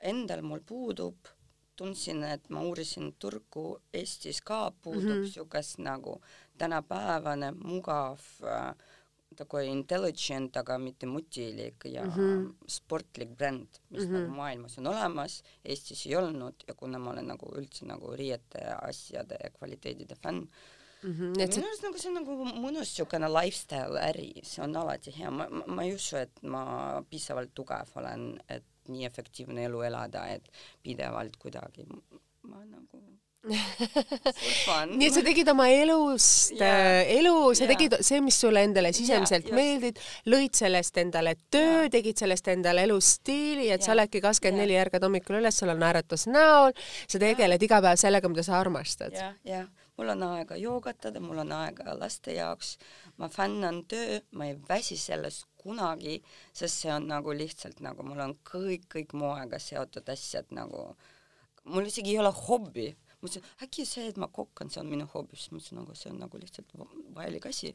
endal 0.09 0.45
mul 0.47 0.63
puudub, 0.67 1.29
tundsin, 1.78 2.24
et 2.24 2.50
ma 2.50 2.62
uurisin 2.62 3.14
turgu, 3.20 3.80
Eestis 3.94 4.42
ka 4.42 4.72
puudub 4.82 5.24
niisugust 5.24 5.78
mm 5.78 5.82
-hmm. 5.82 5.90
nagu 5.90 6.22
tänapäevane 6.58 7.52
mugav 7.52 8.20
äh, 8.44 8.76
такой 9.36 9.68
intelligent, 9.68 10.58
aga 10.58 10.78
mitte 10.78 11.06
mutilik 11.06 11.86
ja 11.86 12.04
mm 12.04 12.12
-hmm. 12.12 12.54
sportlik 12.68 13.30
bränd, 13.38 13.68
mis 13.90 14.02
mm 14.02 14.08
-hmm. 14.08 14.20
nagu 14.20 14.32
maailmas 14.36 14.78
on 14.78 14.88
olemas, 14.88 15.44
Eestis 15.66 16.06
ei 16.06 16.16
olnud 16.16 16.56
ja 16.68 16.74
kuna 16.74 17.00
ma 17.00 17.12
olen 17.12 17.28
nagu 17.28 17.46
üldse 17.56 17.86
nagu 17.86 18.16
riiete 18.16 18.60
asjade 18.82 19.38
kvaliteedide 19.58 20.16
fänn, 20.16 20.48
Mm 21.04 21.14
-hmm. 21.14 21.40
ja 21.40 21.46
et 21.46 21.54
see 21.54 21.62
minu 21.62 21.70
arust 21.70 21.84
nagu 21.84 21.98
see 21.98 22.10
on 22.10 22.16
nagu 22.16 22.32
mõnus 22.66 22.92
niisugune 22.92 23.28
lifestyle 23.28 24.00
äri, 24.10 24.32
see 24.44 24.64
on 24.64 24.76
alati 24.76 25.12
hea, 25.12 25.32
ma, 25.32 25.48
ma, 25.50 25.64
ma 25.68 25.84
ei 25.84 25.96
usu, 25.96 26.16
et 26.18 26.44
ma 26.44 26.62
piisavalt 27.10 27.52
tugev 27.54 27.90
olen, 27.96 28.40
et 28.50 28.64
nii 28.93 29.07
efektiivne 29.09 29.69
elu 29.69 29.85
elada, 29.91 30.27
et 30.35 30.51
pidevalt 30.83 31.37
kuidagi 31.41 31.87
ma 32.49 32.65
nagu 32.65 33.05
nii 34.99 35.07
et 35.07 35.15
sa 35.15 35.23
tegid 35.25 35.49
oma 35.53 35.69
elust 35.71 36.57
yeah. 36.59 37.07
elu, 37.19 37.35
sa 37.55 37.65
Jaa. 37.65 37.71
tegid 37.71 37.97
see, 38.05 38.21
mis 38.25 38.39
sulle 38.43 38.65
endale 38.67 38.91
sisemiselt 38.97 39.47
just. 39.47 39.57
meeldib, 39.57 40.01
lõid 40.29 40.59
sellest 40.59 40.99
endale 41.01 41.37
töö, 41.47 41.85
Jaa. 41.85 41.93
tegid 41.95 42.21
sellest 42.21 42.51
endale 42.53 42.85
elustiili, 42.89 43.69
et 43.71 43.85
sa 43.85 43.93
Jaa. 43.93 43.99
oledki 44.01 44.23
kakskümmend 44.25 44.65
neli 44.65 44.79
ärkad 44.81 45.07
hommikul 45.07 45.39
üles, 45.41 45.59
sul 45.61 45.73
on 45.73 45.81
naeratus 45.81 46.27
näol, 46.31 46.75
sa 47.07 47.23
tegeled 47.23 47.63
iga 47.69 47.81
päev 47.85 48.01
sellega, 48.03 48.33
mida 48.33 48.45
sa 48.47 48.59
armastad. 48.59 49.15
jah, 49.17 49.37
jah, 49.47 49.71
mul 49.99 50.13
on 50.17 50.27
aega 50.33 50.59
joogatada, 50.61 51.23
mul 51.23 51.45
on 51.47 51.55
aega 51.63 51.95
laste 51.99 52.35
jaoks, 52.37 52.75
ma 53.23 53.31
fännan 53.33 53.85
töö, 53.89 54.19
ma 54.35 54.51
ei 54.51 54.59
väsi 54.69 54.99
sellest 54.99 55.48
kunagi, 55.61 56.19
sest 56.53 56.85
see 56.85 56.95
on 56.95 57.09
nagu 57.11 57.35
lihtsalt 57.35 57.83
nagu 57.85 58.07
mul 58.07 58.25
on 58.25 58.37
kõik, 58.53 58.89
kõik 58.95 59.15
moega 59.19 59.61
seotud 59.63 60.09
asjad 60.15 60.51
nagu, 60.57 60.89
mul 61.69 61.91
isegi 61.91 62.15
ei 62.15 62.23
ole 62.23 62.33
hobi 62.47 62.89
ma 63.19 63.27
mõtlesin, 63.27 63.47
äkki 63.65 63.85
see, 63.87 64.07
et 64.13 64.19
ma 64.21 64.29
kokkan, 64.31 64.69
see 64.71 64.79
on 64.81 64.91
minu 64.93 65.07
hobi, 65.11 65.37
siis 65.37 65.51
mõtlesin 65.51 65.81
nagu 65.81 65.95
see 65.99 66.11
on 66.13 66.21
nagu 66.23 66.39
lihtsalt 66.39 66.75
va- 66.79 66.87
vajalik 67.17 67.49
asi. 67.51 67.73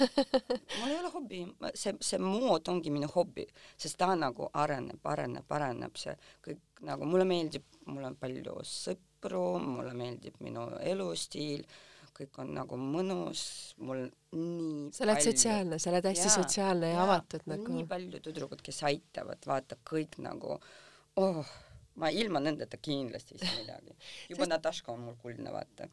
mul 0.78 0.90
ei 0.90 0.98
ole 0.98 1.12
hobi, 1.14 1.40
see, 1.72 1.94
see 2.04 2.20
mood 2.20 2.68
ongi 2.68 2.92
minu 2.92 3.08
hobi, 3.14 3.46
sest 3.80 3.96
ta 4.00 4.10
nagu 4.18 4.50
areneb, 4.52 5.00
areneb, 5.08 5.56
areneb, 5.56 5.96
see 5.96 6.12
kõik 6.44 6.84
nagu 6.84 7.08
mulle 7.08 7.24
meeldib, 7.28 7.64
mul 7.88 8.04
on 8.10 8.18
palju 8.20 8.58
sõpru, 8.68 9.46
mulle 9.64 9.96
meeldib 9.96 10.36
minu 10.44 10.66
elustiil, 10.84 11.64
kõik 12.14 12.40
on 12.42 12.54
nagu 12.54 12.78
mõnus, 12.78 13.42
mul 13.82 14.06
nii 14.34 14.88
sa 14.94 15.04
oled 15.06 15.20
sotsiaalne, 15.24 15.78
sa 15.82 15.90
oled 15.92 16.08
hästi 16.10 16.28
Jaa, 16.28 16.38
sotsiaalne 16.38 16.90
ja 16.92 16.96
jaa, 16.98 17.04
avatud 17.08 17.46
nagu. 17.50 17.76
nii 17.76 17.86
palju 17.90 18.22
tüdrukud, 18.24 18.64
kes 18.64 18.82
aitavad, 18.88 19.40
vaata 19.48 19.78
kõik 19.90 20.18
nagu 20.22 20.56
oh, 21.20 21.54
ma 22.00 22.10
ilma 22.14 22.42
nendeta 22.42 22.78
kindlasti 22.82 23.36
ei 23.36 23.42
saa 23.42 23.56
midagi. 23.62 23.96
juba 24.30 24.48
Nataška 24.50 24.92
on 24.94 25.02
mul 25.08 25.16
kuldne, 25.22 25.50
vaata 25.54 25.88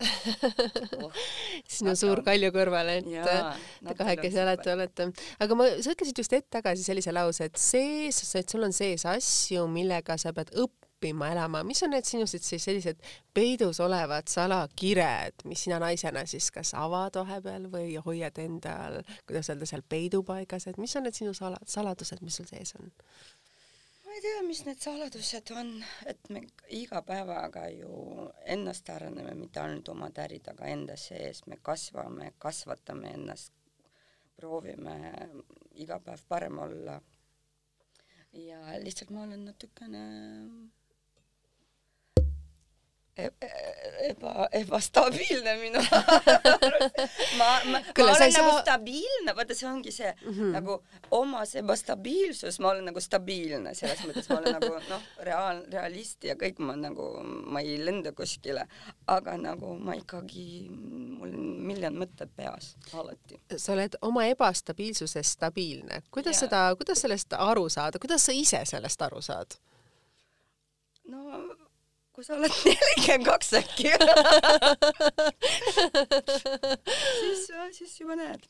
oh,. 1.05 1.23
sinu 1.69 1.95
suur 1.97 2.23
Kalju 2.25 2.53
kõrval, 2.55 2.93
et 2.99 3.09
Jaa, 3.09 3.25
te 3.25 3.87
nad 3.87 4.01
kahekesi 4.03 4.41
on 4.41 4.45
alati 4.45 4.73
olete. 4.75 5.09
aga 5.45 5.57
ma, 5.57 5.69
sa 5.81 5.95
ütlesid 5.95 6.23
just 6.23 6.37
hetk 6.37 6.51
tagasi 6.59 6.85
sellise 6.85 7.13
lause, 7.15 7.49
et 7.49 7.57
sees, 7.61 8.21
et 8.37 8.53
sul 8.53 8.69
on 8.69 8.75
sees 8.75 9.07
asju, 9.09 9.65
millega 9.71 10.17
sa 10.21 10.35
pead 10.37 10.53
õppima 10.53 10.90
elama. 11.09 11.63
mis 11.63 11.83
on 11.83 11.89
need 11.89 12.05
sinused 12.05 12.43
siis 12.43 12.63
sellised 12.63 12.97
peidus 13.33 13.79
olevad 13.79 14.27
salakired, 14.27 15.45
mis 15.45 15.63
sina 15.63 15.79
naisena 15.79 16.25
siis 16.25 16.51
kas 16.51 16.73
avad 16.73 17.15
vahepeal 17.15 17.69
või 17.71 17.97
hoiad 18.05 18.37
endal, 18.37 19.01
kuidas 19.27 19.49
öelda 19.49 19.65
seal 19.65 19.83
peidupaigas, 19.89 20.67
et 20.67 20.77
mis 20.77 20.95
on 20.95 21.03
need 21.03 21.17
sinu 21.17 21.33
sala, 21.33 21.57
saladused, 21.65 22.21
mis 22.21 22.35
sul 22.41 22.49
sees 22.49 22.75
on? 22.79 22.91
ma 24.11 24.15
ei 24.17 24.21
tea, 24.21 24.39
mis 24.43 24.65
need 24.67 24.79
saladused 24.83 25.51
on, 25.55 25.69
et 26.11 26.29
me 26.35 26.41
iga 26.75 26.99
päevaga 27.07 27.61
ju 27.71 28.25
ennast 28.43 28.89
areneme, 28.91 29.37
mitte 29.39 29.61
ainult 29.61 29.87
oma 29.93 30.09
tärid, 30.11 30.49
aga 30.51 30.67
enda 30.67 30.97
sees, 30.99 31.45
me 31.47 31.55
kasvame, 31.63 32.33
kasvatame 32.37 33.13
ennast, 33.15 33.53
proovime 34.35 34.97
iga 35.79 36.01
päev 36.03 36.25
parem 36.27 36.59
olla. 36.59 36.99
ja 38.33 38.59
lihtsalt 38.83 39.09
ma 39.15 39.23
olen 39.23 39.45
natukene 39.45 40.03
eba, 43.17 44.47
ebastabiilne 44.51 45.55
minu 45.59 45.81
arust. 45.81 46.99
ma, 47.39 47.47
ma, 47.65 47.79
ma 47.97 48.05
olen 48.05 48.33
nagu 48.33 48.51
saa- 48.51 48.61
stabiilne, 48.61 49.35
vaata 49.35 49.55
see 49.57 49.67
ongi 49.69 49.91
see 49.91 50.11
mm 50.13 50.33
-hmm. 50.33 50.51
nagu 50.55 50.77
omas 51.11 51.55
ebastabiilsus, 51.55 52.59
ma 52.59 52.69
olen 52.69 52.85
nagu 52.85 53.01
stabiilne, 53.01 53.73
selles 53.75 54.03
mõttes 54.07 54.29
ma 54.29 54.37
olen 54.39 54.57
nagu 54.59 54.73
noh, 54.89 55.01
reaal, 55.27 55.63
realist 55.71 56.23
ja 56.23 56.35
kõik 56.35 56.59
ma 56.59 56.75
nagu, 56.75 57.07
ma 57.23 57.59
ei 57.59 57.77
lenda 57.85 58.11
kuskile, 58.11 58.67
aga 59.07 59.37
nagu 59.37 59.75
ma 59.79 59.93
ikkagi, 59.99 60.69
mul 60.69 61.33
on 61.33 61.49
miljon 61.67 61.97
mõtet 61.97 62.31
peas 62.35 62.75
alati. 62.93 63.41
sa 63.57 63.73
oled 63.73 63.95
oma 64.01 64.25
ebastabiilsuses 64.25 65.31
stabiilne. 65.31 66.01
kuidas 66.11 66.35
Jaa. 66.35 66.39
seda, 66.47 66.75
kuidas 66.75 67.01
sellest 67.01 67.33
aru 67.33 67.69
saada, 67.69 67.99
kuidas 67.99 68.25
sa 68.25 68.31
ise 68.31 68.65
sellest 68.65 69.01
aru 69.01 69.21
saad? 69.21 69.59
no 71.07 71.60
kui 72.21 72.27
sa 72.27 72.35
oled 72.37 72.53
nelikümmend 72.69 73.25
kaks 73.25 73.53
äkki. 73.57 73.89
Siis, 77.21 77.47
siis 77.77 77.93
juba 78.01 78.15
näed 78.19 78.45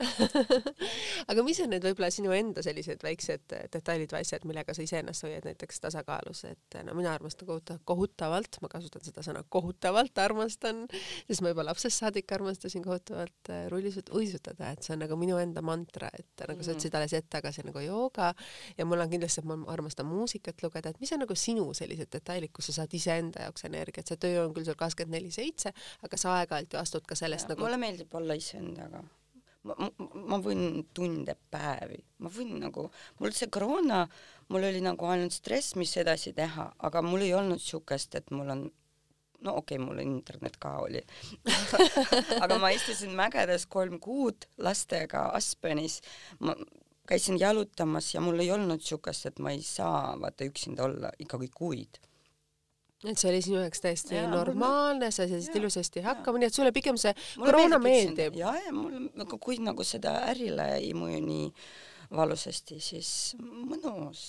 aga 1.30 1.44
mis 1.44 1.60
on 1.64 1.72
need 1.74 1.84
võib-olla 1.84 2.10
sinu 2.12 2.32
enda 2.34 2.62
sellised 2.64 3.02
väiksed 3.04 3.54
detailid 3.72 4.12
või 4.12 4.22
asjad, 4.24 4.46
millega 4.48 4.74
sa 4.76 4.84
iseennast 4.84 5.26
hoiad 5.26 5.46
näiteks 5.48 5.82
tasakaalus, 5.84 6.44
et 6.48 6.78
no 6.86 6.94
mina 6.96 7.12
armastan 7.14 7.48
kohutavalt, 7.88 8.60
ma 8.64 8.70
kasutan 8.72 9.04
seda 9.04 9.24
sõna 9.26 9.42
kohutavalt 9.48 10.18
armastan, 10.22 10.86
sest 11.28 11.44
ma 11.44 11.52
juba 11.52 11.66
lapsest 11.68 12.00
saadik 12.02 12.32
armastasin 12.36 12.84
kohutavalt 12.84 13.52
äh, 13.52 13.66
rullisut-, 13.72 14.12
uisutada, 14.16 14.72
et 14.74 14.86
see 14.86 14.94
on 14.96 15.04
nagu 15.04 15.18
minu 15.20 15.38
enda 15.40 15.62
mantra, 15.64 16.10
et 16.16 16.46
nagu 16.48 16.64
sa 16.64 16.74
ütlesid 16.74 16.96
alles 16.96 17.14
hetk 17.16 17.30
tagasi 17.32 17.64
nagu 17.66 17.84
jooga. 17.84 18.32
Ja 18.78 18.86
mul 18.88 19.02
on 19.02 19.12
kindlasti, 19.12 19.42
et 19.42 19.48
ma 19.48 19.58
armastan 19.72 20.08
muusikat 20.08 20.64
lugeda, 20.64 20.92
et 20.92 21.00
mis 21.02 21.12
on 21.14 21.24
nagu 21.24 21.36
sinu 21.38 21.68
sellised 21.76 22.12
detailid, 22.12 22.52
kus 22.56 22.70
sa 22.70 22.80
saad 22.80 22.96
iseenda 22.96 23.46
jaoks 23.46 23.68
energiat, 23.68 24.08
see 24.08 24.20
töö 24.20 24.44
on 24.46 24.54
küll 24.56 24.68
sul 24.68 24.78
kakskümmend 24.80 25.18
neli 25.18 25.32
seitse, 25.34 25.74
aga 26.06 26.20
sa 26.20 26.38
aeg-ajalt 26.40 26.76
ju 26.76 26.80
astud 26.80 27.08
ka 27.08 27.18
sellest 27.18 27.48
Ja, 27.48 27.54
nagu 27.54 27.66
mulle 27.66 27.80
meeldib 27.80 28.14
olla 28.14 28.36
iseendaga. 28.38 29.02
Ma, 29.68 30.38
võin 30.40 30.84
tunde, 30.96 31.36
päevi, 31.52 32.00
ma 32.24 32.32
võin 32.32 32.56
nagu, 32.62 32.86
mul 33.20 33.34
see 33.36 33.50
koroona, 33.52 34.04
mul 34.52 34.66
oli 34.70 34.82
nagu 34.84 35.08
ainult 35.10 35.36
stress, 35.36 35.76
mis 35.80 35.92
edasi 36.00 36.32
teha, 36.36 36.70
aga 36.88 37.02
mul 37.04 37.26
ei 37.26 37.34
olnud 37.36 37.60
niisugust, 37.60 38.16
et 38.18 38.30
mul 38.34 38.54
on 38.56 38.66
no 39.44 39.56
okei 39.60 39.78
okay,, 39.78 39.86
mul 39.86 40.02
internet 40.02 40.58
ka 40.60 40.74
oli. 40.84 41.00
Aga 42.44 42.58
ma 42.60 42.72
istusin 42.76 43.14
mägedes 43.16 43.64
kolm 43.72 43.96
kuud 44.02 44.44
lastega 44.60 45.30
Aspenis, 45.36 46.00
ma 46.44 46.52
käisin 47.08 47.40
jalutamas 47.40 48.12
ja 48.14 48.20
mul 48.20 48.40
ei 48.44 48.52
olnud 48.52 48.84
siukest, 48.84 49.30
et 49.30 49.40
ma 49.40 49.54
ei 49.56 49.64
saa 49.64 50.14
vaata 50.20 50.44
üksinda 50.44 50.84
olla 50.84 51.12
ikkagi 51.24 51.48
kuid 51.56 52.00
et 53.04 53.16
see 53.16 53.30
oli 53.30 53.40
sinu 53.44 53.62
jaoks 53.62 53.80
täiesti 53.80 54.18
ja, 54.18 54.26
normaalne, 54.28 55.08
sa 55.14 55.24
said 55.28 55.56
ilusasti 55.56 56.04
hakkama, 56.04 56.40
nii 56.40 56.50
et 56.50 56.56
sulle 56.56 56.72
pigem 56.76 56.98
see 57.00 57.14
mulle 57.38 57.48
koroona 57.48 57.80
meeldib. 57.80 58.36
ja, 58.36 58.52
ja 58.66 58.74
mul 58.76 59.38
kui 59.40 59.56
nagu 59.64 59.86
seda 59.86 60.18
ärile 60.32 60.74
ei 60.76 60.92
mõju 60.96 61.22
nii 61.24 61.48
valusasti, 62.16 62.80
siis 62.82 63.10
mõnus 63.40 64.24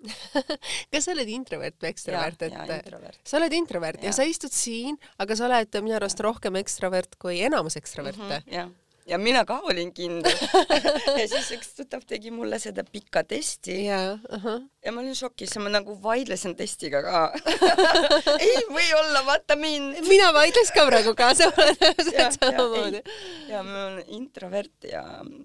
kas 0.90 1.04
sa 1.04 1.12
oled 1.12 1.28
introvert 1.28 1.76
või 1.82 1.90
ekstrovert, 1.92 2.42
et 2.46 3.18
sa 3.28 3.36
oled 3.36 3.52
introvert 3.52 4.00
ja. 4.00 4.08
ja 4.10 4.16
sa 4.16 4.24
istud 4.24 4.54
siin, 4.54 4.96
aga 5.20 5.36
sa 5.36 5.46
oled 5.46 5.82
minu 5.84 5.98
arust 5.98 6.22
rohkem 6.24 6.56
ekstrovert 6.60 7.18
kui 7.20 7.42
enamus 7.44 7.76
ekstroverte 7.76 8.22
mm. 8.24 8.46
-hmm, 8.46 8.72
ja 9.10 9.18
mina 9.18 9.42
ka 9.44 9.58
olin 9.66 9.90
kindel 9.94 10.36
ja 11.20 11.26
siis 11.28 11.50
üks 11.56 11.72
tuttav 11.76 12.04
tegi 12.08 12.30
mulle 12.34 12.60
seda 12.62 12.84
pikka 12.86 13.22
testi 13.26 13.84
ja, 13.88 14.00
uh 14.14 14.44
-huh. 14.44 14.62
ja 14.84 14.92
ma 14.92 15.02
olin 15.02 15.16
šokis 15.18 15.56
ja 15.56 15.62
ma 15.62 15.72
nagu 15.72 15.96
vaidlesin 16.02 16.56
testiga 16.56 17.02
ka 17.02 17.22
ei 18.46 18.56
või 18.70 18.88
olla, 19.00 19.24
vaata 19.26 19.56
mind. 19.56 20.00
mina 20.08 20.32
vaidles 20.36 20.72
ka 20.74 20.86
praegu 20.86 21.14
kaasa, 21.14 21.50
samamoodi. 22.38 23.02
ja 23.48 23.62
ma 23.62 23.86
olen 23.86 24.04
introvert 24.06 24.90
ja 24.92 25.04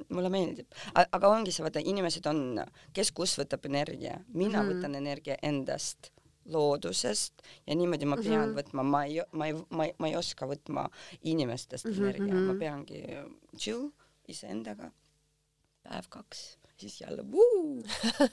mulle 0.09 0.29
meeldib, 0.29 0.67
aga 0.95 1.27
ongi 1.27 1.51
see, 1.51 1.65
vaata 1.65 1.81
inimesed 1.83 2.25
on, 2.29 2.61
kes 2.93 3.11
kus 3.11 3.37
võtab 3.39 3.65
energia, 3.65 4.19
mina 4.27 4.61
mm 4.61 4.69
-hmm. 4.69 4.75
võtan 4.75 4.95
energia 4.95 5.37
endast 5.41 6.14
loodusest 6.51 7.41
ja 7.67 7.75
niimoodi 7.75 8.05
ma 8.05 8.17
pean 8.17 8.49
mm 8.49 8.51
-hmm. 8.51 8.57
võtma, 8.59 8.83
ma 8.83 9.03
ei, 9.05 9.21
ma 9.31 9.47
ei, 9.47 9.55
ma 9.69 9.85
ei, 9.85 9.95
ma 9.97 10.07
ei 10.07 10.15
oska 10.15 10.47
võtma 10.49 10.89
inimestest 11.21 11.85
mm 11.85 11.91
-hmm. 11.91 12.03
energia, 12.03 12.33
ma 12.33 12.53
mhm. 12.53 12.59
peangi 12.59 13.01
chill 13.57 13.89
iseendaga 14.27 14.91
päev 15.83 16.09
kaks 16.09 16.45
siis 16.77 17.01
jälle 17.01 17.31
vuu 17.31 17.83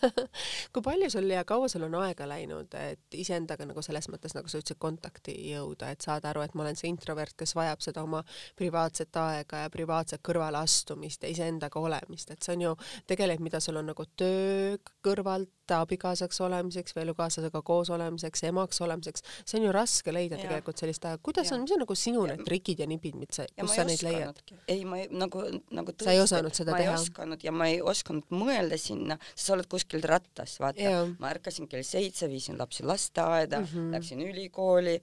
kui 0.72 0.82
palju 0.82 1.10
sul 1.10 1.30
ja 1.30 1.44
kaua 1.44 1.68
sul 1.68 1.82
on 1.82 1.94
aega 1.94 2.28
läinud, 2.28 2.74
et 2.74 3.14
iseendaga 3.14 3.66
nagu 3.66 3.82
selles 3.82 4.08
mõttes, 4.10 4.34
nagu 4.34 4.50
sa 4.50 4.58
ütlesid, 4.58 4.80
kontakti 4.82 5.34
jõuda, 5.52 5.92
et 5.92 6.02
saada 6.02 6.32
aru, 6.32 6.42
et 6.42 6.54
ma 6.58 6.64
olen 6.66 6.78
see 6.78 6.90
introvert, 6.90 7.36
kes 7.38 7.54
vajab 7.54 7.84
seda 7.84 8.02
oma 8.02 8.22
privaatset 8.58 9.16
aega 9.22 9.64
ja 9.64 9.70
privaatset 9.70 10.24
kõrvaleastumist 10.26 11.22
ja 11.22 11.30
iseendaga 11.30 11.80
olemist, 11.80 12.34
et 12.34 12.42
see 12.42 12.56
on 12.56 12.66
ju 12.66 12.74
tegelikult, 13.06 13.46
mida 13.46 13.60
sul 13.62 13.78
on 13.80 13.90
nagu 13.92 14.06
töö 14.16 14.76
kõrvalt 15.06 15.61
abikaasaks 15.80 16.40
olemiseks 16.44 16.96
või 16.96 17.06
elukaaslasega 17.06 17.62
koos 17.66 17.90
olemiseks, 17.94 18.44
emaks 18.48 18.80
olemiseks, 18.84 19.24
see 19.44 19.60
on 19.60 19.68
ju 19.68 19.74
raske 19.74 20.14
leida 20.14 20.38
ja. 20.38 20.46
tegelikult 20.46 20.82
sellist 20.82 21.04
aega. 21.08 21.20
kuidas 21.22 21.50
ja. 21.50 21.56
on, 21.56 21.64
mis 21.66 21.74
on 21.76 21.82
nagu 21.84 21.96
sinu 21.98 22.26
need 22.30 22.44
trikid 22.46 22.82
ja 22.82 22.88
nipid, 22.90 23.18
mis 23.18 23.36
sa, 23.38 23.46
kus 23.60 23.76
sa 23.76 23.86
neid 23.88 24.04
leiad? 24.06 24.42
ei, 24.68 24.84
ma 24.88 25.02
ei, 25.02 25.08
nagu, 25.10 25.44
nagu 25.74 25.94
tõesti, 25.94 26.08
sa 26.08 26.16
ei 26.16 26.22
osanud 26.22 26.56
seda 26.56 26.74
ma 26.74 26.82
teha? 26.82 26.92
ma 26.92 26.98
ei 26.98 27.08
osanud 27.08 27.46
ja 27.46 27.54
ma 27.54 27.70
ei 27.70 27.80
osanud 27.92 28.34
mõelda 28.34 28.78
sinna, 28.80 29.18
sa 29.34 29.56
oled 29.56 29.68
kuskil 29.70 30.04
rattas, 30.08 30.58
vaata. 30.62 31.04
ma 31.22 31.32
ärkasin 31.32 31.70
kell 31.70 31.86
seitse, 31.86 32.28
viisin 32.30 32.58
lapsi 32.60 32.86
lasteaeda 32.86 33.60
mm, 33.60 33.68
-hmm. 33.72 33.90
läksin 33.96 34.22
ülikooli, 34.26 34.98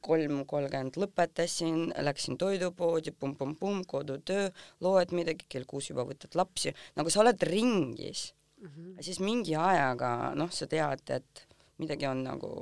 kolm 0.00 0.44
kolmkümmend 0.48 0.98
lõpetasin, 1.00 1.92
läksin 2.04 2.38
toidupoodi 2.38 3.12
pum,, 3.12 3.36
pumm-pumm-pumm, 3.36 3.84
kodutöö, 3.86 4.48
loed 4.80 5.12
midagi, 5.16 5.46
kell 5.48 5.68
kuus 5.68 5.90
juba 5.90 6.06
võtad 6.08 6.34
lapsi, 6.38 6.74
nagu 6.96 7.10
sa 7.10 7.22
oled 7.24 7.42
ringis 7.48 8.32
mm. 8.60 8.68
-hmm. 8.68 9.02
siis 9.02 9.20
mingi 9.20 9.56
ajaga, 9.56 10.32
noh, 10.34 10.50
sa 10.50 10.66
tead, 10.66 11.10
et 11.10 11.46
midagi 11.78 12.06
on 12.06 12.24
nagu 12.24 12.52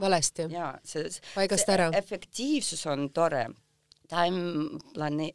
valesti. 0.00 0.48
jaa, 0.52 0.78
see, 0.84 1.08
ära. 1.68 1.90
efektiivsus 1.94 2.86
on 2.86 3.10
tore 3.10 3.46
time 4.08 4.78
plane-, 4.94 5.32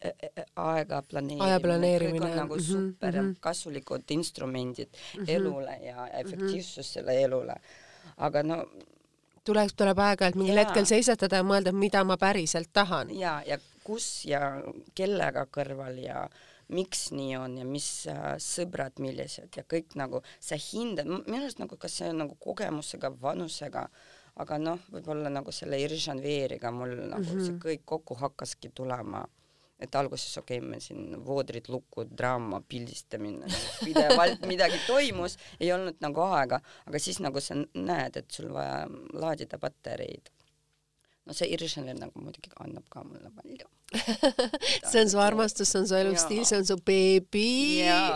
aega 0.55 1.01
planeerimine, 1.01 1.47
aja 1.47 1.59
planeerimine. 1.59 2.25
kõik 2.25 2.31
on 2.31 2.37
nagu 2.37 2.55
mm 2.55 2.61
-hmm, 2.61 2.71
super 2.71 3.15
mm 3.15 3.31
-hmm. 3.31 3.39
kasulikud 3.39 4.03
instrumendid 4.09 4.87
mm 4.87 5.23
-hmm. 5.23 5.29
elule 5.29 5.79
ja 5.81 6.07
efektiivsus 6.07 6.95
mm 6.95 7.01
-hmm. 7.01 7.23
elule. 7.23 7.55
aga 8.17 8.43
no 8.43 8.65
tuleb, 9.43 9.69
tuleb 9.75 9.99
aeg-ajalt 9.99 10.35
mingil 10.35 10.55
jaa. 10.55 10.65
hetkel 10.65 10.85
seisatada 10.85 11.35
ja 11.35 11.43
mõelda, 11.43 11.71
mida 11.71 12.03
ma 12.03 12.17
päriselt 12.17 12.69
tahan. 12.73 13.19
ja, 13.19 13.41
ja 13.45 13.57
kus 13.83 14.25
ja 14.25 14.61
kellega 14.95 15.45
kõrval 15.45 15.97
ja 16.03 16.29
miks 16.71 17.09
nii 17.15 17.35
on 17.39 17.57
ja 17.61 17.67
mis 17.67 17.89
äh, 18.11 18.37
sõbrad 18.41 19.01
millised 19.03 19.57
ja 19.57 19.63
kõik 19.67 19.95
nagu 19.99 20.23
sa 20.39 20.57
hindad, 20.59 21.09
minu 21.09 21.43
arust 21.43 21.61
nagu 21.61 21.77
kas 21.79 21.99
see 21.99 22.09
on 22.13 22.23
nagu 22.23 22.37
kogemusega, 22.39 23.11
vanusega 23.21 23.87
aga 24.41 24.57
noh, 24.61 24.79
võib-olla 24.93 25.29
nagu 25.31 25.51
selle 25.55 25.79
Iržanveeriga 25.83 26.71
mul 26.71 26.95
nagu 26.95 27.21
mm 27.21 27.29
-hmm. 27.29 27.45
see 27.45 27.59
kõik 27.65 27.85
kokku 27.85 28.15
hakkaski 28.15 28.71
tulema 28.73 29.25
et 29.81 29.95
alguses 29.95 30.37
okei 30.37 30.59
okay,, 30.59 30.69
me 30.69 30.79
siin 30.79 31.25
voodrid 31.25 31.69
lukku, 31.73 32.05
draama, 32.17 32.61
pildistamine, 32.61 33.47
pidevalt 33.81 34.45
midagi 34.45 34.77
toimus, 34.91 35.37
ei 35.59 35.71
olnud 35.73 35.97
nagu 36.05 36.21
aega, 36.21 36.61
aga 36.85 36.99
siis 36.99 37.19
nagu 37.19 37.41
sa 37.41 37.57
näed, 37.57 38.17
et 38.21 38.31
sul 38.31 38.51
vaja 38.53 38.85
laadida 39.13 39.57
patareid 39.57 40.29
no 41.27 41.35
see 41.37 41.51
Iršenil 41.53 41.99
nagu 42.01 42.23
muidugi 42.23 42.51
annab 42.63 42.87
ka 42.91 43.03
mulle 43.05 43.29
palju. 43.35 43.67
See 44.91 45.01
on 45.01 45.09
su 45.11 45.19
armastus, 45.19 45.67
see 45.67 45.81
on 45.81 45.87
su 45.89 45.95
elustiil, 45.97 46.45
see 46.47 46.57
on 46.61 46.65
su 46.65 46.77
beebi. 46.87 47.43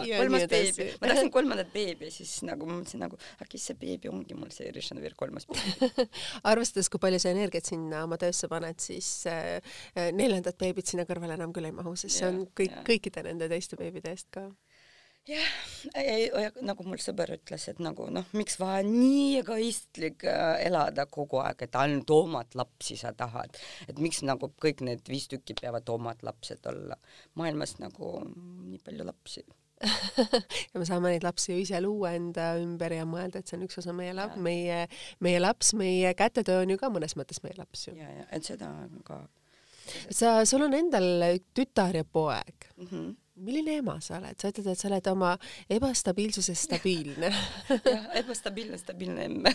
kolmas 0.07 0.45
beebi, 0.51 0.87
ma 1.01 1.09
tahtsin 1.11 1.31
kolmandat 1.33 1.73
beebi, 1.73 2.09
siis 2.15 2.31
nagu 2.47 2.67
ma 2.69 2.77
mõtlesin 2.77 3.03
nagu, 3.03 3.19
äkki 3.43 3.59
see 3.59 3.75
beebi 3.81 4.11
ongi 4.11 4.37
mul 4.39 4.53
see 4.55 4.69
Iršen 4.71 5.01
veel 5.03 5.17
kolmas 5.19 5.49
beebi? 5.51 6.07
Arvestades, 6.51 6.89
kui 6.91 7.03
palju 7.03 7.19
sa 7.21 7.33
energiat 7.35 7.67
sinna 7.67 8.05
oma 8.07 8.19
töösse 8.21 8.47
paned, 8.51 8.79
siis 8.83 9.09
äh, 9.31 9.59
neljandat 10.15 10.57
beebit 10.61 10.93
sinna 10.93 11.03
kõrvale 11.09 11.35
enam 11.35 11.51
küll 11.55 11.67
ei 11.67 11.75
mahu, 11.75 11.97
sest 11.99 12.21
see 12.21 12.31
on 12.31 12.45
kõik, 12.55 12.79
kõikide 12.87 13.27
nende 13.27 13.51
teiste 13.51 13.79
beebide 13.79 14.15
eest 14.15 14.31
ka 14.31 14.47
jah, 15.29 16.53
nagu 16.65 16.85
mul 16.85 17.01
sõber 17.01 17.33
ütles, 17.35 17.67
et 17.71 17.81
nagu 17.83 18.07
noh, 18.13 18.27
miks 18.37 18.59
vaja 18.61 18.85
nii 18.85 19.41
egoistlik 19.41 20.25
äh, 20.29 20.61
elada 20.67 21.07
kogu 21.11 21.41
aeg, 21.41 21.65
et 21.65 21.77
ainult 21.81 22.13
omad 22.13 22.57
lapsi 22.57 22.97
sa 22.99 23.13
tahad, 23.17 23.57
et 23.89 23.99
miks 24.01 24.21
nagu 24.27 24.51
kõik 24.61 24.83
need 24.85 25.05
viis 25.09 25.27
tükki 25.31 25.57
peavad 25.61 25.89
omad 25.93 26.21
lapsed 26.25 26.65
olla. 26.69 26.97
maailmas 27.35 27.77
nagu 27.81 28.17
nii 28.25 28.81
palju 28.85 29.07
lapsi 29.07 29.45
ja 30.71 30.79
me 30.79 30.85
saame 30.87 31.11
neid 31.11 31.25
lapsi 31.25 31.51
ju 31.51 31.63
ise 31.65 31.81
luua 31.83 32.13
enda 32.15 32.53
ümber 32.61 32.93
ja 32.95 33.05
mõelda, 33.09 33.41
et 33.41 33.49
see 33.49 33.57
on 33.57 33.65
üks 33.67 33.81
osa 33.81 33.93
meie 33.95 34.13
lap-, 34.15 34.37
meie, 34.39 34.85
meie 35.25 35.41
laps, 35.41 35.73
meie 35.77 36.13
kätetöö 36.17 36.61
on 36.63 36.71
ju 36.73 36.79
ka 36.79 36.89
mõnes 36.93 37.17
mõttes 37.19 37.41
meie 37.43 37.57
laps 37.57 37.89
ju. 37.89 37.97
ja, 37.99 38.07
ja 38.21 38.29
et 38.35 38.47
seda 38.47 38.71
ka. 39.07 39.19
sa, 40.07 40.37
sul 40.47 40.63
on 40.69 40.77
endal 40.77 41.41
tütar 41.53 41.97
ja 41.97 42.07
poeg 42.07 42.71
mm. 42.77 42.87
-hmm 42.87 43.13
milline 43.35 43.79
ema 43.81 43.97
sa 44.03 44.19
oled, 44.19 44.37
sa 44.39 44.51
ütled, 44.51 44.71
et 44.71 44.79
sa 44.79 44.87
oled 44.89 45.11
oma 45.11 45.33
ebastabiilsuses 45.71 46.65
stabiilne 46.67 47.31
jah, 47.91 48.09
ebastabiilne, 48.21 48.79
stabiilne 48.79 49.27
emme 49.29 49.53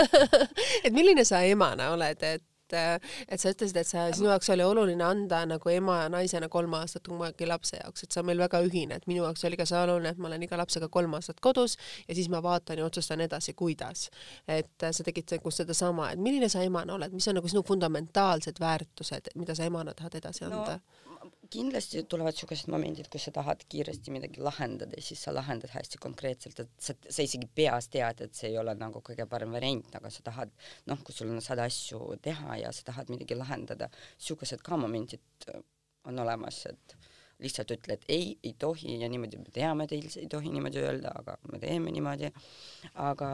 et 0.84 0.92
milline 0.92 1.24
sa 1.28 1.42
emana 1.48 1.92
oled, 1.96 2.24
et 2.34 2.46
et 2.70 3.40
sa 3.40 3.50
ütlesid, 3.50 3.74
et 3.80 3.88
sa, 3.88 4.04
sinu 4.14 4.28
jaoks 4.30 4.50
oli 4.54 4.62
oluline 4.62 5.02
anda 5.02 5.40
nagu 5.48 5.72
ema 5.72 5.96
ja 6.04 6.10
naisena 6.12 6.46
kolm 6.52 6.76
aastat 6.78 7.08
kumagi 7.08 7.48
lapse 7.48 7.80
jaoks, 7.80 8.04
et 8.04 8.14
see 8.14 8.22
on 8.22 8.28
meil 8.28 8.38
väga 8.38 8.60
ühine, 8.62 9.00
et 9.00 9.08
minu 9.10 9.24
jaoks 9.24 9.42
oli 9.48 9.58
ka 9.58 9.66
see 9.66 9.80
oluline, 9.80 10.12
et 10.14 10.20
ma 10.22 10.30
olen 10.30 10.46
iga 10.46 10.58
lapsega 10.60 10.86
kolm 10.92 11.16
aastat 11.18 11.40
kodus 11.42 11.74
ja 12.06 12.14
siis 12.14 12.30
ma 12.30 12.38
vaatan 12.44 12.78
ja 12.78 12.86
otsustan 12.86 13.24
edasi, 13.26 13.56
kuidas. 13.58 14.08
et 14.46 14.86
sa 14.86 15.06
tegid 15.06 15.34
nagu 15.34 15.50
sedasama, 15.50 16.12
et 16.14 16.22
milline 16.22 16.48
sa 16.52 16.62
emana 16.62 16.94
oled, 16.94 17.14
mis 17.16 17.26
on 17.28 17.40
nagu 17.40 17.50
sinu 17.50 17.64
fundamentaalsed 17.66 18.62
väärtused, 18.62 19.34
mida 19.34 19.58
sa 19.58 19.66
emana 19.66 19.94
tahad 19.94 20.20
edasi 20.22 20.46
anda 20.46 20.78
no,? 20.78 21.09
Kindlasti 21.50 22.04
tulevad 22.10 22.36
niisugused 22.36 22.70
momendid, 22.72 23.08
kus 23.10 23.26
sa 23.26 23.32
tahad 23.34 23.64
kiiresti 23.70 24.12
midagi 24.14 24.42
lahendada 24.44 24.98
ja 24.98 25.02
siis 25.04 25.22
sa 25.26 25.34
lahendad 25.34 25.72
hästi 25.74 25.98
konkreetselt, 26.02 26.62
et 26.62 26.70
sa, 26.78 26.94
sa 27.08 27.26
isegi 27.26 27.48
peas 27.54 27.90
tead, 27.90 28.22
et 28.26 28.38
see 28.38 28.52
ei 28.52 28.58
ole 28.60 28.74
nagu 28.78 29.02
kõige 29.06 29.26
parem 29.30 29.52
variant, 29.56 29.90
aga 29.98 30.12
sa 30.14 30.24
tahad, 30.26 30.54
noh, 30.90 31.02
kui 31.06 31.16
sul 31.16 31.32
on 31.34 31.42
sada 31.44 31.66
asju 31.70 32.14
teha 32.22 32.60
ja 32.62 32.72
sa 32.76 32.86
tahad 32.92 33.10
midagi 33.12 33.38
lahendada, 33.38 33.90
niisugused 34.20 34.62
ka 34.66 34.78
momendid 34.80 35.50
on 36.08 36.22
olemas, 36.22 36.62
et 36.70 36.96
lihtsalt 37.40 37.74
ütled 37.74 38.06
ei, 38.08 38.34
ei 38.44 38.54
tohi 38.58 38.98
ja 39.00 39.08
niimoodi 39.10 39.40
me 39.40 39.52
teame, 39.54 39.86
et 39.86 39.94
ei 39.96 40.28
tohi 40.30 40.52
niimoodi 40.54 40.82
öelda, 40.84 41.12
aga 41.22 41.38
me 41.52 41.62
teeme 41.62 41.94
niimoodi, 41.94 42.32
aga. 43.10 43.30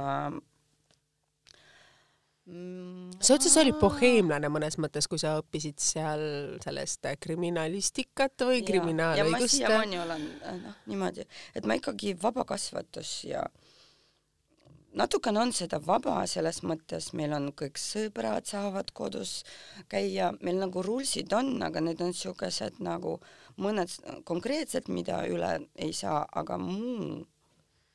Sa 2.46 3.35
ütlesid, 3.35 3.50
sa 3.50 3.62
olid 3.64 3.78
boheemlane 3.80 4.50
mõnes 4.54 4.77
mõttes, 4.79 5.08
kui 5.10 5.18
sa 5.18 5.37
õppisid 5.40 5.81
seal 5.83 6.21
sellest 6.62 7.08
kriminalistikat 7.23 8.46
või 8.46 8.62
kriminaalõigust. 8.66 9.58
ja 9.58 9.71
ma 9.71 9.81
siiamaani 9.81 10.02
olen 10.04 10.27
noh, 10.62 10.77
niimoodi, 10.87 11.27
et 11.58 11.66
ma 11.66 11.79
ikkagi 11.81 12.14
vabakasvatus 12.23 13.16
ja 13.27 13.42
natukene 14.96 15.42
on 15.42 15.52
seda 15.56 15.81
vaba 15.83 16.21
selles 16.31 16.62
mõttes, 16.62 17.10
meil 17.18 17.35
on 17.35 17.50
kõik 17.56 17.81
sõbrad 17.83 18.46
saavad 18.46 18.94
kodus 18.94 19.40
käia, 19.90 20.31
meil 20.40 20.62
nagu 20.62 20.85
rulsid 20.87 21.35
on, 21.35 21.56
aga 21.66 21.83
need 21.83 22.00
on 22.04 22.14
siukesed 22.14 22.79
nagu 22.85 23.18
mõned 23.58 23.90
konkreetsed, 24.29 24.87
mida 24.92 25.25
üle 25.27 25.56
ei 25.75 25.92
saa, 25.96 26.23
aga 26.31 26.60
muu 26.62 27.25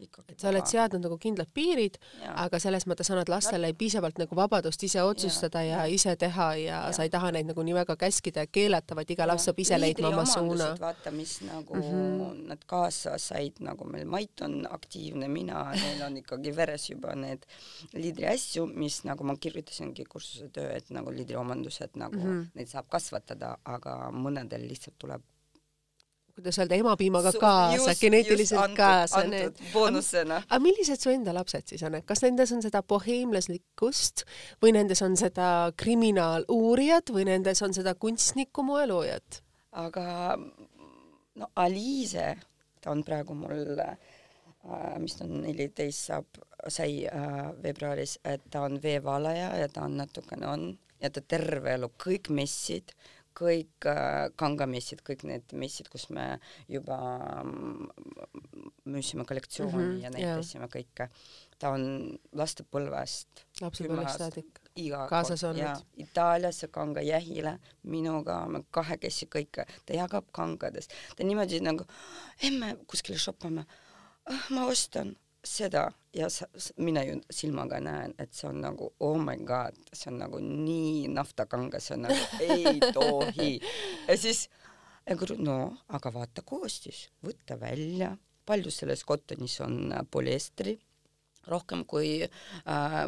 ikkagi 0.08 0.36
et 0.36 0.44
sa 0.44 0.50
oled 0.52 0.68
seadnud 0.70 1.04
nagu 1.06 1.18
kindlad 1.22 1.50
piirid, 1.54 1.98
aga 2.34 2.60
selles 2.62 2.86
mõttes 2.90 3.10
annad 3.14 3.30
lastele 3.32 3.72
no. 3.72 3.78
piisavalt 3.78 4.20
nagu 4.22 4.38
vabadust 4.38 4.84
ise 4.88 5.04
otsustada 5.04 5.64
ja, 5.66 5.82
ja 5.86 5.96
ise 5.96 6.16
teha 6.20 6.48
ja, 6.60 6.82
ja 6.88 6.94
sa 6.96 7.06
ei 7.08 7.14
taha 7.14 7.32
neid 7.36 7.50
nagu 7.50 7.66
nii 7.66 7.76
väga 7.82 7.96
käskida 8.00 8.46
ja 8.46 8.52
keelata, 8.52 8.98
vaid 8.98 9.12
iga 9.14 9.28
laps 9.30 9.48
saab 9.50 9.60
ise 9.64 9.80
leidma 9.80 10.12
oma 10.12 10.26
suuna. 10.30 10.72
vaata, 10.80 11.12
mis 11.16 11.38
nagu 11.48 11.76
mm 11.76 11.82
-hmm. 11.82 12.48
nad 12.52 12.66
kaasa 12.66 13.18
said, 13.18 13.60
nagu 13.60 13.86
meil 13.86 14.06
Mait 14.12 14.42
on 14.42 14.68
aktiivne, 14.70 15.28
mina, 15.28 15.64
neil 15.72 16.02
on 16.06 16.18
ikkagi 16.18 16.56
veres 16.56 16.90
juba 16.90 17.16
need 17.16 17.46
liidriasju, 17.94 18.66
mis 18.66 19.04
nagu 19.08 19.24
ma 19.24 19.36
kirjutasingi 19.36 20.06
kursuse 20.06 20.50
töö, 20.50 20.72
et 20.76 20.90
nagu 20.90 21.12
liidriomandused 21.12 21.96
nagu 21.96 22.18
mm 22.18 22.24
-hmm. 22.24 22.48
neid 22.54 22.68
saab 22.68 22.90
kasvatada, 22.90 23.58
aga 23.66 24.12
mõnedel 24.12 24.68
lihtsalt 24.68 24.98
tuleb 24.98 25.22
kuidas 26.36 26.60
öelda, 26.60 26.76
emapiimaga 26.76 27.34
kaasa, 27.40 27.96
geneetiliselt 28.00 28.76
kaasa. 28.78 29.24
boonusena. 29.74 30.42
aga 30.48 30.60
millised 30.64 31.02
su 31.02 31.14
enda 31.14 31.34
lapsed 31.36 31.68
siis 31.74 31.84
on, 31.88 31.96
et 32.00 32.06
kas 32.06 32.24
nendes 32.26 32.52
on 32.56 32.64
seda 32.66 32.84
boheemlaslikkust 32.84 34.26
või 34.64 34.76
nendes 34.78 35.02
on 35.06 35.18
seda 35.20 35.72
kriminaaluurijat 35.78 37.14
või 37.14 37.28
nendes 37.32 37.62
on 37.62 37.74
seda 37.78 37.96
kunstniku 37.96 38.64
moeloojat? 38.68 39.42
aga 39.72 40.38
no 41.36 41.48
Aliise, 41.56 42.36
ta 42.82 42.92
on 42.92 43.04
praegu 43.08 43.36
mul 43.38 43.80
äh, 43.80 43.96
mis 45.00 45.16
ta 45.18 45.26
on, 45.26 45.42
neliteist 45.46 46.12
saab, 46.12 46.42
sai 46.68 47.06
äh, 47.08 47.42
veebruaris, 47.64 48.20
et 48.24 48.44
ta 48.52 48.66
on 48.68 48.78
veevalaja 48.84 49.56
ja 49.62 49.70
ta 49.72 49.86
on 49.88 49.98
natukene 50.02 50.48
on 50.48 50.68
ja 51.02 51.10
ta 51.10 51.22
terve 51.22 51.74
elu 51.78 51.90
kõik 52.02 52.30
messid 52.36 52.94
kõik 53.42 53.88
äh, 53.90 54.30
kangamessid, 54.40 55.02
kõik 55.08 55.26
need 55.28 55.56
messid, 55.58 55.90
kus 55.92 56.08
me 56.14 56.26
juba 56.72 56.98
mm, 57.44 57.90
müüsime 58.92 59.26
kollektsiooni 59.28 59.74
mm 59.74 59.88
-hmm, 59.88 60.04
ja 60.04 60.12
näitasime 60.14 60.68
yeah. 60.68 60.76
kõike. 60.76 61.10
ta 61.60 61.70
on 61.70 61.84
lastepõlvest. 62.34 63.46
lapsepõlvest 63.62 64.18
saadik. 64.18 64.62
kaasas 65.10 65.44
olnud. 65.44 65.86
Itaaliasse 65.98 66.68
kanga 66.68 67.02
jähile, 67.02 67.60
minuga 67.84 68.46
me 68.48 68.64
kahekesi 68.72 69.26
kõike, 69.36 69.66
ta 69.86 69.94
jagab 69.94 70.32
kangadest, 70.32 70.94
ta 71.16 71.24
niimoodi 71.24 71.60
nagu, 71.62 71.86
emme 72.44 72.78
kuskile 72.88 73.18
shoppama, 73.18 73.66
ah, 74.26 74.48
ma 74.50 74.66
ostan 74.66 75.16
seda 75.44 75.92
ja 76.14 76.30
sa, 76.30 76.46
mina 76.78 77.04
ju 77.04 77.20
silmaga 77.34 77.80
näen, 77.82 78.14
et 78.20 78.34
see 78.34 78.50
on 78.50 78.62
nagu 78.62 78.92
oh 79.00 79.18
my 79.18 79.38
god, 79.46 79.78
see 79.94 80.12
on 80.12 80.20
nagu 80.22 80.42
nii 80.44 81.08
naftakange, 81.14 81.80
see 81.82 81.96
on 81.98 82.06
nagu 82.08 82.46
ei 82.46 82.80
tohi. 82.94 83.54
ja 84.08 84.18
siis 84.18 84.48
no 85.38 85.58
aga 85.90 86.14
vaata 86.14 86.46
koostis, 86.46 87.10
võta 87.26 87.58
välja, 87.60 88.16
palju 88.46 88.72
selles 88.72 89.04
kotonis 89.04 89.60
on 89.66 89.94
poliestri 90.12 90.78
rohkem 91.48 91.86
kui 91.90 92.22
äh,, 92.22 93.00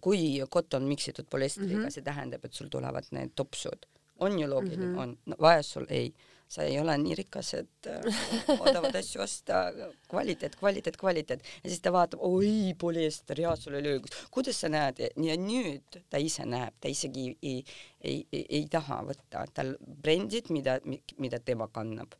kui 0.00 0.42
koton 0.50 0.84
miksitud 0.84 1.26
poliestriga 1.30 1.78
mm, 1.78 1.84
-hmm. 1.84 1.90
see 1.90 2.04
tähendab, 2.04 2.44
et 2.44 2.52
sul 2.52 2.68
tulevad 2.68 3.04
need 3.10 3.32
topsud. 3.34 3.86
on 4.18 4.38
ju 4.38 4.48
loogiline 4.50 4.86
mm, 4.86 4.94
-hmm. 4.94 5.02
on 5.02 5.18
no,, 5.26 5.36
vajas 5.40 5.72
sul 5.72 5.86
ei 5.88 6.14
sa 6.52 6.66
ei 6.68 6.76
ole 6.80 6.94
nii 7.00 7.16
rikas, 7.22 7.54
et 7.56 7.88
äh, 7.88 8.22
odavaid 8.66 8.98
asju 9.00 9.22
osta, 9.24 9.62
kvaliteet, 10.10 10.56
kvaliteet, 10.60 10.98
kvaliteet. 11.00 11.48
Ja 11.62 11.70
siis 11.70 11.80
ta 11.84 11.92
vaatab, 11.94 12.20
oi, 12.28 12.74
polüester, 12.78 13.40
jaa, 13.40 13.54
sul 13.56 13.78
oli 13.80 13.96
õigus, 13.96 14.22
kuidas 14.34 14.60
sa 14.60 14.70
näed? 14.72 15.00
Ja 15.16 15.38
nüüd 15.40 16.02
ta 16.12 16.20
ise 16.20 16.46
näeb, 16.48 16.76
ta 16.80 16.92
isegi 16.92 17.30
ei, 17.40 17.58
ei, 18.00 18.22
ei, 18.30 18.44
ei, 18.44 18.64
taha 18.72 19.02
võtta, 19.08 19.46
tal 19.56 19.76
brändid, 19.80 20.52
mida, 20.54 20.78
mida 21.22 21.40
tema 21.40 21.70
kannab 21.72 22.16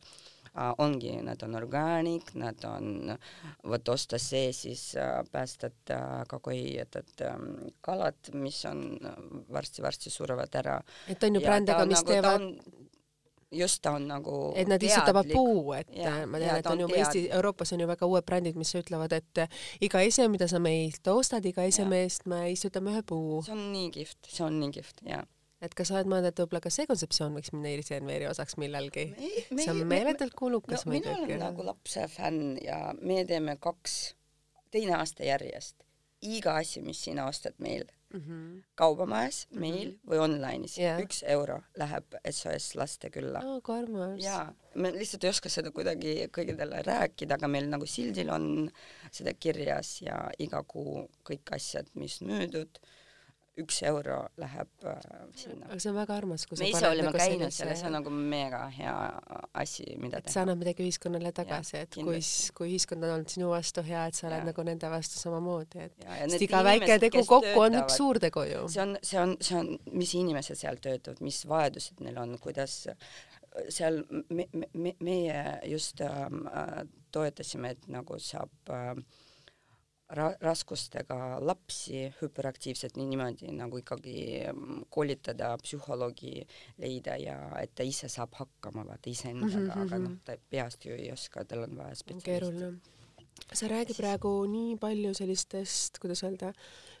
uh, 0.53 0.73
ongi, 0.83 1.13
nad 1.25 1.43
on 1.45 1.57
organic, 1.59 2.33
nad 2.39 2.65
on, 2.69 3.13
vot 3.69 3.93
osta 3.93 4.19
see, 4.21 4.51
siis 4.55 4.85
uh, 4.97 5.21
päästad 5.31 5.93
uh, 5.93 6.23
kogu 6.29 6.55
jätad 6.55 7.25
um, 7.29 7.51
kalad, 7.85 8.33
mis 8.33 8.63
on 8.69 8.85
varsti-varsti 9.53 10.13
surevad 10.13 10.57
ära. 10.63 10.79
et 11.07 11.23
on 11.23 11.35
ju 11.35 11.41
brände 11.45 11.77
ka, 11.77 11.85
mis 11.85 12.01
nagu, 12.01 12.11
teevad 12.11 12.81
just 13.53 13.81
ta 13.85 13.95
on 13.97 14.07
nagu 14.09 14.37
et 14.59 14.69
nad 14.69 14.83
istutavad 14.83 15.29
puu, 15.31 15.73
et 15.77 15.91
ja, 15.97 16.15
ma 16.29 16.41
tean, 16.41 16.59
et 16.61 16.69
on, 16.71 16.77
on 16.77 16.85
ju 16.85 16.97
Eesti, 16.99 17.27
Euroopas 17.39 17.73
on 17.75 17.83
ju 17.83 17.89
väga 17.89 18.09
uued 18.09 18.25
brändid, 18.27 18.57
mis 18.59 18.73
ütlevad, 18.79 19.13
et 19.15 19.45
iga 19.83 20.01
ese, 20.05 20.27
mida 20.31 20.49
sa 20.51 20.61
meilt 20.63 21.07
ostad, 21.13 21.45
iga 21.45 21.65
eseme 21.69 22.03
eest 22.07 22.27
me 22.29 22.45
istutame 22.53 22.95
ühe 22.95 23.05
puu. 23.07 23.43
see 23.45 23.55
on 23.55 23.69
nii 23.73 23.93
kihvt, 23.99 24.19
see 24.29 24.45
on 24.47 24.59
nii 24.61 24.73
kihvt, 24.79 25.05
jaa 25.09 25.23
et 25.63 25.71
kas 25.77 25.87
sa 25.87 25.95
oled 25.95 26.09
mõelnud, 26.11 26.33
et 26.33 26.41
võib-olla 26.41 26.59
ka 26.65 26.71
see 26.73 26.87
kontseptsioon 26.89 27.37
võiks 27.37 27.53
minna 27.53 27.71
Iris 27.71 27.93
Enveri 27.95 28.27
osaks 28.27 28.57
millalgi? 28.59 29.05
see 29.15 29.69
on 29.71 29.79
meeletult 29.87 30.35
kulukas 30.35 30.83
no, 30.83 30.91
muidugi. 30.91 31.13
mina 31.23 31.37
olen 31.37 31.43
nagu 31.45 31.67
lapse 31.69 32.03
fänn 32.11 32.57
ja 32.59 32.89
me 32.99 33.23
teeme 33.29 33.55
kaks, 33.63 33.95
teine 34.75 34.97
aasta 34.99 35.23
järjest 35.23 35.83
iga 36.23 36.57
asi, 36.59 36.81
mis 36.83 37.01
sina 37.03 37.27
ostad 37.27 37.55
meil 37.63 37.85
mm 38.13 38.21
-hmm. 38.21 38.63
kaubamajas 38.75 39.47
mm, 39.47 39.55
-hmm. 39.55 39.59
meil 39.59 39.93
või 40.09 40.21
online'is 40.25 40.77
yeah., 40.77 41.01
üks 41.01 41.23
euro 41.27 41.59
läheb 41.77 42.17
SOS 42.31 42.75
Lastekülla 42.75 43.41
oh,. 43.45 43.61
jaa, 44.21 44.53
me 44.75 44.91
lihtsalt 44.91 45.23
ei 45.23 45.29
oska 45.29 45.49
seda 45.49 45.71
kuidagi 45.71 46.15
kõigile 46.37 46.83
rääkida, 46.85 47.35
aga 47.35 47.47
meil 47.47 47.69
nagu 47.69 47.85
sildil 47.85 48.29
on 48.29 48.69
seda 49.11 49.33
kirjas 49.33 50.01
ja 50.01 50.29
iga 50.39 50.63
kuu 50.63 51.07
kõik 51.29 51.55
asjad, 51.55 51.89
mis 51.95 52.21
müüdud 52.21 52.79
üks 53.61 53.81
euro 53.85 54.15
läheb 54.41 54.85
äh, 54.89 55.01
sinna. 55.37 55.67
aga 55.67 55.77
see 55.81 55.91
on 55.91 55.97
väga 55.99 56.15
armas, 56.17 56.45
kui 56.49 56.57
me 56.57 56.69
ise 56.71 56.87
olime 56.87 57.11
nagu 57.11 57.19
käinud 57.21 57.53
selles, 57.53 57.81
see 57.83 57.89
on 57.89 57.95
nagu 57.99 58.13
mega 58.13 58.63
hea 58.73 58.93
asi, 59.61 59.85
mida 60.01 60.21
et 60.21 60.27
teha. 60.27 60.33
sa 60.33 60.45
annad 60.45 60.61
midagi 60.61 60.85
ühiskonnale 60.87 61.33
tagasi, 61.37 61.83
et 61.83 61.97
kui, 61.99 62.21
kui 62.57 62.71
ühiskond 62.71 63.05
on 63.05 63.13
olnud 63.17 63.33
sinu 63.33 63.51
vastu 63.51 63.83
hea, 63.85 64.07
et 64.09 64.17
sa 64.17 64.25
oled 64.29 64.41
ja. 64.41 64.47
nagu 64.49 64.65
nende 64.65 64.89
vastu 64.93 65.21
samamoodi, 65.21 65.85
et 65.85 66.07
sest 66.07 66.47
iga 66.47 66.63
väike 66.65 66.97
tegu 67.03 67.21
kokku 67.21 67.51
töötavad, 67.51 67.67
on 67.67 67.79
üks 67.83 67.99
suur 68.01 68.21
tegu 68.23 68.47
ju. 68.49 68.63
see 68.73 68.85
on, 68.87 68.95
see 69.05 69.21
on, 69.21 69.35
see 69.49 69.59
on, 69.59 69.71
mis 70.01 70.15
inimesed 70.17 70.59
seal 70.63 70.81
töötavad, 70.81 71.21
mis 71.25 71.43
vajadused 71.49 72.01
neil 72.07 72.17
on, 72.23 72.33
kuidas 72.41 72.79
seal 73.69 74.01
me, 74.33 74.47
me, 74.73 74.95
meie 74.97 75.43
just 75.69 76.01
ähm, 76.01 76.47
äh, 76.49 76.81
toetasime, 77.13 77.75
et 77.75 77.85
nagu 77.91 78.17
saab 78.17 78.73
äh, 78.73 78.97
ra-, 80.09 80.33
raskustega 80.41 81.17
lapsi, 81.43 82.05
hüperaktiivset 82.21 82.97
nii 82.97 83.09
niimoodi 83.13 83.51
nagu 83.55 83.79
ikkagi 83.81 84.15
mm, 84.51 84.87
koolitada, 84.93 85.53
psühholoogi 85.63 86.35
leida 86.81 87.17
ja 87.21 87.37
et 87.61 87.75
ta 87.75 87.85
ise 87.87 88.09
saab 88.11 88.35
hakkama, 88.39 88.85
vaata 88.89 89.11
iseendaga 89.11 89.59
mm, 89.59 89.69
-hmm. 89.69 89.85
aga 89.85 90.01
noh, 90.05 90.17
ta 90.25 90.37
peast 90.49 90.85
ju 90.85 90.97
ei 90.97 91.11
oska, 91.11 91.45
tal 91.45 91.67
on 91.67 91.77
vaja 91.77 91.95
spetsialisti. 91.95 92.73
sa 93.53 93.67
räägid 93.67 93.97
praegu 93.97 94.29
nii 94.45 94.75
palju 94.77 95.13
sellistest, 95.13 95.99
kuidas 95.99 96.23
öelda, 96.23 96.53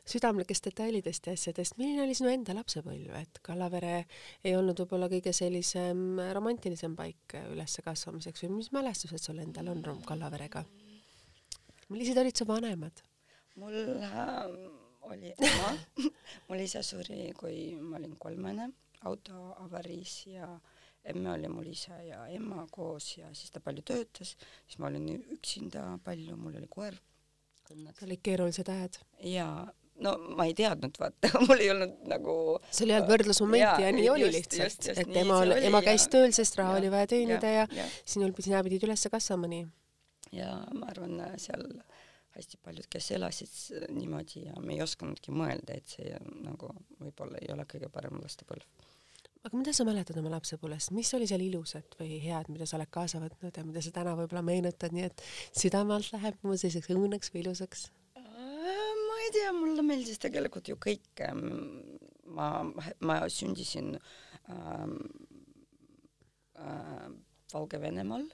südamlikest 0.05 0.65
detailidest 0.65 1.27
ja 1.27 1.33
asjadest, 1.33 1.77
milline 1.77 2.03
oli 2.03 2.15
sinu 2.15 2.29
enda 2.29 2.55
lapsepõlv, 2.57 3.13
et 3.21 3.39
Kallavere 3.41 4.05
ei 4.43 4.55
olnud 4.55 4.79
võib-olla 4.79 5.07
kõige 5.09 5.33
sellisem 5.33 6.19
romantilisem 6.33 6.95
paik 6.95 7.37
üleskasvamiseks 7.53 8.43
või 8.43 8.57
mis 8.57 8.71
mälestused 8.71 9.21
sul 9.21 9.39
endal 9.39 9.71
on 9.71 10.01
Kallaverega? 10.05 10.65
Millised 11.89 12.17
olid 12.17 12.37
su 12.37 12.47
vanemad? 12.47 13.03
mul 13.55 13.75
äh, 14.01 14.45
oli 15.01 15.33
ema. 15.37 15.77
Mul 16.47 16.63
isa 16.63 16.83
suri, 16.83 17.33
kui 17.37 17.75
ma 17.81 17.97
olin 17.99 18.15
kolmene. 18.19 18.69
Autoavariis 19.03 20.27
ja 20.31 20.47
emme 21.03 21.31
oli 21.33 21.49
mul 21.51 21.67
isa 21.73 21.97
ja 22.01 22.23
ema 22.31 22.63
koos 22.71 23.17
ja 23.17 23.27
siis 23.35 23.51
ta 23.51 23.59
palju 23.59 23.83
töötas, 23.83 24.37
siis 24.39 24.79
ma 24.79 24.87
olin 24.87 25.09
üksinda 25.35 25.83
palju, 26.03 26.37
mul 26.39 26.55
oli 26.55 26.69
koer. 26.71 26.95
olid 27.73 28.21
keerulised 28.23 28.69
ajad? 28.69 28.99
jaa, 29.19 29.67
no 29.99 30.15
ma 30.37 30.45
ei 30.45 30.53
teadnud, 30.55 30.95
vaata. 30.99 31.31
Mul 31.47 31.59
ei 31.59 31.69
olnud 31.71 32.07
nagu 32.07 32.35
sul 32.71 32.89
ei 32.89 32.95
olnud 32.95 33.11
võrdlusmomenti 33.11 33.83
ja, 33.83 33.89
ja 33.89 33.91
nii 33.95 34.09
oli 34.09 34.29
just, 34.29 34.55
lihtsalt, 34.55 35.03
et 35.03 35.15
ema, 35.23 35.43
ema 35.59 35.83
käis 35.83 36.07
ja, 36.07 36.15
tööl, 36.15 36.31
sest 36.35 36.59
raha 36.59 36.77
ja, 36.77 36.81
oli 36.83 36.91
vaja 36.95 37.11
teenida 37.15 37.55
ja, 37.57 37.67
ja, 37.67 37.83
ja 37.83 37.87
sinul, 38.05 38.31
sina 38.39 38.63
pidid 38.63 38.87
üles 38.87 39.07
kasvama 39.11 39.51
nii 39.51 39.67
ja 40.33 40.55
ma 40.73 40.89
arvan, 40.91 41.21
seal 41.41 41.67
hästi 42.33 42.59
paljud, 42.65 42.87
kes 42.89 43.11
elasid 43.17 43.53
niimoodi 43.93 44.47
ja 44.47 44.57
me 44.61 44.75
ei 44.75 44.81
osanudki 44.83 45.33
mõelda, 45.35 45.77
et 45.77 45.95
see 45.95 46.15
nagu 46.41 46.71
võib-olla 47.01 47.41
ei 47.41 47.51
ole 47.53 47.65
kõige 47.69 47.89
parem 47.93 48.17
lastepõlv. 48.21 48.65
aga 49.43 49.59
mida 49.59 49.73
sa 49.75 49.85
mäletad 49.85 50.17
oma 50.17 50.31
lapsepõlvest, 50.33 50.93
mis 50.97 51.13
oli 51.13 51.27
seal 51.29 51.43
ilusat 51.45 51.97
või 51.99 52.17
head, 52.23 52.49
mida 52.49 52.65
sa 52.65 52.77
oled 52.79 52.89
kaasa 52.89 53.21
võtnud 53.21 53.57
ja 53.57 53.65
mida 53.67 53.83
sa 53.83 53.91
täna 53.91 54.15
võib-olla 54.17 54.41
meenutad, 54.45 54.95
nii 54.95 55.05
et 55.09 55.25
südame 55.51 55.93
alt 55.97 56.13
läheb 56.15 56.39
mu 56.41 56.55
selliseks 56.57 56.93
õnneks 56.95 57.33
või 57.33 57.45
ilusaks? 57.45 57.89
ma 58.17 59.19
ei 59.25 59.33
tea, 59.35 59.51
mulle 59.55 59.85
meeldis 59.85 60.19
tegelikult 60.19 60.67
ju 60.67 60.79
kõik. 60.81 61.21
ma, 62.33 62.47
ma 63.05 63.19
sündisin 63.29 63.93
ähm, 64.49 64.97
äh, 66.57 67.11
Valgevenemaal 67.53 68.25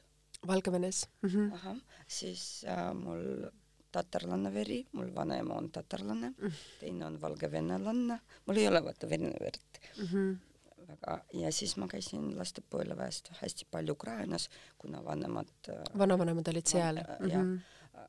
Valgevenes 0.47 1.07
mm. 1.21 1.29
-hmm. 1.29 1.53
ahah, 1.53 1.77
siis 2.07 2.65
äh, 2.67 2.93
mul 2.93 3.49
tatarlanna 3.91 4.53
veri, 4.53 4.87
mul 4.91 5.15
vanaema 5.15 5.53
on 5.53 5.71
tatarlane 5.71 6.29
mm, 6.29 6.47
-hmm. 6.47 6.53
teine 6.79 7.05
on 7.05 7.21
valgevenelanna, 7.21 8.19
mul 8.45 8.57
ei 8.57 8.67
ole 8.67 8.83
vaata 8.83 9.09
vene 9.09 9.33
verd 9.39 9.81
mm. 9.97 10.05
-hmm 10.05 10.37
väga 10.89 11.19
ja 11.33 11.51
siis 11.51 11.75
ma 11.77 11.87
käisin 11.87 12.37
lastepõlvest 12.37 13.31
hästi 13.41 13.67
palju 13.71 13.93
Ukrainas, 13.93 14.49
kuna 14.77 15.03
vanemad 15.05 15.51
äh, 15.69 15.83
vanavanemad 15.97 16.47
olid 16.47 16.67
seal 16.67 16.95
van, 16.95 17.31
mm. 17.31 17.57
-hmm. 17.57 18.07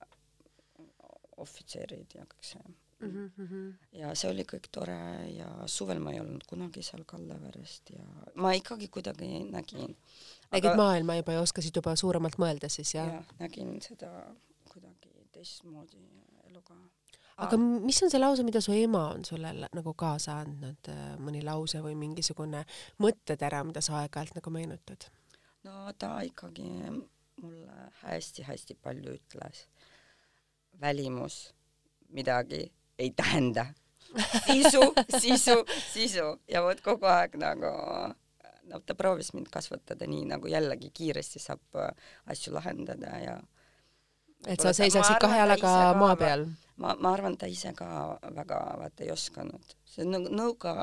ohvitserid 1.36 2.14
ja 2.14 2.24
kõik 2.24 2.52
see 2.52 2.62
mm. 3.00 3.30
-hmm. 3.38 3.72
ja 3.92 4.14
see 4.14 4.30
oli 4.30 4.44
kõik 4.48 4.68
tore 4.72 4.98
ja 5.34 5.48
suvel 5.66 6.00
ma 6.02 6.12
ei 6.12 6.20
olnud 6.20 6.44
kunagi 6.48 6.82
seal 6.82 7.04
Kalleverest 7.06 7.90
ja 7.96 8.04
ma 8.34 8.52
ikkagi 8.56 8.88
kuidagi 8.88 9.44
nägin. 9.50 9.96
nägid 10.52 10.76
maailma 10.76 11.16
juba 11.16 11.32
ja 11.32 11.40
oskasid 11.40 11.76
juba 11.76 11.96
suuremalt 11.96 12.38
mõelda 12.38 12.68
siis 12.68 12.94
jah? 12.94 13.12
jah, 13.14 13.34
nägin 13.38 13.76
seda 13.82 14.10
kuidagi 14.72 15.28
teistmoodi 15.32 16.02
eluga. 16.50 16.74
aga 17.36 17.56
mis 17.58 18.02
on 18.02 18.10
see 18.10 18.20
lause, 18.20 18.42
mida 18.42 18.60
su 18.60 18.72
ema 18.72 19.06
on 19.14 19.24
sulle 19.24 19.54
nagu 19.74 19.94
kaasa 19.94 20.40
andnud, 20.44 20.92
mõni 21.18 21.44
lause 21.44 21.80
või 21.80 21.94
mingisugune 21.94 22.64
mõttetera, 22.98 23.64
mida 23.64 23.80
sa 23.80 24.02
aeg-ajalt 24.02 24.36
nagu 24.40 24.50
meenutad? 24.50 25.08
no 25.64 25.92
ta 25.98 26.20
ikkagi 26.26 26.68
mulle 27.40 27.92
hästi-hästi 28.02 28.76
palju 28.82 29.16
ütles. 29.16 29.66
välimus 30.80 31.54
midagi 32.08 32.72
ei 33.00 33.12
tähenda. 33.16 33.66
sisu, 34.46 34.82
sisu, 35.22 35.56
sisu 35.92 36.26
ja 36.50 36.64
vot 36.64 36.80
kogu 36.82 37.06
aeg 37.06 37.36
nagu 37.38 37.70
no 38.70 38.80
ta 38.86 38.94
proovis 38.98 39.32
mind 39.34 39.50
kasvatada 39.54 40.06
nii 40.10 40.24
nagu 40.32 40.50
jällegi 40.50 40.90
kiiresti 40.94 41.38
saab 41.42 41.78
äh, 41.78 41.92
asju 42.26 42.54
lahendada 42.54 43.12
ja 43.22 43.36
et 44.48 44.60
sa 44.60 44.72
seisaksid 44.74 45.20
kahe 45.22 45.38
jalaga 45.38 45.94
maa 45.94 46.16
peal? 46.16 46.46
ma, 46.80 46.96
ma 46.98 47.12
arvan, 47.14 47.36
ta 47.36 47.46
ise 47.46 47.72
ka 47.76 48.18
väga 48.36 48.60
vaata 48.80 49.04
ei 49.04 49.12
osanud, 49.14 49.74
see 49.84 50.06
nõu-, 50.08 50.30
nõuga 50.32 50.74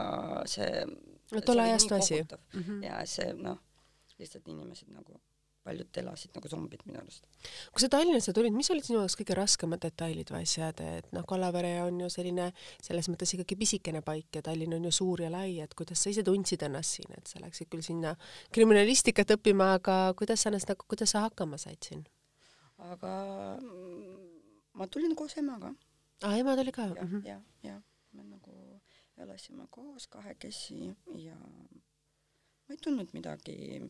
see 0.49 0.85
no 1.31 1.41
tolle 1.41 1.67
ajastu 1.67 1.95
asi. 1.95 2.21
Mm 2.53 2.63
-hmm. 2.63 2.83
ja 2.85 3.05
see 3.05 3.33
noh, 3.33 3.57
lihtsalt 4.19 4.47
inimesed 4.47 4.91
nagu 4.93 5.21
paljud 5.67 5.99
elasid 6.01 6.35
nagu 6.37 6.51
zombid 6.51 6.83
minu 6.87 7.01
arust. 7.01 7.27
kui 7.73 7.83
sa 7.83 7.89
Tallinnasse 7.91 8.33
tulid, 8.35 8.55
mis 8.55 8.69
olid 8.73 8.87
sinu 8.87 9.01
jaoks 9.01 9.17
kõige 9.19 9.37
raskemad 9.37 9.83
detailid 9.83 10.31
või 10.33 10.45
asjad, 10.47 10.81
et 10.97 11.11
noh, 11.15 11.25
Kallavere 11.27 11.73
on 11.85 11.99
ju 12.03 12.09
selline 12.13 12.49
selles 12.75 13.09
mõttes 13.11 13.33
ikkagi 13.35 13.59
pisikene 13.59 14.03
paik 14.05 14.39
ja 14.39 14.45
Tallinn 14.45 14.77
on 14.77 14.87
ju 14.89 14.93
suur 14.99 15.25
ja 15.25 15.31
lai, 15.33 15.59
et 15.63 15.73
kuidas 15.77 16.03
sa 16.03 16.13
ise 16.13 16.25
tundsid 16.27 16.63
ennast 16.67 16.99
siin, 16.99 17.11
et 17.17 17.31
sa 17.31 17.41
läksid 17.43 17.71
küll 17.73 17.85
sinna 17.85 18.15
kriminalistikat 18.55 19.35
õppima, 19.37 19.73
aga 19.79 19.97
kuidas 20.19 20.43
sa 20.43 20.51
ennast 20.51 20.71
nagu, 20.71 20.87
kuidas 20.87 21.15
sa 21.15 21.25
hakkama 21.27 21.59
said 21.61 21.81
siin? 21.83 22.05
aga 22.77 23.11
ma 24.77 24.85
tulin 24.87 25.15
koos 25.17 25.37
emaga. 25.41 25.73
aa, 26.23 26.35
ema 26.37 26.55
tuli 26.55 26.71
ka? 26.71 26.85
jah 26.87 27.03
mm 27.03 27.09
-hmm., 27.11 27.25
jah, 27.25 27.41
jah, 27.63 27.81
me 28.13 28.23
nagu 28.23 28.81
elasime 29.17 29.65
koos 29.69 30.07
kahekesi 30.07 30.93
ja 31.15 31.37
ma 31.37 32.75
ei 32.75 32.77
tundnud 32.83 33.09
midagi, 33.13 33.81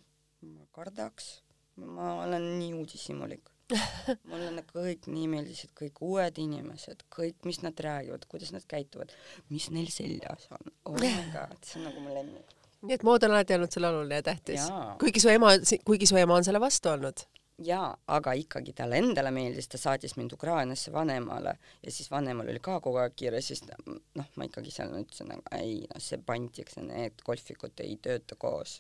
ma 0.42 0.66
kardaks 0.72 1.44
ma 1.78 2.14
olen 2.24 2.50
nii 2.58 2.74
uudishimulik 2.78 3.52
mulle 4.30 4.52
need 4.56 4.70
kõik 4.72 5.08
nii 5.12 5.26
meeldisid, 5.32 5.74
kõik 5.76 6.00
uued 6.08 6.38
inimesed, 6.40 7.04
kõik, 7.14 7.36
mis 7.48 7.60
nad 7.66 7.80
räägivad, 7.84 8.24
kuidas 8.32 8.54
nad 8.56 8.64
käituvad, 8.70 9.12
mis 9.52 9.68
neil 9.76 9.90
seljas 9.92 10.48
on. 10.56 10.72
oh 10.88 10.96
my 10.96 11.12
god, 11.36 11.58
see 11.68 11.82
on 11.82 11.90
nagu 11.90 12.04
mu 12.04 12.14
lemmik. 12.16 12.56
nii 12.88 12.96
et 12.96 13.04
mood 13.08 13.26
on 13.28 13.36
alati 13.36 13.58
olnud 13.58 13.74
sulle 13.74 13.92
oluline 13.92 14.22
ja 14.22 14.28
tähtis, 14.30 14.70
kuigi 15.02 15.24
su 15.24 15.34
ema, 15.34 15.52
kuigi 15.88 16.08
su 16.08 16.20
ema 16.20 16.40
on 16.40 16.48
selle 16.48 16.64
vastu 16.64 16.94
olnud 16.94 17.26
jaa, 17.66 17.90
aga 18.14 18.34
ikkagi 18.38 18.74
talle 18.78 19.00
endale 19.02 19.32
meeldis, 19.34 19.68
ta 19.72 19.80
saatis 19.82 20.14
mind 20.18 20.36
Ukrainasse 20.36 20.92
vanemale 20.94 21.56
ja 21.84 21.92
siis 21.94 22.12
vanemal 22.12 22.50
oli 22.52 22.62
ka 22.64 22.78
kogu 22.84 23.00
aeg 23.02 23.16
kiire, 23.18 23.42
siis 23.42 23.64
noh, 23.66 24.28
ma 24.38 24.48
ikkagi 24.48 24.74
seal 24.74 24.94
ütlesin, 25.00 25.34
aga 25.34 25.62
ei, 25.62 25.80
noh, 25.90 26.04
see 26.04 26.22
ja 26.78 26.86
need 26.86 27.24
golfikud 27.26 27.82
ei 27.86 27.98
tööta 28.04 28.38
koos. 28.40 28.78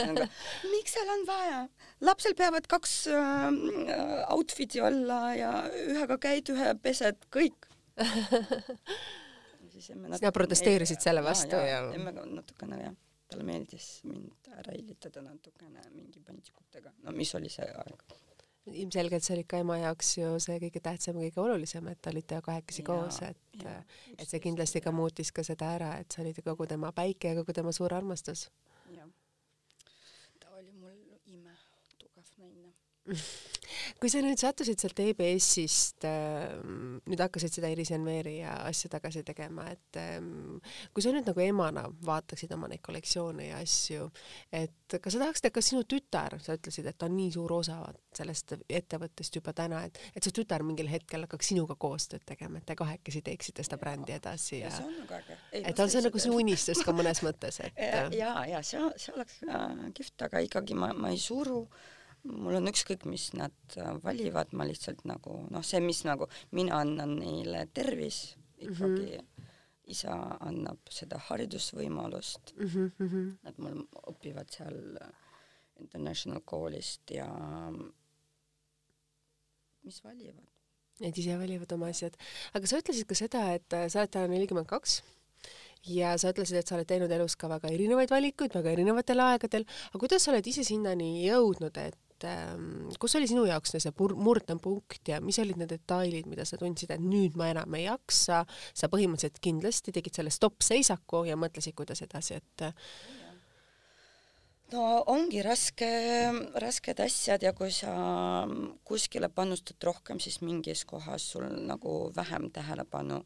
Nagu, 0.00 0.24
miks 0.72 0.96
seal 0.96 1.12
on 1.18 1.26
vaja? 1.28 1.60
lapsel 2.06 2.36
peavad 2.38 2.66
kaks 2.70 2.96
äh, 3.12 3.46
outfit'i 4.32 4.80
olla 4.84 5.20
ja 5.36 5.52
ühega 5.84 6.18
käid, 6.22 6.52
ühe 6.54 6.72
pesed, 6.80 7.28
kõik 7.32 7.68
sina 9.76 10.32
protesteerisid 10.32 11.02
selle 11.04 11.20
vastu 11.24 11.58
ja, 11.60 11.82
ja... 11.92 12.12
natukene 12.24 12.80
jah 12.80 12.96
talle 13.30 13.46
meeldis 13.46 13.88
mind 14.06 14.50
ära 14.54 14.74
hillitada 14.76 15.22
natukene 15.24 15.82
mingi 15.94 16.22
pantikutega, 16.26 16.92
no 17.04 17.14
mis 17.16 17.34
oli 17.38 17.50
see 17.52 17.66
aeg. 17.82 18.04
ilmselgelt 18.72 19.26
see 19.26 19.36
oli 19.36 19.44
ka 19.50 19.60
ema 19.62 19.78
jaoks 19.78 20.12
ju 20.18 20.30
see 20.42 20.60
kõige 20.62 20.82
tähtsam, 20.82 21.18
kõige 21.22 21.42
olulisem, 21.42 21.88
et 21.90 22.00
te 22.02 22.12
olite 22.14 22.40
kahekesi 22.48 22.82
ja, 22.82 22.86
koos, 22.90 23.20
et, 23.26 23.68
et 24.16 24.26
see 24.28 24.42
kindlasti 24.42 24.82
ka 24.84 24.94
muutis 24.94 25.32
ka 25.34 25.44
seda 25.46 25.72
ära, 25.78 25.92
et 26.02 26.12
sa 26.12 26.22
olid 26.24 26.40
kogu 26.46 26.66
tema 26.70 26.92
päike 26.96 27.32
ja 27.32 27.40
kogu 27.40 27.54
tema 27.56 27.74
suur 27.76 27.94
armastus. 27.94 28.48
jah, 28.94 29.10
ta 30.42 30.56
oli 30.60 30.72
mul 30.72 30.98
imetugev 31.26 32.34
naine 32.38 32.74
kui 34.06 34.12
sa 34.12 34.20
nüüd 34.22 34.38
sattusid 34.38 34.78
sealt 34.78 35.00
EBS-ist 35.02 36.04
äh,, 36.06 36.52
nüüd 37.10 37.18
hakkasid 37.24 37.56
seda 37.56 37.66
Iris 37.72 37.90
Enveri 37.90 38.36
ja 38.36 38.52
asju 38.68 38.86
tagasi 38.92 39.24
tegema, 39.26 39.64
et 39.72 39.98
äh, 39.98 40.20
kui 40.94 41.02
sa 41.02 41.10
nüüd 41.10 41.26
nagu 41.26 41.42
emana 41.42 41.82
vaataksid 42.06 42.54
oma 42.54 42.68
neid 42.70 42.84
kollektsioone 42.86 43.48
ja 43.48 43.58
asju, 43.64 44.06
et 44.54 44.94
kas 45.02 45.16
sa 45.16 45.24
tahaksid, 45.24 45.48
et 45.48 45.56
ka 45.56 45.64
sinu 45.64 45.82
tütar, 45.90 46.36
sa 46.44 46.54
ütlesid, 46.54 46.86
et 46.86 46.94
ta 46.94 47.08
on 47.08 47.16
nii 47.16 47.32
suur 47.34 47.56
osa 47.56 47.80
sellest 48.14 48.54
ettevõttest 48.78 49.40
juba 49.40 49.56
täna, 49.58 49.82
et, 49.88 49.98
et 50.14 50.22
su 50.22 50.30
tütar 50.38 50.62
mingil 50.62 50.86
hetkel 50.92 51.26
hakkaks 51.26 51.50
sinuga 51.50 51.74
koostööd 51.74 52.22
tegema, 52.30 52.62
et 52.62 52.68
te 52.70 52.78
kahekesi 52.78 53.24
teeksite 53.26 53.66
seda 53.66 53.80
brändi 53.82 54.14
edasi 54.14 54.60
ja, 54.60 54.70
ja 54.70 54.76
see 54.76 54.86
on 54.86 55.02
väga 55.02 55.18
äge. 55.18 55.40
et 55.64 55.82
on 55.82 55.90
see 55.96 56.06
nagu 56.06 56.22
sinu 56.22 56.38
unistus 56.44 56.84
ka 56.86 56.94
mõnes 56.94 57.24
mõttes, 57.26 57.58
et 57.66 57.82
ja, 57.90 58.06
ja, 58.14 58.32
ja 58.54 58.62
see, 58.62 58.86
see 59.02 59.18
oleks 59.18 59.42
äh, 59.50 59.68
kihvt, 59.98 60.28
aga 60.30 60.46
ikkagi 60.46 60.78
ma, 60.78 60.94
ma 60.94 61.10
ei 61.10 61.18
suru 61.18 61.64
äh, 61.66 61.92
mul 62.26 62.58
on 62.58 62.70
ükskõik, 62.70 63.06
mis 63.10 63.30
nad 63.36 63.76
äh, 63.78 63.92
valivad, 64.04 64.52
ma 64.56 64.66
lihtsalt 64.68 65.04
nagu 65.08 65.42
noh, 65.52 65.64
see, 65.66 65.80
mis 65.84 66.02
nagu 66.08 66.28
mina 66.56 66.80
annan 66.82 67.16
neile 67.20 67.66
tervis 67.74 68.36
ikkagi 68.56 69.18
mm, 69.18 69.26
-hmm. 69.26 69.52
isa 69.92 70.16
annab 70.40 70.78
seda 70.90 71.18
haridusvõimalust 71.28 72.54
mm. 72.56 72.92
-hmm. 72.98 73.30
Nad 73.42 73.58
mul 73.58 73.84
õpivad 74.12 74.50
seal 74.50 74.98
international 75.80 76.40
koolist 76.44 77.10
ja 77.10 77.28
mis 79.84 80.04
valivad. 80.04 80.46
Nad 81.00 81.18
ise 81.18 81.36
valivad 81.38 81.72
oma 81.72 81.90
asjad. 81.92 82.16
aga 82.54 82.66
sa 82.66 82.80
ütlesid 82.80 83.06
ka 83.06 83.14
seda, 83.14 83.52
et 83.54 83.72
äh, 83.72 83.88
sa 83.88 84.00
oled 84.00 84.10
täna 84.10 84.32
nelikümmend 84.32 84.66
kaks 84.66 85.02
ja 85.86 86.16
sa 86.18 86.32
ütlesid, 86.32 86.56
et 86.58 86.66
sa 86.66 86.76
oled 86.78 86.88
teinud 86.88 87.12
elus 87.12 87.36
ka 87.36 87.50
väga 87.50 87.68
erinevaid 87.68 88.10
valikuid 88.10 88.56
väga 88.56 88.72
erinevatel 88.72 89.20
aegadel, 89.20 89.66
aga 89.90 90.02
kuidas 90.02 90.24
sa 90.24 90.32
oled 90.32 90.46
ise 90.46 90.64
sinnani 90.66 91.26
jõudnud, 91.26 91.76
et 91.76 91.98
et 92.16 92.24
ähm, 92.30 92.88
kus 93.00 93.16
oli 93.18 93.28
sinu 93.28 93.44
jaoks 93.48 93.76
see 93.76 93.92
murdepunkt 94.16 95.10
ja 95.10 95.20
mis 95.20 95.38
olid 95.42 95.60
need 95.60 95.72
detailid, 95.74 96.28
mida 96.30 96.46
sa 96.48 96.56
tundsid, 96.60 96.94
et 96.94 97.02
nüüd 97.02 97.36
ma 97.36 97.50
enam 97.52 97.76
ei 97.76 97.84
jaksa, 97.86 98.44
sa 98.72 98.88
põhimõtteliselt 98.92 99.42
kindlasti 99.44 99.92
tegid 99.92 100.16
selle 100.16 100.32
stopp-seisaku 100.32 101.26
ja 101.28 101.36
mõtlesid, 101.36 101.76
kuidas 101.76 102.00
edasi, 102.06 102.40
et 102.40 102.66
no 104.72 104.86
ongi 105.12 105.44
raske, 105.44 105.90
rasked 106.62 107.04
asjad 107.04 107.44
ja 107.44 107.52
kui 107.56 107.70
sa 107.74 107.92
kuskile 108.88 109.28
panustad 109.28 109.82
rohkem, 109.84 110.20
siis 110.22 110.40
mingis 110.40 110.86
kohas 110.88 111.32
sul 111.34 111.46
nagu 111.68 111.98
vähem 112.16 112.48
tähelepanu 112.54 113.20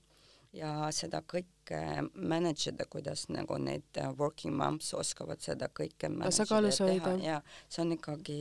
ja 0.56 0.70
seda 0.94 1.22
kõike 1.22 1.80
manage 2.14 2.72
ida, 2.72 2.86
kuidas 2.90 3.28
nagu 3.30 3.58
need 3.62 4.00
äh, 4.00 4.10
working 4.18 4.56
moms 4.56 4.92
oskavad 4.98 5.42
seda 5.42 5.70
kõike 5.70 6.10
tasakaalus 6.10 6.80
hoida. 6.82 7.14
ja 7.22 7.38
see 7.68 7.84
on 7.84 7.94
ikkagi, 7.94 8.40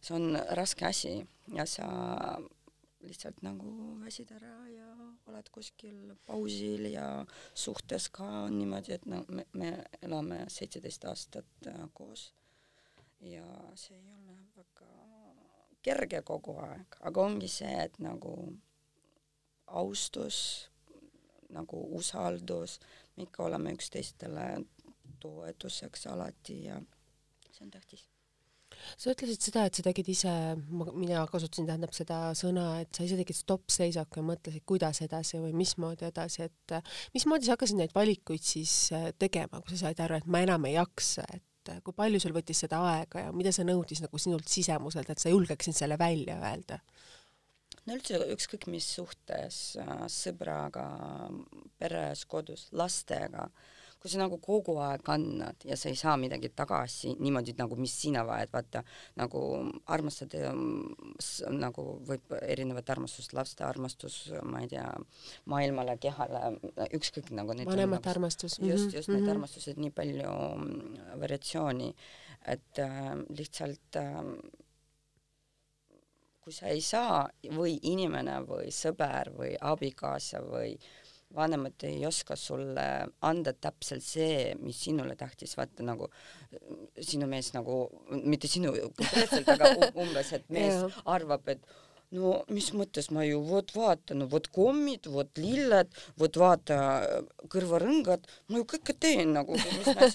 see 0.00 0.16
on 0.18 0.36
raske 0.58 0.86
asi 0.88 1.14
ja 1.56 1.66
sa 1.68 1.88
lihtsalt 3.04 3.42
nagu 3.44 3.98
väsid 4.00 4.30
ära 4.32 4.54
ja 4.72 4.90
oled 5.28 5.48
kuskil 5.52 6.14
pausil 6.26 6.88
ja 6.92 7.24
suhtes 7.54 8.08
ka 8.12 8.26
on 8.44 8.58
niimoodi, 8.58 8.96
et 8.96 9.04
no 9.08 9.24
me, 9.28 9.46
me 9.52 9.74
elame 10.02 10.44
seitseteist 10.52 11.04
aastat 11.08 11.68
äh, 11.68 11.80
koos 11.92 12.32
ja 13.24 13.46
see 13.80 13.96
ei 13.96 14.12
ole 14.12 14.36
väga 14.56 14.90
kerge 15.84 16.20
kogu 16.24 16.58
aeg, 16.64 16.96
aga 17.00 17.24
ongi 17.24 17.48
see, 17.48 17.72
et 17.88 17.98
nagu 18.00 18.34
austus 19.66 20.38
nagu 21.54 21.84
usaldus, 21.98 22.80
me 23.16 23.28
ikka 23.28 23.46
oleme 23.48 23.74
üksteistele 23.76 24.48
toetuseks 25.22 26.08
alati 26.12 26.64
ja 26.66 26.80
see 27.50 27.64
on 27.64 27.72
tähtis 27.72 28.08
sa 28.98 29.12
ütlesid 29.12 29.42
seda, 29.42 29.64
et 29.68 29.78
sa 29.78 29.84
tegid 29.86 30.08
ise, 30.12 30.32
mina 30.68 31.24
kasutasin, 31.30 31.66
tähendab 31.68 31.94
seda 31.96 32.18
sõna, 32.38 32.66
et 32.82 32.90
sa 32.94 33.06
ise 33.06 33.18
tegid 33.20 33.38
stopp-seisaku 33.38 34.20
ja 34.20 34.26
mõtlesid, 34.32 34.64
kuidas 34.68 35.00
edasi 35.04 35.40
või 35.42 35.54
mismoodi 35.56 36.08
edasi, 36.08 36.48
et 36.48 36.76
mismoodi 37.14 37.48
sa 37.48 37.56
hakkasid 37.56 37.80
neid 37.80 37.94
valikuid 37.96 38.44
siis 38.44 38.74
äh, 38.94 39.10
tegema, 39.18 39.62
kui 39.62 39.74
sa 39.74 39.86
said 39.86 40.04
aru, 40.04 40.20
et 40.20 40.30
ma 40.30 40.42
enam 40.44 40.68
ei 40.68 40.76
jaksa, 40.76 41.26
et 41.36 41.72
äh, 41.72 41.80
kui 41.86 41.96
palju 41.96 42.22
sul 42.22 42.36
võttis 42.36 42.64
seda 42.66 42.82
aega 42.94 43.26
ja 43.26 43.34
mida 43.36 43.54
see 43.54 43.66
nõudis 43.68 44.02
nagu 44.04 44.20
sinult 44.20 44.50
sisemuselt, 44.50 45.10
et 45.10 45.22
sa 45.22 45.32
julgeksid 45.32 45.76
selle 45.76 45.98
välja 46.00 46.38
öelda? 46.42 46.80
No 47.86 47.96
üldse 47.98 48.20
ükskõik 48.34 48.68
mis 48.72 48.88
suhtes, 48.96 49.76
äh, 49.80 50.04
sõbraga, 50.12 50.88
peres, 51.78 52.24
kodus, 52.30 52.68
lastega, 52.72 53.48
kui 54.04 54.12
sa 54.12 54.18
nagu 54.20 54.36
kogu 54.36 54.74
aeg 54.84 55.06
annad 55.08 55.62
ja 55.64 55.78
sa 55.80 55.88
ei 55.88 55.96
saa 55.96 56.18
midagi 56.20 56.50
tagasi 56.52 57.14
niimoodi 57.24 57.54
nagu, 57.56 57.78
mis 57.80 57.94
sina 57.96 58.20
vajad, 58.28 58.50
vaata 58.52 58.82
nagu 59.16 59.40
armastada 59.96 60.50
nagu 61.56 61.84
võib 62.04 62.34
erinevat 62.42 62.92
armastust, 62.92 63.32
laste 63.32 63.64
armastus, 63.64 64.18
ma 64.44 64.60
ei 64.60 64.68
tea, 64.74 64.84
maailmale, 65.48 65.96
kehale, 66.02 66.42
ükskõik 66.98 67.32
nagu 67.32 67.54
vanemate 67.54 67.80
nagu, 67.80 68.12
armastus. 68.12 68.58
just, 68.60 68.92
just 68.92 69.08
mm 69.08 69.14
-hmm. 69.14 69.16
need 69.16 69.22
mhm. 69.22 69.30
armastused, 69.36 69.80
nii 69.80 69.96
palju 69.96 70.36
mm, 70.58 71.18
variatsiooni, 71.24 71.94
et 72.44 72.78
äh, 72.78 73.16
lihtsalt 73.32 73.96
äh, 73.96 74.20
kui 76.44 76.52
sa 76.52 76.68
ei 76.68 76.82
saa 76.84 77.24
või 77.56 77.78
inimene 77.88 78.40
või 78.44 78.68
sõber 78.74 79.32
või 79.32 79.54
abikaasa 79.60 80.42
või 80.44 80.74
vanemad 81.34 81.82
ei 81.88 82.04
oska 82.06 82.36
sulle 82.38 82.84
anda 83.26 83.54
täpselt 83.56 84.04
see, 84.04 84.52
mis 84.60 84.78
sinule 84.86 85.16
tähtis, 85.18 85.56
vaata 85.58 85.86
nagu 85.86 86.08
sinu 87.00 87.26
mees 87.30 87.50
nagu, 87.56 87.78
mitte 88.22 88.50
sinu 88.50 88.74
konkreetselt, 88.98 89.48
aga 89.56 89.72
umbes, 89.90 90.32
et 90.36 90.46
mees 90.54 91.00
arvab, 91.04 91.48
et 91.48 91.64
no 92.14 92.34
mis 92.54 92.70
mõttes 92.76 93.10
ma 93.14 93.24
ju 93.26 93.40
vot 93.44 93.70
vaatan, 93.74 94.22
no 94.22 94.28
vot 94.30 94.48
kommid, 94.54 95.08
vot 95.10 95.40
lilled, 95.40 95.92
vot 96.20 96.40
vaata 96.40 96.78
kõrvarõngad, 97.52 98.26
ma 98.48 98.60
ju 98.60 98.66
kõike 98.74 98.96
teen 99.00 99.34
nagu, 99.36 99.58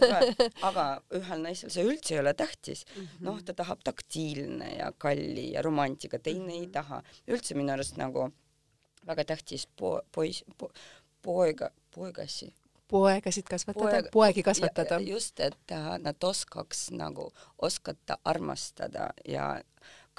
aga 0.70 0.86
ühel 1.20 1.44
naisel 1.46 1.74
see 1.74 1.86
üldse 1.88 2.16
ei 2.16 2.22
ole 2.24 2.34
tähtis 2.34 2.86
-hmm.. 2.86 3.24
noh, 3.28 3.42
ta 3.46 3.56
tahab 3.58 3.84
taktiilne 3.84 4.76
ja 4.78 4.92
kalli 4.98 5.52
ja 5.54 5.66
romantika, 5.66 6.20
teine 6.20 6.60
ei 6.60 6.68
taha. 6.68 7.04
üldse 7.28 7.56
minu 7.56 7.74
arust 7.74 7.98
nagu 7.98 8.30
väga 9.08 9.26
tähtis 9.26 9.68
po-, 9.78 10.02
poiss 10.12 10.44
po,, 10.58 10.72
poega, 11.22 11.70
poegasi. 11.96 12.54
poegasid 12.88 13.46
kasvatada 13.50 13.90
Poeg,, 13.90 14.12
poegi 14.12 14.44
kasvatada. 14.44 15.00
just, 15.00 15.40
et 15.40 15.72
äh, 15.72 15.98
nad 16.00 16.24
oskaks 16.24 16.90
nagu 16.92 17.32
oskata 17.62 18.18
armastada 18.24 19.12
ja 19.28 19.62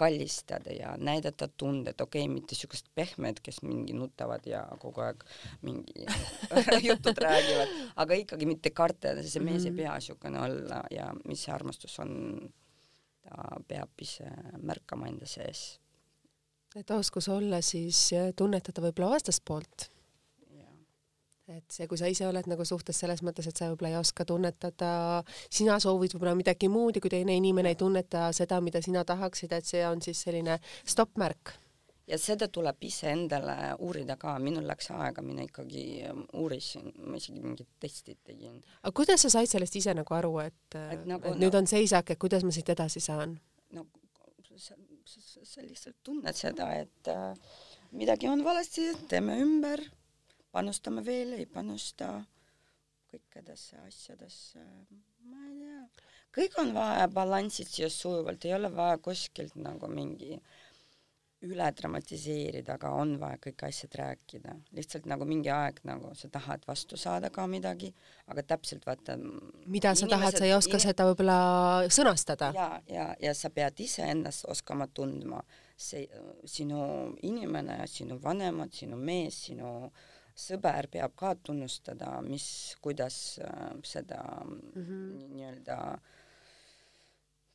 kallistada 0.00 0.72
ja 0.74 0.94
näidata 0.98 1.48
tundet, 1.48 2.00
okei 2.00 2.24
okay,, 2.24 2.32
mitte 2.32 2.56
siukest 2.58 2.88
pehmed, 2.94 3.42
kes 3.44 3.60
mingi 3.66 3.94
nutavad 3.96 4.46
ja 4.48 4.62
kogu 4.80 5.04
aeg 5.04 5.24
mingi 5.66 6.06
jutud 6.88 7.20
räägivad, 7.20 7.76
aga 8.04 8.18
ikkagi 8.22 8.48
mitte 8.48 8.72
karta, 8.76 9.14
see 9.20 9.44
mees 9.44 9.66
ei 9.66 9.74
mhm. 9.74 9.82
pea 9.82 9.98
siukene 10.08 10.42
olla 10.46 10.82
ja 10.94 11.10
mis 11.26 11.44
see 11.46 11.54
armastus 11.54 11.98
on, 12.02 12.16
ta 13.26 13.60
peab 13.68 14.04
ise 14.06 14.28
märkama 14.64 15.10
enda 15.10 15.28
sees. 15.28 15.64
et 16.76 16.90
oskus 16.96 17.28
olla 17.28 17.60
siis 17.64 18.08
tunnetada 18.36 18.84
võib-olla 18.86 19.16
vastaspoolt 19.16 19.90
et 21.56 21.74
see, 21.74 21.86
kui 21.90 21.98
sa 21.98 22.08
ise 22.10 22.26
oled 22.28 22.46
nagu 22.50 22.64
suhtes 22.66 22.98
selles 23.02 23.22
mõttes, 23.26 23.48
et 23.48 23.56
sa 23.56 23.70
võib-olla 23.70 23.94
ei 23.94 23.98
oska 24.00 24.26
tunnetada, 24.28 24.90
sina 25.52 25.78
soovid 25.82 26.14
võib-olla 26.14 26.36
midagi 26.38 26.70
muud 26.72 26.96
ja 26.96 27.02
kui 27.02 27.12
teine 27.12 27.34
inimene 27.38 27.74
ei 27.74 27.80
tunneta 27.80 28.28
seda, 28.36 28.60
mida 28.64 28.82
sina 28.84 29.04
tahaksid, 29.08 29.52
et 29.56 29.66
see 29.66 29.82
on 29.86 30.02
siis 30.04 30.22
selline 30.26 30.60
stopp-märk. 30.84 31.56
ja 32.10 32.18
seda 32.18 32.48
tuleb 32.50 32.82
iseendale 32.82 33.76
uurida 33.86 34.16
ka, 34.18 34.34
minul 34.42 34.66
läks 34.66 34.90
aega, 34.90 35.22
mina 35.22 35.44
ikkagi 35.46 35.84
ähm, 36.08 36.24
uurisin, 36.34 36.90
ma 37.06 37.20
isegi 37.20 37.38
mingid 37.42 37.68
testid 37.80 38.18
tegin. 38.26 38.58
aga 38.82 38.94
kuidas 38.96 39.22
sa 39.22 39.30
said 39.30 39.50
sellest 39.50 39.76
ise 39.76 39.94
nagu 39.94 40.14
aru, 40.14 40.38
et, 40.42 40.60
et, 40.74 41.06
nagu, 41.06 41.22
et 41.26 41.38
nüüd 41.38 41.54
no, 41.54 41.62
on 41.62 41.70
seisak, 41.70 42.10
et 42.10 42.18
kuidas 42.18 42.46
ma 42.46 42.54
siit 42.54 42.68
edasi 42.74 43.02
saan? 43.04 43.38
no 43.76 43.86
sa, 44.58 44.74
sa, 45.06 45.44
sa 45.46 45.62
lihtsalt 45.64 45.96
tunned 46.04 46.36
seda, 46.36 46.72
et 46.82 47.08
äh, 47.08 47.32
midagi 47.96 48.28
on 48.28 48.42
valesti, 48.44 48.90
teeme 49.08 49.38
ümber 49.40 49.80
panustame 50.52 51.04
veel, 51.06 51.36
ei 51.38 51.46
panusta 51.46 52.12
kõikidesse 53.10 53.78
asjadesse, 53.86 54.62
ma 55.26 55.44
ei 55.48 55.58
tea, 55.58 56.08
kõik 56.36 56.58
on 56.62 56.74
vaja 56.76 57.06
balanssit 57.10 57.70
siia 57.70 57.90
sujuvalt, 57.90 58.44
ei 58.46 58.54
ole 58.54 58.70
vaja 58.74 58.98
kuskilt 59.02 59.56
nagu 59.58 59.90
mingi 59.90 60.38
üle 61.40 61.66
dramatiseerida, 61.72 62.74
aga 62.76 62.90
on 63.00 63.14
vaja 63.20 63.38
kõik 63.40 63.62
asjad 63.64 63.94
rääkida. 63.96 64.54
lihtsalt 64.76 65.06
nagu 65.08 65.24
mingi 65.24 65.48
aeg 65.48 65.80
nagu 65.88 66.12
sa 66.14 66.28
tahad 66.28 66.66
vastu 66.68 66.98
saada 67.00 67.30
ka 67.32 67.46
midagi, 67.48 67.94
aga 68.28 68.44
täpselt 68.44 68.84
vaata 68.86 69.16
mida 69.66 69.94
sa 69.94 70.06
tahad, 70.06 70.36
sa 70.36 70.44
ei 70.44 70.52
oska 70.52 70.76
in... 70.76 70.84
seda 70.84 71.08
võib-olla 71.08 71.88
sõnastada. 71.88 72.52
ja, 72.54 72.68
ja, 72.86 73.08
ja 73.20 73.34
sa 73.34 73.50
pead 73.50 73.80
iseennast 73.80 74.44
oskama 74.52 74.86
tundma. 74.86 75.42
see, 75.80 76.04
sinu 76.44 77.16
inimene, 77.24 77.86
sinu 77.88 78.20
vanemad, 78.20 78.74
sinu 78.76 78.98
mees, 79.00 79.46
sinu 79.46 79.70
äh, 79.86 80.08
sõber 80.36 80.88
peab 80.92 81.14
ka 81.16 81.34
tunnustada, 81.34 82.20
mis, 82.22 82.76
kuidas 82.82 83.38
äh, 83.44 83.74
seda 83.84 84.22
mm 84.44 84.82
-hmm. 84.86 85.28
nii-öelda 85.34 85.98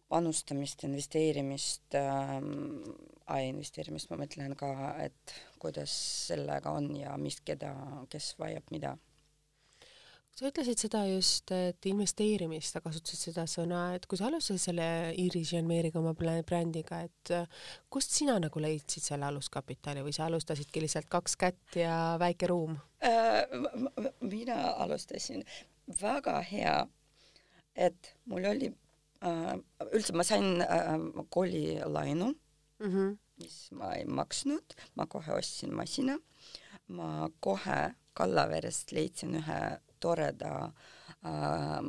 panustamist, 0.08 0.84
investeerimist 0.84 1.96
äh,, 1.96 3.48
investeerimist 3.48 4.10
ma 4.10 4.18
mõtlen 4.22 4.56
ka, 4.56 4.72
et 5.02 5.34
kuidas 5.60 5.92
sellega 6.28 6.72
on 6.72 6.96
ja 6.96 7.18
mis, 7.18 7.40
keda, 7.42 7.74
kes 8.10 8.36
vajab 8.40 8.64
mida 8.72 8.98
sa 10.36 10.50
ütlesid 10.50 10.82
seda 10.82 11.02
just, 11.08 11.52
et 11.56 11.88
investeerimist, 11.88 12.76
sa 12.76 12.82
kasutasid 12.84 13.30
seda 13.30 13.46
sõna, 13.48 13.86
et 13.96 14.04
kui 14.10 14.20
sa 14.20 14.28
alustasid 14.28 14.64
selle 14.66 14.88
Iris 15.22 15.54
Janmeeriga 15.56 16.02
oma 16.02 16.12
brändiga, 16.18 17.00
et 17.08 17.32
äh, 17.32 17.48
kust 17.92 18.12
sina 18.16 18.36
nagu 18.44 18.64
leidsid 18.64 19.06
selle 19.06 19.30
aluskapitali 19.30 20.04
või 20.04 20.16
sa 20.16 20.28
alustasidki 20.28 20.84
lihtsalt 20.84 21.08
kaks 21.12 21.38
kätt 21.40 21.80
ja 21.80 21.96
väike 22.20 22.52
ruum 22.52 22.76
äh,? 23.00 23.48
mina 24.20 24.76
alustasin 24.84 25.46
väga 26.02 26.42
hea, 26.52 26.78
et 27.76 28.16
mul 28.28 28.52
oli 28.52 28.74
äh,, 29.24 29.54
üldse 29.88 30.20
ma 30.20 30.28
sain 30.28 30.60
äh, 30.68 30.96
koolilaenu 31.32 32.34
mm, 32.34 32.90
-hmm. 32.92 33.20
mis 33.40 33.60
ma 33.72 33.96
ei 33.96 34.04
maksnud, 34.04 34.76
ma 35.00 35.08
kohe 35.08 35.40
ostsin 35.40 35.72
masina, 35.76 36.20
ma 36.88 37.30
kohe 37.40 37.96
Kallaverest 38.16 38.92
leidsin 38.96 39.36
ühe 39.42 39.60
toreda 40.00 40.72
äh, 41.26 41.82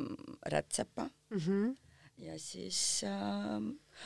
rätsepa 0.45 1.09
mm. 1.29 1.37
-hmm. 1.37 1.77
ja 2.17 2.39
siis 2.39 3.03
äh, 3.03 3.61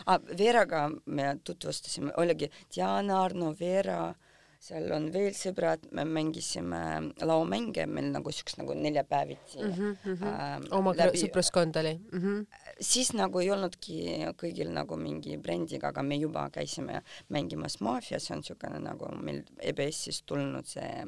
ah, 0.05 0.19
Veeraga 0.37 0.89
me 1.05 1.39
tutvustasime, 1.43 2.11
oligi 2.17 2.51
Diana, 2.75 3.23
Arno, 3.23 3.55
Veera, 3.59 4.13
seal 4.61 4.91
on 4.93 5.07
veel 5.13 5.33
sõbrad, 5.33 5.87
me 5.91 6.03
mängisime 6.05 6.81
laomänge, 7.25 7.85
meil 7.89 8.11
nagu 8.13 8.31
siukest 8.31 8.59
nagu 8.61 8.73
neljapäeviti 8.73 9.57
mm. 9.57 9.71
-hmm, 9.71 9.95
mm 10.05 10.15
-hmm. 10.15 10.27
äh, 10.27 10.77
oma 10.77 10.93
läbi... 10.97 11.17
sõpruskond 11.17 11.79
oli 11.79 11.93
mm? 12.11 12.19
-hmm. 12.19 12.45
siis 12.79 13.13
nagu 13.13 13.39
ei 13.39 13.51
olnudki 13.51 13.97
kõigil 14.43 14.69
nagu 14.73 14.97
mingi 14.97 15.37
brändiga, 15.37 15.87
aga 15.87 16.03
me 16.03 16.15
juba 16.15 16.49
käisime 16.49 17.01
mängimas 17.29 17.79
Mafia, 17.79 18.19
see 18.19 18.35
on 18.37 18.43
siukene 18.43 18.79
nagu 18.79 19.15
meil 19.15 19.43
EBS-ist 19.59 20.25
tulnud 20.25 20.65
see 20.65 20.91
äh, 21.01 21.07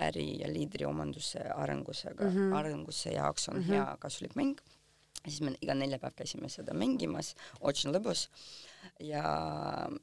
äri 0.00 0.40
ja 0.40 0.52
liidri 0.52 0.86
omanduse 0.86 1.38
arengusega 1.38 2.24
mm, 2.24 2.36
-hmm. 2.36 2.54
arenguse 2.56 3.10
jaoks 3.10 3.48
on 3.48 3.56
mm 3.56 3.62
-hmm. 3.62 3.72
hea 3.72 3.96
kasulik 4.00 4.34
mäng. 4.34 4.56
siis 5.28 5.40
me 5.40 5.54
iga 5.60 5.74
neljapäev 5.74 6.12
käisime 6.16 6.48
seda 6.48 6.74
mängimas 6.74 7.34
Otsin 7.60 7.94
lõbus 7.94 8.28
ja 9.00 9.24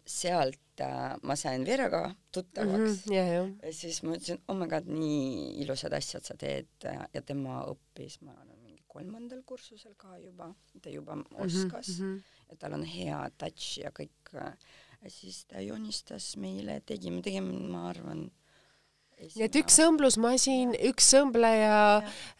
sealt 0.05 0.81
äh, 0.81 1.17
ma 1.23 1.35
sain 1.35 1.65
Veraga 1.65 2.15
tuttavaks 2.31 2.77
mm. 2.77 2.85
-hmm. 2.85 3.13
Yeah, 3.13 3.27
yeah. 3.27 3.49
siis 3.71 4.03
ma 4.03 4.15
ütlesin, 4.15 4.41
oh 4.47 4.55
my 4.57 4.67
god, 4.67 4.87
nii 4.87 5.61
ilusad 5.61 5.93
asjad 5.93 6.23
sa 6.23 6.37
teed 6.37 6.67
ja 7.13 7.21
tema 7.21 7.61
õppis, 7.65 8.17
ma 8.21 8.31
arvan, 8.31 8.57
mingi 8.63 8.83
kolmandal 8.87 9.43
kursusel 9.45 9.93
ka 9.97 10.17
juba, 10.17 10.53
ta 10.81 10.89
juba 10.89 11.15
mhm, 11.15 11.35
oskas 11.35 11.99
mm 11.99 12.05
-hmm. 12.05 12.21
ja 12.49 12.55
tal 12.55 12.73
on 12.73 12.83
hea 12.83 13.29
touch 13.37 13.77
ja 13.77 13.91
kõik. 13.99 14.35
siis 15.07 15.45
ta 15.45 15.61
joonistas 15.61 16.37
meile, 16.37 16.81
tegime, 16.85 17.21
tegime, 17.21 17.53
ma 17.69 17.89
arvan 17.89 18.31
nii 19.21 19.45
et 19.45 19.57
üks 19.61 19.77
õmblusmasin, 19.83 20.73
üks 20.91 21.11
õmbleja, 21.19 21.75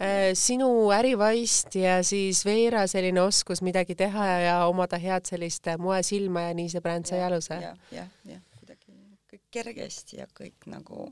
äh, 0.02 0.32
sinu 0.38 0.70
ärivaist 0.96 1.76
ja 1.78 2.00
siis 2.06 2.44
Veera 2.48 2.88
selline 2.90 3.22
oskus 3.24 3.62
midagi 3.66 3.96
teha 4.00 4.30
ja 4.46 4.56
omada 4.70 5.00
head 5.02 5.30
sellist 5.30 5.70
moesilma 5.82 6.50
ja 6.50 6.58
nii 6.58 6.72
see 6.74 6.84
bränd 6.84 7.10
sai 7.10 7.22
aluse 7.26 7.60
ja,. 7.62 7.76
jah, 7.94 8.10
jah, 8.28 8.42
kuidagi 8.58 8.98
kõik 9.32 9.46
kergesti 9.60 10.22
ja 10.22 10.28
kõik 10.38 10.70
nagu 10.72 11.12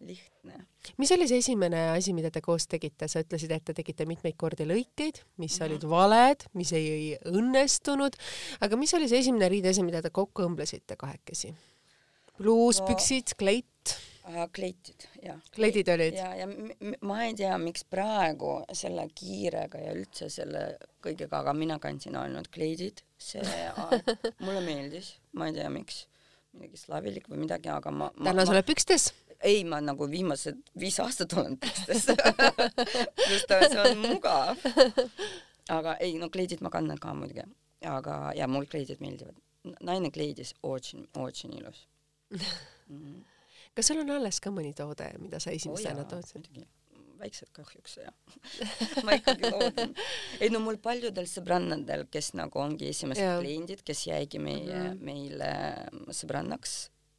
lihtne. 0.00 0.66
mis 0.96 1.12
oli 1.12 1.28
see 1.28 1.40
esimene 1.42 1.90
asi, 1.92 2.14
mida 2.16 2.30
te 2.32 2.40
koos 2.44 2.66
tegite, 2.70 3.08
sa 3.08 3.20
ütlesid, 3.20 3.52
et 3.52 3.64
te 3.64 3.74
tegite 3.76 4.06
mitmeid 4.08 4.38
kordi 4.40 4.64
lõikeid, 4.68 5.20
mis 5.36 5.52
mm 5.52 5.58
-hmm. 5.58 5.66
olid 5.68 5.88
valed, 5.90 6.46
mis 6.56 6.72
ei, 6.72 6.86
ei 6.90 7.10
õnnestunud, 7.28 8.16
aga 8.60 8.80
mis 8.80 8.94
oli 8.96 9.08
see 9.08 9.20
esimene 9.20 9.48
riideasi, 9.52 9.84
mida 9.84 10.02
te 10.02 10.10
kokku 10.10 10.48
õmblesite 10.48 10.96
kahekesi? 10.96 11.52
pluuspüksid 12.40 13.34
no,, 13.34 13.36
kleit 13.36 13.66
kleitid, 14.52 15.06
jah. 15.22 15.38
kleidid 15.54 15.88
olid? 15.92 16.14
ja, 16.14 16.30
ja 16.34 16.46
ma 17.06 17.22
ei 17.26 17.34
tea, 17.38 17.54
miks 17.62 17.84
praegu 17.88 18.58
selle 18.76 19.06
kiirega 19.16 19.80
ja 19.82 19.94
üldse 19.96 20.30
selle 20.32 20.64
kõigega, 21.04 21.40
aga 21.40 21.54
mina 21.56 21.78
kandsin 21.82 22.18
ainult 22.20 22.50
kleidid, 22.54 23.02
see 23.20 23.42
aeg 23.44 24.12
mulle 24.44 24.62
meeldis, 24.66 25.14
ma 25.38 25.50
ei 25.50 25.56
tea, 25.56 25.68
miks, 25.72 26.04
midagi 26.56 26.80
slaavilik 26.82 27.28
või 27.30 27.44
midagi, 27.44 27.70
aga 27.72 27.92
ma, 27.94 28.10
ma. 28.16 28.30
täna 28.30 28.46
sa 28.46 28.56
oled 28.56 28.68
pükstes? 28.68 29.10
ei, 29.40 29.62
ma 29.64 29.80
nagu 29.80 30.08
viimased 30.10 30.58
viis 30.80 30.98
aastat 31.00 31.32
olen 31.38 31.56
pükstes 31.60 32.04
sest 33.30 33.54
see 33.72 33.80
on 33.86 34.02
mugav. 34.04 34.60
aga 35.72 35.96
ei, 36.02 36.16
no 36.20 36.28
kleidid 36.32 36.60
ma 36.64 36.72
kannan 36.72 37.00
ka 37.00 37.14
muidugi, 37.16 37.46
aga 37.88 38.20
ja 38.36 38.48
mul 38.50 38.68
kleidid 38.68 39.00
meeldivad. 39.00 39.36
naine 39.80 40.12
kleidis, 40.12 40.54
otsin, 40.62 41.08
otsin 41.16 41.56
ilus 41.56 41.86
mm. 42.30 42.40
-hmm 42.96 43.29
kas 43.74 43.90
sul 43.90 44.02
on 44.02 44.10
alles 44.10 44.40
ka 44.40 44.52
mõni 44.54 44.74
toode, 44.76 45.08
mida 45.22 45.40
sa 45.42 45.54
esimesena 45.54 46.04
oh, 46.04 46.10
tootsid? 46.10 46.50
väiksed 47.20 47.50
kahjuks 47.52 47.98
ja 48.00 48.12
ma 49.04 49.16
ikkagi 49.18 49.50
loodan. 49.52 49.94
ei 50.40 50.50
no 50.52 50.62
mul 50.64 50.78
paljudel 50.82 51.28
sõbrannadel, 51.28 52.06
kes 52.12 52.32
nagu 52.38 52.62
ongi 52.62 52.88
esimesed 52.90 53.24
yeah. 53.24 53.40
kliendid, 53.42 53.84
kes 53.86 54.06
jäigi 54.08 54.40
meie 54.42 54.64
mm, 54.64 54.86
-hmm. 54.86 55.02
meile 55.04 56.14
sõbrannaks 56.16 56.76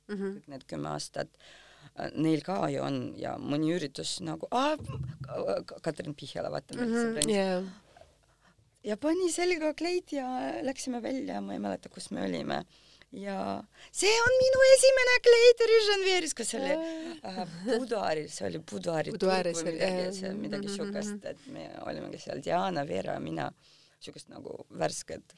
mm 0.10 0.16
-hmm. 0.16 0.38
kõik 0.38 0.56
need 0.56 0.66
kümme 0.74 0.94
aastat 0.96 1.30
neil 2.16 2.42
ka 2.46 2.58
ju 2.72 2.84
on 2.84 3.00
ja 3.20 3.36
mõni 3.38 3.74
üritus 3.76 4.20
nagu, 4.24 4.48
Katrin 5.82 6.16
Pihjala, 6.16 6.52
vaata 6.54 6.76
meil 6.78 6.88
mm 6.88 6.94
-hmm, 6.94 7.10
sõbrannid 7.10 7.36
yeah. 7.36 7.64
ja 8.84 8.98
pani 8.98 9.32
selga 9.32 9.74
kleit 9.74 10.14
ja 10.14 10.28
läksime 10.64 11.02
välja, 11.04 11.42
ma 11.42 11.54
ei 11.54 11.60
mäleta, 11.60 11.90
kus 11.90 12.12
me 12.12 12.24
olime 12.26 12.64
ja. 13.12 13.64
See 13.92 14.14
on 14.24 14.38
minu 14.40 14.64
esimene 14.72 15.18
kleit 15.26 15.64
Riženveris, 15.72 16.34
kus 16.38 16.54
oli 16.60 16.72
äh, 16.74 17.44
Buduaaril, 17.68 18.30
see 18.32 18.48
oli 18.48 18.62
Buduaari 18.72 19.14
turg 19.16 19.52
või 19.60 19.76
midagi, 19.76 20.08
see 20.18 20.34
midagi 20.38 20.68
mm 20.68 20.74
-hmm. 20.74 20.76
siukest, 20.78 21.30
et 21.34 21.46
me 21.52 21.68
olimegi 21.88 22.22
seal 22.26 22.44
Diana, 22.44 22.86
Veera, 22.88 23.20
mina, 23.20 23.52
siukest 24.00 24.32
nagu 24.32 24.66
värsket. 24.80 25.36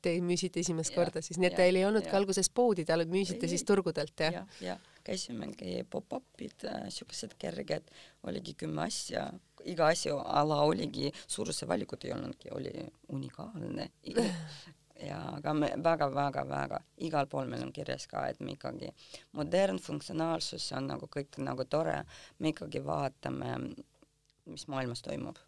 Te 0.00 0.14
müüsite 0.22 0.60
esimest 0.60 0.94
ja, 0.94 0.96
korda 0.96 1.20
siis, 1.20 1.36
nii 1.38 1.48
et 1.50 1.56
teil 1.58 1.76
ei 1.76 1.84
olnudki 1.84 2.14
alguses 2.16 2.48
poodi, 2.48 2.84
te 2.86 2.96
müüsite 3.04 3.46
ei, 3.46 3.50
siis 3.50 3.64
turgudelt, 3.66 4.14
jah? 4.20 4.32
ja,? 4.32 4.46
jah, 4.60 4.78
käisimegi 5.04 5.82
pop-up'id 5.90 6.64
äh,, 6.64 6.88
siukesed 6.88 7.34
kerged, 7.38 7.90
oligi 8.22 8.54
kümme 8.54 8.86
asja, 8.86 9.26
iga 9.64 9.90
asja 9.90 10.16
ala 10.40 10.62
oligi, 10.62 11.10
suuruse 11.26 11.68
valikut 11.68 12.04
ei 12.04 12.12
olnudki, 12.14 12.52
oli 12.54 12.86
unikaalne 13.08 13.90
ja 15.06 15.18
aga 15.36 15.54
me 15.54 15.70
väga-väga-väga 15.84 16.80
igal 17.08 17.28
pool 17.30 17.48
meil 17.50 17.62
on 17.66 17.72
kirjas 17.72 18.06
ka, 18.10 18.26
et 18.28 18.40
me 18.40 18.56
ikkagi 18.56 18.90
modern 19.38 19.78
funktsionaalsus 19.78 20.72
on 20.76 20.90
nagu 20.94 21.08
kõik 21.10 21.38
nagu 21.44 21.64
tore, 21.64 22.02
me 22.38 22.54
ikkagi 22.54 22.84
vaatame, 22.84 23.54
mis 24.50 24.66
maailmas 24.68 25.02
toimub 25.06 25.38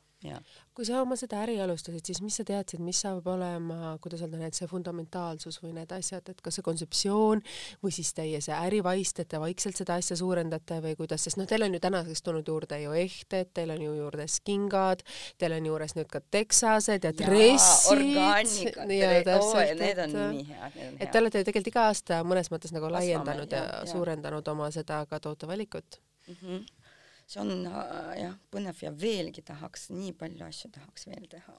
kui 0.73 0.87
sa 0.89 1.03
oma 1.03 1.17
seda 1.21 1.43
äri 1.45 1.59
alustasid, 1.61 2.05
siis 2.07 2.21
mis 2.25 2.39
sa 2.39 2.45
teadsid, 2.49 2.81
mis 2.85 3.03
saab 3.05 3.27
olema, 3.29 3.93
kuidas 4.03 4.23
öelda, 4.25 4.39
need 4.41 4.57
see 4.57 4.69
fundamentaalsus 4.71 5.59
või 5.63 5.75
need 5.77 5.93
asjad, 5.93 6.31
et 6.33 6.41
kas 6.45 6.57
see 6.59 6.65
kontseptsioon 6.65 7.43
või 7.83 7.93
siis 7.95 8.13
teie 8.17 8.41
see 8.45 8.57
ärivaist, 8.57 9.21
et 9.21 9.29
te 9.33 9.41
vaikselt 9.43 9.79
seda 9.79 9.99
asja 10.01 10.17
suurendate 10.17 10.81
või 10.85 10.97
kuidas, 10.99 11.27
sest 11.27 11.41
noh, 11.41 11.49
teil 11.49 11.67
on 11.67 11.77
ju 11.77 11.83
tänaseks 11.83 12.25
tulnud 12.25 12.49
juurde 12.49 12.81
ju 12.83 12.97
ehted, 13.03 13.53
teil 13.55 13.75
on 13.75 13.85
ju 13.85 13.95
juures 13.99 14.39
kingad, 14.47 15.05
teil 15.43 15.57
on 15.59 15.71
juures 15.73 15.97
nüüd 15.99 16.11
ka 16.13 16.23
teksased 16.33 17.09
ja 17.09 17.13
dressid. 17.17 18.79
ja 18.97 19.15
täpselt, 19.29 19.83
head. 19.83 21.01
et 21.01 21.11
te 21.11 21.21
olete 21.21 21.45
tegelikult 21.45 21.73
iga 21.75 21.89
aasta 21.91 22.23
mõnes 22.25 22.49
mõttes 22.53 22.73
nagu 22.73 22.89
laiendanud 22.93 23.51
ja, 23.53 23.65
ja, 23.67 23.83
ja 23.83 23.91
suurendanud 23.93 24.49
oma 24.55 24.71
seda 24.73 25.05
ka 25.11 25.21
tootevalikut 25.21 26.01
mm. 26.29 26.39
-hmm 26.41 26.82
see 27.33 27.41
on 27.41 27.67
äh, 27.67 28.13
jah, 28.21 28.37
põnev 28.53 28.85
ja 28.85 28.93
veelgi 28.93 29.45
tahaks, 29.47 29.89
nii 29.95 30.13
palju 30.19 30.45
asju 30.47 30.71
tahaks 30.75 31.09
veel 31.09 31.27
teha. 31.33 31.57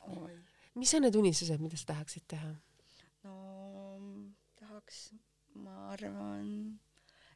mis 0.80 0.94
on 0.98 1.06
need 1.06 1.18
unistused, 1.18 1.62
mida 1.64 1.80
sa 1.80 1.94
tahaksid 1.94 2.26
teha? 2.36 2.54
no 3.26 3.36
tahaks, 4.60 5.06
ma 5.64 5.94
arvan, 5.94 6.50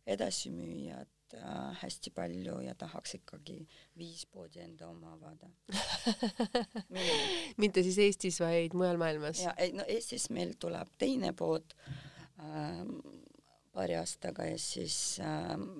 edasi 0.07 0.51
müüa 0.53 0.99
äh, 1.01 1.79
hästi 1.81 2.13
palju 2.15 2.59
ja 2.65 2.75
tahaks 2.77 3.17
ikkagi 3.19 3.59
viis 3.97 4.25
poodi 4.31 4.61
enda 4.63 4.89
oma 4.91 5.15
avada 5.17 5.49
mitte 7.61 7.83
siis 7.85 8.01
Eestis, 8.05 8.41
vaid 8.43 8.77
mujal 8.77 9.01
maailmas? 9.01 9.41
ja 9.47 9.55
ei 9.57 9.73
no 9.75 9.85
Eestis 9.87 10.29
meil 10.29 10.55
tuleb 10.61 10.93
teine 11.01 11.33
pood 11.37 11.75
ähm, 12.43 12.99
paari 13.73 13.97
aastaga 13.97 14.45
ja 14.47 14.57
siis 14.61 15.19
ähm, 15.21 15.71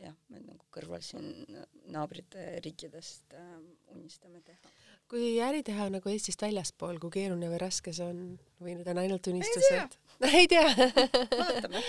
jah, 0.00 0.14
me 0.32 0.40
nagu 0.42 0.66
kõrval 0.74 1.02
siin 1.04 1.44
naabrite 1.92 2.60
riikidest 2.64 3.34
äh, 3.36 3.56
unistame 3.94 4.42
teha. 4.46 4.72
kui 5.10 5.32
äri 5.42 5.62
teha 5.66 5.88
nagu 5.92 6.12
Eestist 6.12 6.42
väljaspool, 6.44 7.00
kui 7.02 7.12
keeruline 7.18 7.50
või 7.50 7.60
raske 7.62 7.92
see 7.96 8.06
on 8.06 8.22
või 8.62 8.76
need 8.78 8.88
on 8.92 9.00
ainult 9.02 9.30
unistused? 9.32 9.96
ei 10.40 10.48
tea 10.50 10.66
vaatame 10.76 11.82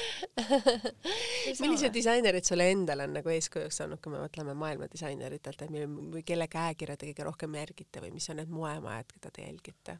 millised 1.60 1.94
disainerid 1.94 2.48
sulle 2.48 2.70
endale 2.72 3.08
on 3.08 3.18
nagu 3.20 3.34
eeskujuks 3.34 3.82
olnud, 3.86 4.02
kui 4.04 4.14
me 4.14 4.24
mõtleme 4.24 4.56
maailma 4.58 4.90
disaineritelt, 4.92 5.66
et 5.66 5.76
või 6.16 6.24
kelle 6.28 6.48
käekirja 6.52 6.98
te 6.98 7.12
kõige 7.12 7.28
rohkem 7.28 7.60
järgite 7.60 8.04
või 8.04 8.14
mis 8.16 8.30
on 8.32 8.42
need 8.42 8.52
moemajad, 8.54 9.12
keda 9.16 9.34
te 9.36 9.48
jälgite? 9.48 10.00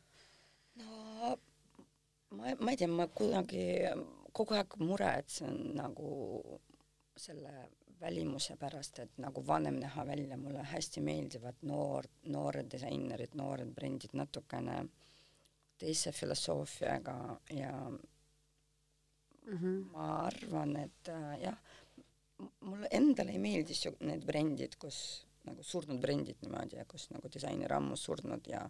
no 0.82 1.36
ma, 2.38 2.56
ma 2.58 2.74
ei 2.74 2.80
tea, 2.80 2.90
ma 2.92 3.08
kunagi 3.12 3.66
kogu 4.36 4.56
aeg 4.56 4.78
muretsen 4.80 5.58
nagu 5.78 6.12
selle 7.20 7.54
välimuse 8.02 8.56
pärast, 8.58 9.00
et 9.00 9.18
nagu 9.22 9.44
vanem 9.48 9.78
näha 9.80 10.06
välja, 10.08 10.38
mulle 10.38 10.64
hästi 10.74 11.02
meeldivad 11.06 11.62
noor, 11.70 12.08
noored 12.34 12.72
disainerid, 12.72 13.36
noored 13.38 13.74
brändid 13.76 14.16
natukene 14.18 14.82
teise 15.82 16.12
filosoofiaga 16.12 17.18
ja 17.50 17.72
mm 17.90 19.58
-hmm. 19.58 19.92
ma 19.92 20.08
arvan, 20.26 20.76
et 20.76 21.10
äh, 21.10 21.42
jah, 21.42 21.58
mulle 22.60 22.88
endale 22.92 23.32
ei 23.32 23.40
meeldi 23.40 23.74
need 24.00 24.26
brändid, 24.26 24.76
kus 24.76 25.28
nagu 25.48 25.64
surnud 25.66 25.98
brändid 26.02 26.38
niimoodi 26.44 26.78
ja 26.78 26.86
kus 26.90 27.08
nagu 27.10 27.30
disainer 27.34 27.72
ammu 27.74 27.96
surnud 27.98 28.46
ja 28.50 28.62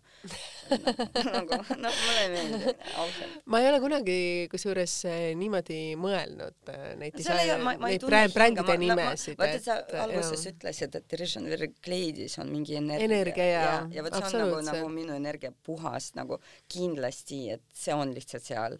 nagu, 1.35 1.57
noh, 1.81 1.97
mulle 2.05 2.21
ei 2.21 2.29
meeldi 2.31 2.75
ausalt. 3.01 3.35
ma 3.51 3.59
ei 3.61 3.67
ole 3.71 3.81
kunagi 3.83 4.17
kusjuures 4.51 4.95
eh, 5.11 5.25
niimoodi 5.39 5.79
mõelnud 5.99 6.71
eh, 6.71 6.85
neid 7.01 7.17
disaine, 7.19 7.57
neid 7.83 8.07
brändide 8.07 8.77
nimesid. 8.85 9.37
vaata, 9.41 9.59
sa 9.65 9.77
alguses 10.05 10.47
jah. 10.47 10.55
ütlesid, 10.55 10.97
et 11.01 11.11
Dirision 11.11 11.49
Kleidis 11.83 12.39
on 12.41 12.51
mingi 12.53 12.79
energia. 12.79 13.09
energia 13.09 13.49
ja, 13.49 13.61
ja, 13.61 13.77
ja 13.97 14.07
vot 14.07 14.17
see 14.21 14.39
on 14.39 14.47
nagu, 14.47 14.63
nagu 14.71 14.91
minu 14.93 15.15
energia 15.17 15.51
puhas 15.65 16.13
nagu 16.15 16.39
kindlasti, 16.71 17.43
et 17.57 17.67
see 17.75 17.95
on 17.95 18.15
lihtsalt 18.15 18.47
seal 18.47 18.79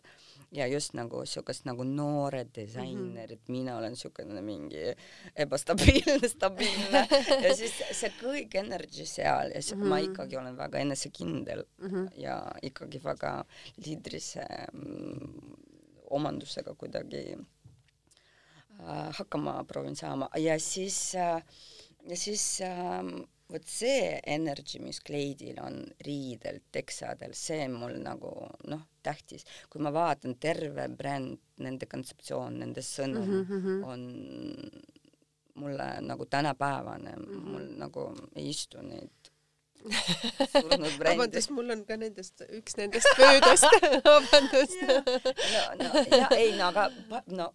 ja 0.51 0.67
just 0.67 0.93
nagu 0.93 1.23
siukest 1.25 1.65
nagu 1.65 1.83
noored 1.87 2.49
disainerid 2.55 3.39
mm, 3.39 3.45
-hmm. 3.45 3.51
mina 3.51 3.77
olen 3.77 3.95
siukene 3.95 4.41
mingi 4.41 4.95
ebastabiilne, 5.35 6.27
stabiilne 6.27 7.07
ja 7.43 7.55
siis 7.59 7.77
see 7.91 8.11
kõik 8.21 8.57
energy 8.59 9.05
seal 9.05 9.51
ja 9.55 9.61
siis 9.61 9.75
mm 9.75 9.83
-hmm. 9.83 9.89
ma 9.89 9.99
ikkagi 9.99 10.37
olen 10.37 10.57
väga 10.57 10.77
enesekindel 10.77 11.65
mm 11.77 11.89
-hmm. 11.89 12.09
ja 12.17 12.51
ikkagi 12.61 13.03
väga 13.03 13.45
liidrise 13.85 14.45
mm, 14.73 15.55
omandusega 16.09 16.75
kuidagi 16.75 17.37
äh, 18.79 19.09
hakkama 19.11 19.63
proovin 19.63 19.95
saama 19.95 20.29
ja 20.37 20.59
siis 20.59 21.15
äh, 21.15 21.43
ja 22.09 22.17
siis 22.17 22.61
äh, 22.61 23.27
vot 23.51 23.67
see 23.67 24.19
energy, 24.25 24.79
mis 24.79 24.99
kleidil 25.03 25.59
on 25.63 25.83
riidel, 26.05 26.61
teksadel, 26.71 27.33
see 27.33 27.67
mul 27.67 27.97
nagu 28.03 28.31
noh, 28.71 28.85
tähtis. 29.03 29.45
kui 29.69 29.81
ma 29.81 29.93
vaatan 29.93 30.35
terve 30.39 30.87
bränd, 30.89 31.39
nende 31.59 31.85
kontseptsioon, 31.85 32.59
nende 32.59 32.81
sõnum 32.85 33.27
mm 33.27 33.45
-hmm. 33.49 33.83
on 33.85 34.01
mulle 35.61 36.01
nagu 36.01 36.25
tänapäevane 36.25 37.11
mm, 37.15 37.25
-hmm. 37.25 37.49
mul 37.49 37.67
nagu 37.77 38.13
ei 38.35 38.49
istu 38.49 38.81
neid 38.81 39.31
vabandust, 41.05 41.49
mul 41.49 41.69
on 41.73 41.85
ka 41.85 41.97
nendest 41.97 42.43
üks 42.49 42.77
nendest 42.77 43.07
pöödast 43.17 43.65
vabandust. 44.05 44.81
no, 44.81 45.83
no 45.83 46.17
ja 46.17 46.27
ei, 46.37 46.57
no 46.57 46.67
aga 46.67 46.89
no 47.25 47.53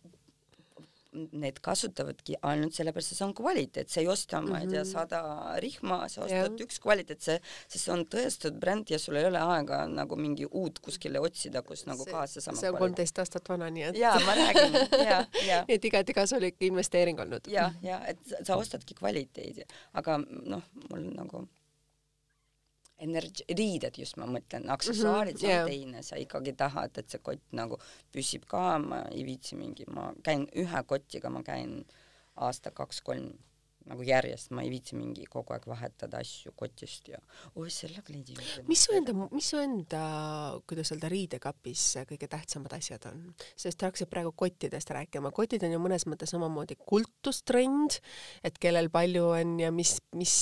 need 1.17 1.61
kasutavadki 1.65 2.39
ainult 2.47 2.77
sellepärast, 2.77 3.13
et 3.13 3.19
see 3.19 3.27
on 3.27 3.35
kvaliteet, 3.37 3.91
sa 3.93 4.03
ei 4.03 4.11
osta, 4.13 4.41
ma 4.45 4.61
ei 4.63 4.71
tea, 4.71 4.83
mhm. 4.83 4.91
sada 4.91 5.21
rihma, 5.63 6.01
sa 6.13 6.25
ostad 6.27 6.53
yeah. 6.53 6.67
üks 6.67 6.81
kvaliteetse, 6.83 7.39
sest 7.67 7.79
see 7.81 7.95
on 7.95 8.05
tõestatud 8.13 8.61
bränd 8.63 8.93
ja 8.93 9.01
sul 9.03 9.19
ei 9.21 9.29
ole 9.29 9.43
aega 9.43 9.83
nagu 9.91 10.19
mingi 10.21 10.49
uut 10.49 10.81
kuskile 10.85 11.23
otsida, 11.23 11.63
kus 11.67 11.87
nagu 11.91 12.07
kaasa 12.09 12.45
sama 12.45 12.61
see 12.61 12.73
on 12.73 12.81
kolmteist 12.81 13.21
aastat 13.23 13.49
vana, 13.53 13.71
nii 13.73 13.89
et 13.91 14.01
jaa, 14.01 14.17
ma 14.27 14.39
räägin, 14.39 14.81
jaa, 15.11 15.21
jaa. 15.47 15.63
nii 15.69 15.79
et 15.79 15.91
igati 15.91 16.17
kasulik 16.17 16.69
investeering 16.71 17.21
olnud. 17.27 17.51
jah, 17.51 17.75
ja 17.85 18.01
et 18.11 18.37
sa 18.43 18.59
ostadki 18.59 18.97
kvaliteedi, 18.99 19.67
aga 20.01 20.19
noh, 20.23 20.65
mul 20.91 21.13
nagu 21.17 21.47
energi-, 23.03 23.47
riided 23.59 23.99
just 23.99 24.17
ma 24.21 24.29
mõtlen, 24.31 24.69
aksessuaarid 24.73 25.37
mm, 25.37 25.41
-hmm, 25.41 25.49
yeah. 25.49 25.65
on 25.65 25.71
teine, 25.71 26.03
sa 26.03 26.17
ikkagi 26.21 26.53
tahad, 26.57 26.99
et 26.99 27.11
see 27.11 27.23
kott 27.23 27.43
nagu 27.53 27.79
püsib 28.13 28.47
ka, 28.49 28.79
ma 28.83 29.03
ei 29.11 29.25
viitsi 29.27 29.57
mingi, 29.57 29.85
ma 29.91 30.13
käin 30.25 30.47
ühe 30.57 30.83
kotiga, 30.87 31.31
ma 31.31 31.43
käin 31.47 31.85
aasta 32.37 32.71
kaks-kolm 32.71 33.33
nagu 33.87 34.03
järjest, 34.07 34.51
ma 34.57 34.65
ei 34.65 34.71
viitsi 34.73 34.97
mingi 34.99 35.27
kogu 35.31 35.55
aeg 35.55 35.67
vahetada 35.71 36.19
asju 36.23 36.53
kotist 36.59 37.07
ja 37.13 37.21
oi 37.59 37.71
selle 37.71 38.03
kleidi 38.07 38.35
mis 38.67 38.83
su 38.87 38.95
enda, 38.97 39.15
mis 39.31 39.51
su 39.53 39.61
enda, 39.63 40.01
kuidas 40.67 40.91
öelda, 40.95 41.11
riidekapis 41.13 41.85
kõige 42.11 42.29
tähtsamad 42.31 42.75
asjad 42.77 43.07
on? 43.11 43.23
sest 43.55 43.79
sa 43.79 43.91
hakkasid 43.91 44.11
praegu 44.11 44.33
kottidest 44.37 44.91
rääkima, 44.95 45.31
kotid 45.35 45.63
on 45.67 45.77
ju 45.77 45.83
mõnes 45.83 46.07
mõttes 46.11 46.35
samamoodi 46.35 46.79
kultustrend, 46.81 48.01
et 48.47 48.59
kellel 48.63 48.91
palju 48.93 49.29
on 49.37 49.55
ja 49.63 49.71
mis, 49.75 49.97
mis 50.19 50.35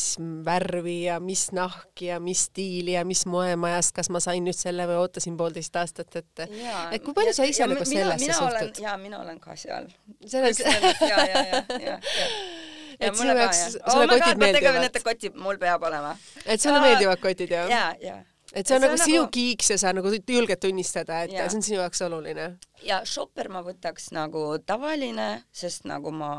värvi 0.46 0.98
ja 1.04 1.20
mis 1.20 1.50
nahki 1.56 2.08
ja 2.12 2.20
mis 2.24 2.46
stiili 2.48 2.96
ja 2.96 3.04
mis 3.08 3.26
moemajast, 3.28 3.94
kas 3.98 4.10
ma 4.14 4.24
sain 4.24 4.44
nüüd 4.46 4.56
selle 4.56 4.88
või 4.88 5.02
ootasin 5.04 5.36
poolteist 5.40 5.76
aastat, 5.80 6.16
et 6.20 6.46
et 6.46 7.04
kui 7.04 7.12
palju 7.16 7.36
sa 7.36 7.48
ise 7.48 7.68
nagu 7.68 7.84
sellesse 7.88 8.40
suhtud? 8.40 8.84
jaa, 8.84 8.96
mina 9.00 9.20
olen 9.20 9.40
ka 9.42 9.56
seal. 9.58 9.90
selles 10.24 10.64
ja, 10.64 10.72
ja, 11.04 11.26
ja, 11.28 11.64
ja, 11.68 11.98
ja 12.00 12.63
et 13.00 13.16
sinu 13.16 13.34
jaoks, 13.38 13.64
sulle 13.88 14.06
kotid 14.12 14.44
meeldivad? 14.44 15.02
kotid, 15.08 15.34
mul 15.46 15.58
peab 15.58 15.82
olema. 15.90 16.16
et 16.44 16.60
sulle 16.60 16.80
meeldivad 16.80 17.20
kotid, 17.20 17.50
jah? 17.50 17.68
jaa, 17.70 17.90
jaa 18.02 18.22
et 18.54 18.66
see 18.66 18.76
on 18.76 18.80
see 18.80 18.86
nagu 18.86 18.94
on 18.94 19.02
sinu 19.02 19.20
nagu... 19.22 19.30
kiiks 19.34 19.70
ja 19.72 19.76
sa 19.80 19.92
nagu 19.96 20.10
julged 20.14 20.60
tunnistada, 20.62 21.22
et 21.24 21.32
ja. 21.34 21.46
see 21.48 21.58
on 21.58 21.64
sinu 21.66 21.78
jaoks 21.80 22.02
oluline. 22.06 22.46
ja 22.86 23.00
šopper 23.08 23.48
ma 23.52 23.62
võtaks 23.66 24.10
nagu 24.14 24.42
tavaline, 24.66 25.28
sest 25.54 25.88
nagu 25.90 26.12
ma 26.14 26.30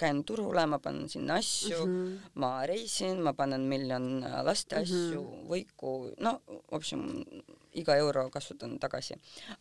käin 0.00 0.22
turule, 0.28 0.64
ma 0.70 0.78
panen 0.82 1.08
sinna 1.10 1.40
asju 1.40 1.78
mm, 1.86 1.96
-hmm. 1.96 2.34
ma 2.42 2.52
reisin, 2.70 3.22
ma 3.24 3.32
panen 3.34 3.66
miljon 3.68 4.22
äh, 4.24 4.40
laste 4.46 4.76
mhm. 4.76 4.82
asju 4.82 5.22
mm, 5.22 5.32
-hmm. 5.32 5.48
võiku, 5.50 5.94
no 6.20 6.40
vopsim 6.72 7.06
iga 7.72 7.96
euro 7.96 8.28
kasutan 8.30 8.78
tagasi. 8.78 9.14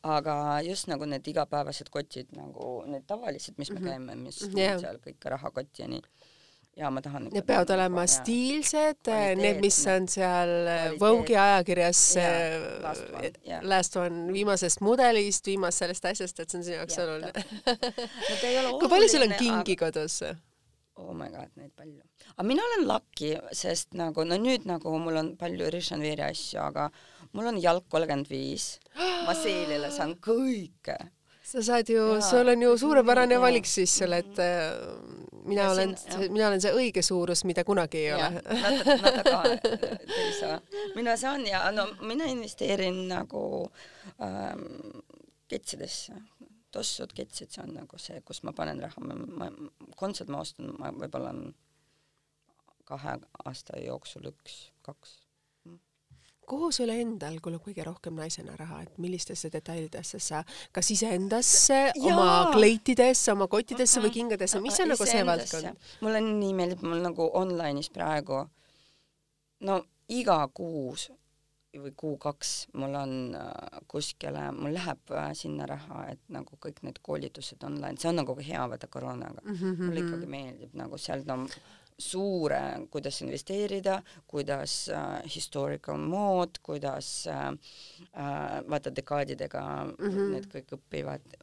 aga 0.03 0.61
just 0.65 0.87
nagu 0.87 1.05
need 1.05 1.27
igapäevased 1.27 1.89
kotid 1.89 2.27
nagu 2.35 2.83
need 2.85 3.05
tavalised, 3.07 3.57
mis 3.57 3.71
me 3.71 3.79
mm 3.79 3.85
-hmm. 3.85 3.89
käime, 3.89 4.15
mis 4.15 4.41
mhm. 4.41 4.57
yeah. 4.57 4.79
seal 4.79 4.97
kõik 4.97 5.25
rahakotti 5.25 5.81
ja 5.81 5.87
nii 5.87 6.01
ja 6.77 6.89
ma 6.93 7.01
tahan 7.01 7.29
Need 7.33 7.45
peavad 7.47 7.71
olema 7.75 8.05
ja. 8.05 8.11
stiilsed, 8.13 9.09
need, 9.39 9.61
mis 9.63 9.79
on 9.91 10.07
seal 10.11 10.51
Vogue'i 11.01 11.37
ajakirjas 11.39 12.03
ja, 12.17 12.29
last, 12.83 13.07
one, 13.13 13.61
last 13.67 13.97
one 13.99 14.33
viimasest 14.33 14.83
mudelist, 14.85 15.49
viimasest 15.49 15.85
sellest 15.85 16.11
asjast, 16.13 16.43
et 16.43 16.51
see 16.51 16.59
on 16.59 16.67
sinu 16.67 16.77
jaoks 16.77 17.01
oluline 17.03 17.33
no,. 17.33 18.77
kui 18.81 18.91
palju 18.91 19.09
sul 19.11 19.27
on 19.27 19.35
kingi 19.39 19.75
aga... 19.75 19.81
kodus? 19.85 20.21
oh 20.99 21.13
my 21.15 21.29
god, 21.33 21.51
neid 21.55 21.71
palju. 21.75 22.01
aga 22.35 22.47
mina 22.47 22.65
olen 22.69 22.87
lucky, 22.87 23.31
sest 23.55 23.95
nagu 23.99 24.25
no 24.27 24.39
nüüd 24.41 24.67
nagu 24.69 24.97
mul 25.01 25.19
on 25.21 25.31
palju 25.39 25.71
Richard 25.73 26.25
asju, 26.29 26.59
aga 26.63 26.89
mul 27.35 27.51
on 27.51 27.61
jalg 27.61 27.87
kolmkümmend 27.91 28.29
viis, 28.31 28.77
ma 29.27 29.35
seelile 29.37 29.91
saan 29.95 30.15
kõike. 30.23 30.97
sa 31.49 31.63
saad 31.65 31.89
ju, 31.89 32.05
sul 32.25 32.51
on 32.51 32.61
ju 32.67 32.75
suurepärane 32.77 33.37
ja. 33.37 33.43
valik 33.43 33.67
siis 33.69 33.93
selle, 34.01 34.21
et 34.23 34.43
mina 35.49 35.67
ja 35.67 35.71
olen, 35.71 35.95
mina 36.29 36.47
olen 36.47 36.61
see 36.63 36.73
õige 36.75 37.03
suurus, 37.05 37.43
mida 37.49 37.65
kunagi 37.67 38.03
ei 38.03 38.09
ja, 38.11 38.17
ole. 38.17 39.55
Ei 40.17 40.33
saa. 40.39 40.59
mina 40.95 41.15
saan 41.17 41.45
ja 41.47 41.63
no 41.75 41.87
mina 42.01 42.27
investeerin 42.29 43.07
nagu 43.09 43.43
ähm, 44.21 44.65
ketsidesse 45.49 46.15
tossud, 46.71 47.13
ketsid, 47.17 47.49
see 47.49 47.63
on 47.63 47.73
nagu 47.81 47.97
see, 48.01 48.21
kus 48.25 48.43
ma 48.45 48.53
panen 48.53 48.81
raha, 48.83 49.01
ma, 49.01 49.15
ma, 49.41 49.49
kontsert 49.97 50.29
ma 50.29 50.43
ostan, 50.45 50.69
ma 50.77 50.91
võib-olla 50.93 51.33
kahe 52.89 53.17
aasta 53.45 53.79
jooksul 53.81 54.29
üks, 54.29 54.59
kaks 54.85 55.17
kuhu 56.49 56.71
sul 56.75 56.91
endal 56.93 57.37
kulub 57.43 57.63
kõige 57.67 57.85
rohkem 57.87 58.17
naisena 58.19 58.55
raha, 58.59 58.81
et 58.85 58.97
millistesse 59.01 59.51
detailidesse 59.53 60.19
sa, 60.23 60.43
kas 60.75 60.91
iseendasse, 60.95 61.79
oma 62.01 62.49
kleitidesse, 62.55 63.31
oma 63.35 63.49
kottidesse 63.51 64.03
või 64.03 64.13
kingadesse, 64.15 64.61
mis 64.63 64.79
on 64.81 64.93
nagu 64.93 65.09
see 65.09 65.23
valdkond? 65.27 65.87
mulle 66.05 66.23
nii 66.25 66.57
meeldib, 66.57 66.83
mul 66.85 67.05
nagu 67.05 67.29
online'is 67.41 67.91
praegu. 67.93 68.43
No 69.67 69.81
iga 70.09 70.41
kuus 70.55 71.09
või 71.77 71.91
kuu-kaks 71.93 72.53
mul 72.81 72.95
on 72.97 73.11
äh, 73.37 73.81
kuskile, 73.87 74.47
mul 74.57 74.73
läheb 74.73 75.11
äh, 75.13 75.29
sinna 75.37 75.67
raha, 75.69 76.07
et 76.13 76.21
nagu 76.33 76.57
kõik 76.61 76.81
need 76.85 76.97
koolitused 77.05 77.61
online, 77.67 77.99
see 78.01 78.09
on 78.09 78.17
nagu 78.23 78.35
hea 78.41 78.63
vaata 78.71 78.89
koroonaga. 78.89 79.43
Mm. 79.43 79.55
-hmm. 79.55 79.83
mulle 79.85 80.05
ikkagi 80.05 80.31
meeldib 80.33 80.73
nagu 80.73 80.97
seal 80.97 81.21
no 81.27 81.43
suure, 81.99 82.61
kuidas 82.91 83.21
investeerida, 83.21 83.99
kuidas 84.27 84.89
äh, 84.89 85.19
historical 85.35 85.97
mood, 85.97 86.61
kuidas 86.63 87.27
äh, 87.27 87.47
äh, 87.47 88.69
vaata 88.69 88.95
dekaadidega 88.95 89.61
mm 89.85 90.07
-hmm. 90.07 90.31
need 90.31 90.47
kõik 90.53 90.73
õpivad 90.77 91.35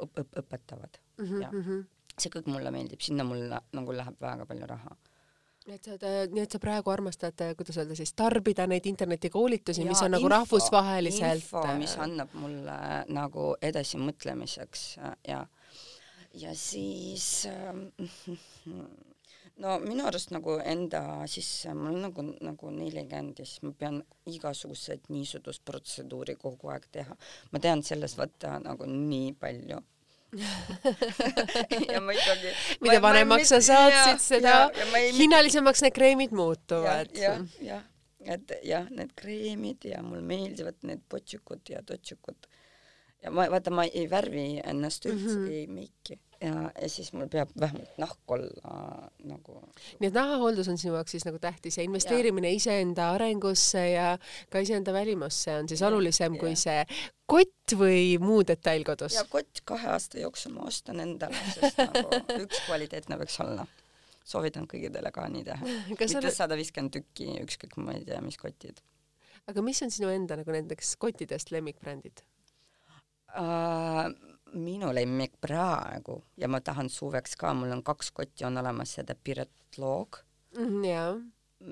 õp,, 0.00 0.16
õp, 0.24 0.40
õpetavad 0.42 0.98
mm 1.18 1.24
-hmm. 1.24 1.42
ja 1.42 1.52
mhm. 1.52 1.80
see 2.18 2.32
kõik 2.34 2.46
mulle 2.46 2.70
meeldib, 2.70 3.00
sinna 3.00 3.24
mul 3.24 3.44
nagu 3.72 3.92
läheb 3.92 4.20
väga 4.20 4.46
palju 4.46 4.66
raha 4.66 4.96
nii 5.68 5.76
et 5.76 5.84
sa, 5.84 5.96
nii 6.32 6.42
et 6.42 6.50
sa 6.50 6.58
praegu 6.58 6.90
armastad, 6.90 7.42
kuidas 7.56 7.76
öelda 7.76 7.94
siis, 7.94 8.12
tarbida 8.16 8.66
neid 8.66 8.86
internetikoolitusi, 8.86 9.84
mis 9.84 10.02
on 10.02 10.10
nagu 10.10 10.24
info, 10.24 10.28
nagu 10.28 10.28
rahvusvaheliselt. 10.28 11.44
info, 11.44 11.64
mis 11.76 11.96
annab 12.00 12.32
mulle 12.32 12.78
nagu 13.08 13.56
edasimõtlemiseks 13.62 14.98
ja, 15.28 15.46
ja 16.32 16.54
siis 16.54 17.46
äh, 17.46 17.74
no 19.62 19.76
minu 19.82 20.06
arust 20.06 20.32
nagu 20.34 20.56
enda 20.62 21.02
sisse, 21.30 21.74
mul 21.74 21.92
on 21.92 22.00
nagu, 22.06 22.24
nagu 22.44 22.72
nelikümmend 22.74 23.40
ja 23.42 23.46
siis 23.46 23.62
ma 23.66 23.74
pean 23.78 24.00
igasuguseid 24.30 25.08
niisugusprotseduuri 25.12 26.38
kogu 26.40 26.70
aeg 26.74 26.88
teha. 26.94 27.16
ma 27.52 27.62
tean 27.62 27.82
sellest 27.86 28.18
võtta 28.20 28.58
nagu 28.62 28.88
nii 28.88 29.32
palju 29.40 29.80
ja 31.92 32.00
ma 32.04 32.12
ikkagi 32.12 32.50
mida 32.84 33.00
vanemaks 33.00 33.48
sa 33.54 33.62
saad, 33.64 33.94
siis 34.10 34.26
seda 34.34 34.54
ja, 34.66 34.66
ja 34.76 35.04
hinnalisemaks 35.16 35.82
need 35.86 35.96
kreemid 35.96 36.34
muutuvad. 36.36 37.14
jah, 37.16 37.40
jah, 37.64 37.86
et 38.28 38.52
jah, 38.68 38.90
need 38.92 39.14
kreemid 39.16 39.88
ja 39.88 40.02
mulle 40.04 40.20
meeldivad 40.28 40.84
need 40.84 41.00
potšikud 41.08 41.72
ja 41.72 41.80
totšikud. 41.80 42.50
ja 43.24 43.32
ma, 43.32 43.48
vaata, 43.48 43.72
ma 43.72 43.88
ei 43.88 44.04
värvi 44.10 44.60
ennast 44.60 45.08
üldse 45.08 45.38
mm, 45.38 45.46
-hmm. 45.46 45.60
ei 45.62 45.66
meiki 45.66 46.20
ja, 46.40 46.70
ja 46.82 46.88
siis 46.88 47.10
mul 47.12 47.28
peab 47.30 47.50
vähemalt 47.60 47.98
nahk 47.98 48.32
olla 48.34 49.10
nagu. 49.26 49.58
nii 49.98 50.10
et 50.10 50.16
nahahooldus 50.16 50.68
on 50.70 50.78
sinu 50.78 50.94
jaoks 50.94 51.16
siis 51.16 51.26
nagu 51.26 51.40
tähtis 51.42 51.78
ja 51.78 51.86
investeerimine 51.86 52.52
iseenda 52.54 53.10
arengusse 53.16 53.82
ja 53.90 54.12
ka 54.50 54.62
iseenda 54.62 54.92
välimusse 54.94 55.56
on 55.58 55.68
siis 55.68 55.82
olulisem 55.82 56.36
ja. 56.36 56.40
kui 56.40 56.54
see 56.58 56.84
kott 57.28 57.74
või 57.80 58.02
muu 58.22 58.44
detail 58.46 58.86
kodus? 58.86 59.18
ja 59.18 59.26
kott 59.30 59.64
kahe 59.68 59.90
aasta 59.94 60.22
jooksul 60.22 60.54
ma 60.54 60.68
ostan 60.70 61.02
endale, 61.04 61.42
sest 61.56 61.82
nagu 61.82 62.22
üks 62.44 62.62
kvaliteetne 62.68 63.18
võiks 63.20 63.40
olla. 63.44 63.66
soovitan 64.28 64.68
kõigile 64.70 65.12
ka 65.14 65.26
nii 65.32 65.44
teha. 65.48 65.74
mitte 65.90 66.34
sada 66.34 66.58
viiskümmend 66.58 66.94
tükki, 66.94 67.32
ükskõik 67.42 67.78
ma 67.82 67.98
ei 67.98 68.06
tea, 68.06 68.22
mis 68.24 68.38
kotid. 68.40 68.82
aga 69.50 69.64
mis 69.64 69.82
on 69.82 69.94
sinu 69.94 70.14
enda 70.14 70.38
nagu 70.38 70.54
nendeks 70.54 70.96
kottidest 71.02 71.54
lemmikbrändid 71.54 72.22
uh,? 73.34 74.28
Minu 74.54 74.92
lemmik 74.94 75.36
praegu 75.40 76.22
ja 76.36 76.48
ma 76.48 76.60
tahan 76.60 76.88
suveks 76.88 77.36
ka, 77.36 77.52
mul 77.54 77.72
on 77.72 77.82
kaks 77.82 78.10
kotti 78.16 78.46
on 78.48 78.58
olemas, 78.60 78.94
seda 78.98 79.14
Piret 79.14 79.50
Loog 79.78 80.22
mm,. 80.56 80.84
jaa. 80.84 81.12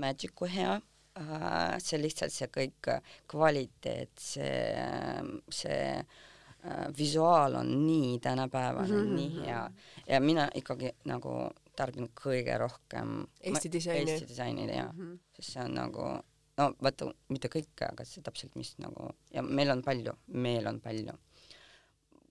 Magicu 0.02 0.48
hea 0.50 0.76
uh,, 0.76 1.76
see 1.78 2.00
lihtsalt 2.00 2.34
see 2.34 2.48
kõik 2.52 2.90
kvaliteet, 3.30 4.14
see, 4.18 4.56
see 5.48 5.82
uh, 6.00 6.88
visuaal 6.98 7.60
on 7.60 7.70
nii 7.86 8.18
tänapäevane 8.20 8.88
mm, 8.88 9.02
-hmm. 9.02 9.14
nii 9.16 9.46
hea 9.46 9.70
ja 10.08 10.20
mina 10.20 10.48
ikkagi 10.54 10.90
nagu 11.04 11.50
tarbin 11.76 12.08
kõige 12.24 12.58
rohkem 12.58 13.26
Eesti 13.40 13.72
disaini. 13.72 14.10
Eesti 14.10 14.28
disaini 14.28 14.66
jaa 14.76 14.92
mm, 14.92 14.98
-hmm. 14.98 15.18
sest 15.36 15.52
see 15.52 15.64
on 15.64 15.74
nagu 15.74 16.08
no 16.56 16.72
vaata, 16.82 17.10
mitte 17.28 17.48
kõike, 17.52 17.88
aga 17.90 18.04
see 18.04 18.22
täpselt, 18.22 18.54
mis 18.54 18.74
nagu 18.82 19.10
ja 19.32 19.42
meil 19.42 19.70
on 19.70 19.82
palju, 19.82 20.12
meil 20.26 20.66
on 20.66 20.80
palju 20.80 21.14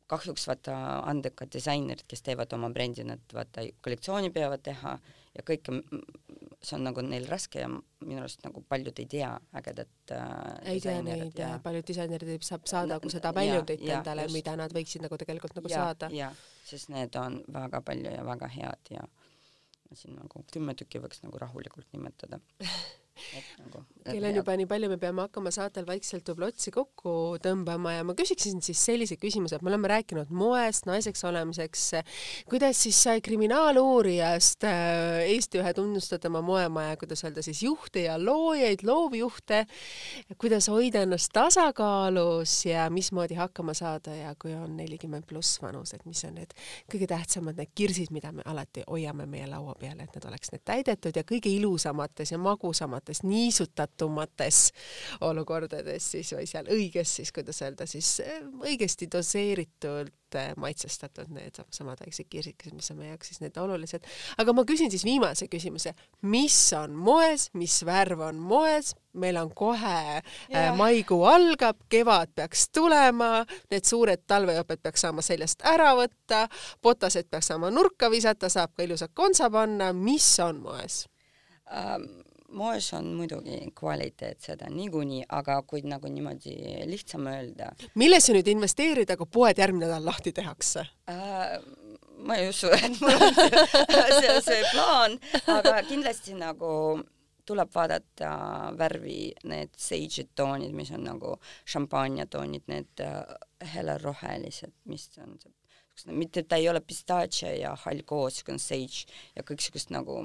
kahjuks 0.08 0.48
vaata 0.48 0.76
andekad 1.10 1.52
disainerid, 1.54 2.06
kes 2.08 2.22
teevad 2.26 2.54
oma 2.58 2.70
brändi, 2.74 3.06
nad 3.08 3.22
vaata 3.34 3.64
kollektsiooni 3.86 4.30
peavad 4.34 4.62
teha 4.66 4.94
ja 5.36 5.44
kõike, 5.46 5.80
see 6.62 6.78
on 6.78 6.86
nagu 6.88 7.04
neil 7.06 7.26
raske 7.30 7.64
ja 7.64 7.70
minu 7.70 8.22
arust 8.22 8.44
nagu 8.46 8.62
paljud 8.70 9.02
ei 9.02 9.08
tea 9.12 9.32
ägedat 9.60 10.14
äh, 10.16 10.74
ei 10.74 10.82
tea 10.84 11.02
neid 11.06 11.40
ja 11.40 11.56
paljud 11.64 11.88
disainerid 11.88 12.46
saab 12.46 12.70
saada 12.70 13.00
nagu 13.00 13.12
seda 13.14 13.34
väljundit 13.36 13.86
endale, 13.98 14.28
mida 14.34 14.56
nad 14.60 14.74
võiksid 14.76 15.06
nagu 15.06 15.20
tegelikult 15.22 15.58
nagu 15.58 15.72
ja, 15.72 15.88
saada. 15.88 16.12
jah, 16.14 16.44
sest 16.66 16.94
need 16.94 17.18
on 17.22 17.42
väga 17.58 17.82
palju 17.86 18.14
ja 18.14 18.26
väga 18.28 18.52
head 18.58 18.94
ja 18.98 19.08
siin 19.96 20.18
nagu 20.20 20.44
kümme 20.52 20.76
tükki 20.78 21.02
võiks 21.02 21.22
nagu 21.24 21.40
rahulikult 21.42 21.88
nimetada 21.96 22.42
nagu, 23.60 23.84
kell 24.06 24.28
on 24.30 24.40
juba 24.40 24.56
nii 24.60 24.68
palju, 24.70 24.90
me 24.92 24.98
peame 25.02 25.24
hakkama 25.26 25.52
saatel 25.54 25.88
vaikselt 25.88 26.28
võib-olla 26.30 26.52
otsi 26.54 26.74
kokku 26.74 27.14
tõmbama 27.44 27.96
ja 27.96 28.06
ma 28.08 28.16
küsiksin 28.18 28.62
siis 28.66 28.82
sellise 28.88 29.18
küsimuse, 29.22 29.58
et 29.58 29.66
me 29.66 29.72
oleme 29.72 29.90
rääkinud 29.92 30.32
moest, 30.36 30.86
naiseks 30.90 31.24
olemiseks. 31.28 31.86
kuidas 32.50 32.82
siis 32.84 33.02
sai 33.08 33.22
kriminaaluurijast 33.26 34.68
äh, 34.68 35.26
Eesti 35.32 35.62
ühe 35.62 35.74
tunnustatuma 35.74 36.42
moemaja, 36.46 36.98
kuidas 37.02 37.24
öelda 37.26 37.44
siis 37.46 37.64
juhte 37.64 38.06
ja 38.06 38.18
loojaid, 38.22 38.86
loovjuhte, 38.86 39.66
kuidas 40.42 40.70
hoida 40.70 41.06
ennast 41.06 41.32
tasakaalus 41.34 42.66
ja 42.66 42.90
mismoodi 42.90 43.40
hakkama 43.40 43.74
saada? 43.74 44.16
Ja 44.16 44.36
kui 44.40 44.54
on 44.56 44.78
nelikümmend 44.78 45.26
pluss 45.28 45.62
vanus, 45.62 45.94
et 45.94 46.06
mis 46.06 46.24
on 46.28 46.36
need 46.40 46.54
kõige 46.92 47.08
tähtsamad, 47.10 47.58
need 47.60 47.72
kirsid, 47.76 48.12
mida 48.16 48.32
me 48.36 48.46
alati 48.46 48.84
hoiame 48.90 49.26
meie 49.30 49.48
laua 49.50 49.76
peal, 49.80 50.00
et 50.00 50.16
need 50.16 50.28
oleks 50.30 50.52
need 50.54 50.64
täidetud 50.66 51.16
ja 51.16 51.24
kõige 51.28 51.52
ilusamates 51.52 52.32
ja 52.32 52.40
magusamates, 52.42 53.05
niisutatumates 53.24 54.62
olukordades 55.26 56.12
siis 56.16 56.34
või 56.36 56.48
seal 56.50 56.70
õiges 56.72 57.16
siis, 57.20 57.32
kuidas 57.36 57.62
öelda 57.66 57.88
siis 57.90 58.18
õigesti 58.64 59.10
doseeritult 59.12 60.14
maitsestatud 60.58 61.30
need 61.34 61.60
samad 61.74 62.00
väiksed 62.02 62.28
kirsikesed, 62.30 62.76
mis 62.76 62.90
on 62.92 63.00
meie 63.00 63.14
jaoks 63.14 63.32
siis 63.32 63.42
need 63.44 63.58
olulised. 63.62 64.04
aga 64.38 64.54
ma 64.54 64.66
küsin 64.68 64.92
siis 64.92 65.06
viimase 65.06 65.48
küsimuse, 65.52 65.94
mis 66.22 66.58
on 66.78 66.96
moes, 66.96 67.50
mis 67.54 67.78
värv 67.86 68.26
on 68.28 68.40
moes, 68.42 68.94
meil 69.14 69.38
on 69.40 69.52
kohe 69.56 69.96
yeah. 69.96 70.72
äh, 70.72 70.76
maikuu 70.78 71.24
algab, 71.30 71.80
kevad 71.90 72.34
peaks 72.36 72.70
tulema, 72.70 73.46
need 73.72 73.88
suured 73.88 74.26
talvejoped 74.28 74.84
peaks 74.84 75.06
saama 75.06 75.24
seljast 75.26 75.64
ära 75.66 75.94
võtta, 75.98 76.46
botased 76.84 77.30
peaks 77.32 77.52
saama 77.54 77.72
nurka 77.72 78.12
visata, 78.12 78.50
saab 78.52 78.76
ka 78.76 78.84
ilusa 78.84 79.08
kontsa 79.14 79.50
panna, 79.50 79.94
mis 79.94 80.30
on 80.44 80.64
moes 80.66 81.06
um,? 81.72 82.08
Moes 82.52 82.92
on 82.94 83.08
muidugi 83.18 83.58
kvaliteet 83.76 84.42
seda 84.42 84.70
niikuinii, 84.70 85.24
aga 85.30 85.62
kui 85.68 85.82
nagu 85.86 86.10
niimoodi 86.12 86.56
lihtsam 86.90 87.28
öelda. 87.32 87.72
millesse 87.96 88.36
nüüd 88.36 88.50
investeerida, 88.52 89.18
kui 89.18 89.30
poed 89.32 89.58
järgmine 89.62 89.88
nädal 89.88 90.06
lahti 90.06 90.34
tehakse 90.36 90.86
uh,? 91.10 91.58
ma 92.26 92.38
ei 92.42 92.50
usu, 92.50 92.72
et 92.74 93.02
mul 93.02 93.12
on 93.12 93.36
see, 94.20 94.38
see, 94.42 94.62
plaan, 94.72 95.18
aga 95.52 95.76
kindlasti 95.86 96.34
nagu 96.38 96.72
tuleb 97.46 97.70
vaadata 97.76 98.32
värvi, 98.78 99.20
need 99.52 99.76
sage'id 99.78 100.32
toonid, 100.38 100.74
mis 100.74 100.90
on 100.96 101.06
nagu 101.06 101.36
šampaaniatoonid, 101.70 102.66
need 102.72 103.04
uh, 103.06 103.36
helerohelised, 103.76 104.74
mis 104.90 105.06
on 105.22 105.38
see, 105.44 105.54
mitte 106.12 106.44
ta 106.44 106.58
ei 106.60 106.70
ole 106.70 106.82
pistaačia 106.82 107.54
ja 107.60 107.76
hall 107.86 108.02
koos, 108.06 108.40
siukene 108.40 108.60
sage 108.60 109.06
ja 109.36 109.46
kõik 109.46 109.62
siukest 109.64 109.94
nagu 109.94 110.18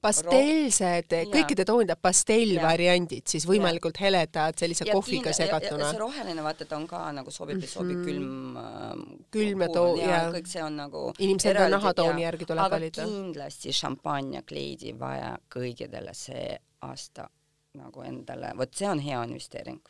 pastellsed, 0.00 1.14
kõikide 1.32 1.64
toonide 1.68 1.96
pastellvariandid, 2.00 3.26
siis 3.28 3.46
võimalikult 3.48 4.00
heledad, 4.00 4.56
sellise 4.60 4.86
ja 4.88 4.96
kohviga 4.96 5.32
segatuna. 5.36 5.90
see 5.90 6.00
roheline, 6.00 6.44
vaata, 6.44 6.64
ta 6.64 6.76
on 6.76 6.86
ka 6.90 7.02
nagu 7.12 7.30
sobib, 7.30 7.62
sobib 7.68 7.98
mm 7.98 8.04
-hmm. 8.04 8.08
külm 8.08 8.56
äh,. 8.56 9.20
külm 9.30 9.62
ja 9.62 9.68
too- 9.68 10.00
ja, 10.00 10.22
kõik 10.32 10.46
see 10.46 10.64
on 10.64 10.76
nagu 10.76 11.12
inimesed 11.18 11.56
enda 11.56 11.68
nahatooni 11.76 12.22
järgi 12.22 12.46
tuleb 12.46 12.70
valida. 12.70 13.04
kindlasti 13.04 13.72
šampanjakleidi 13.72 14.98
vaja 14.98 15.38
kõigidele 15.54 16.14
see 16.14 16.58
aasta 16.80 17.28
nagu 17.74 18.02
endale, 18.02 18.52
vot 18.56 18.74
see 18.74 18.88
on 18.88 18.98
hea 18.98 19.24
investeering 19.24 19.80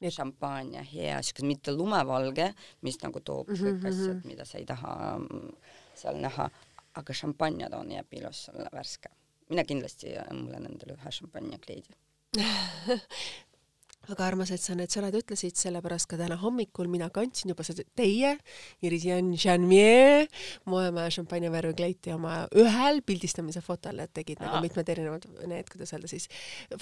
et 0.00 0.12
šampanja 0.12 0.82
hea, 0.84 1.16
siuke 1.24 1.44
mitte 1.46 1.72
lumevalge, 1.72 2.50
mis 2.82 2.98
nagu 3.02 3.20
toob 3.20 3.48
mm 3.48 3.54
-hmm. 3.54 3.78
kõik 3.80 3.88
asjad, 3.88 4.16
mhm. 4.16 4.26
mida 4.26 4.44
sa 4.44 4.58
ei 4.58 4.66
taha 4.66 5.18
mm, 5.18 5.52
seal 5.94 6.20
näha, 6.20 6.50
aga 6.94 7.12
šampanjatoon 7.12 7.90
jääb 7.90 8.18
ilus 8.20 8.50
värske. 8.72 9.08
Mina 9.50 9.64
kindlasti 9.64 10.14
mulle 10.32 10.60
endale 10.62 10.96
ühe 10.98 11.12
šampanjakleidi 11.18 11.96
väga 14.08 14.26
armas, 14.26 14.50
et 14.54 14.62
sa 14.62 14.76
need 14.78 14.92
sõnad 14.92 15.14
ütlesid, 15.16 15.56
sellepärast 15.58 16.08
ka 16.10 16.18
täna 16.20 16.36
hommikul 16.40 16.88
mina 16.90 17.08
kandsin 17.14 17.50
juba 17.52 17.64
seda 17.66 17.84
teie, 17.98 18.36
Iris-Jan 18.86 19.32
Janmier, 19.34 20.26
moemaja 20.70 21.12
šampanjavärvi 21.18 21.74
kleiti 21.78 22.12
oma 22.14 22.38
ühel 22.58 23.02
pildistamise 23.06 23.62
fotol, 23.64 24.00
et 24.04 24.12
tegid 24.16 24.42
nagu 24.42 24.60
mitmed 24.64 24.92
erinevad 24.94 25.26
need, 25.48 25.70
kuidas 25.72 25.94
öelda 25.96 26.10
siis, 26.10 26.28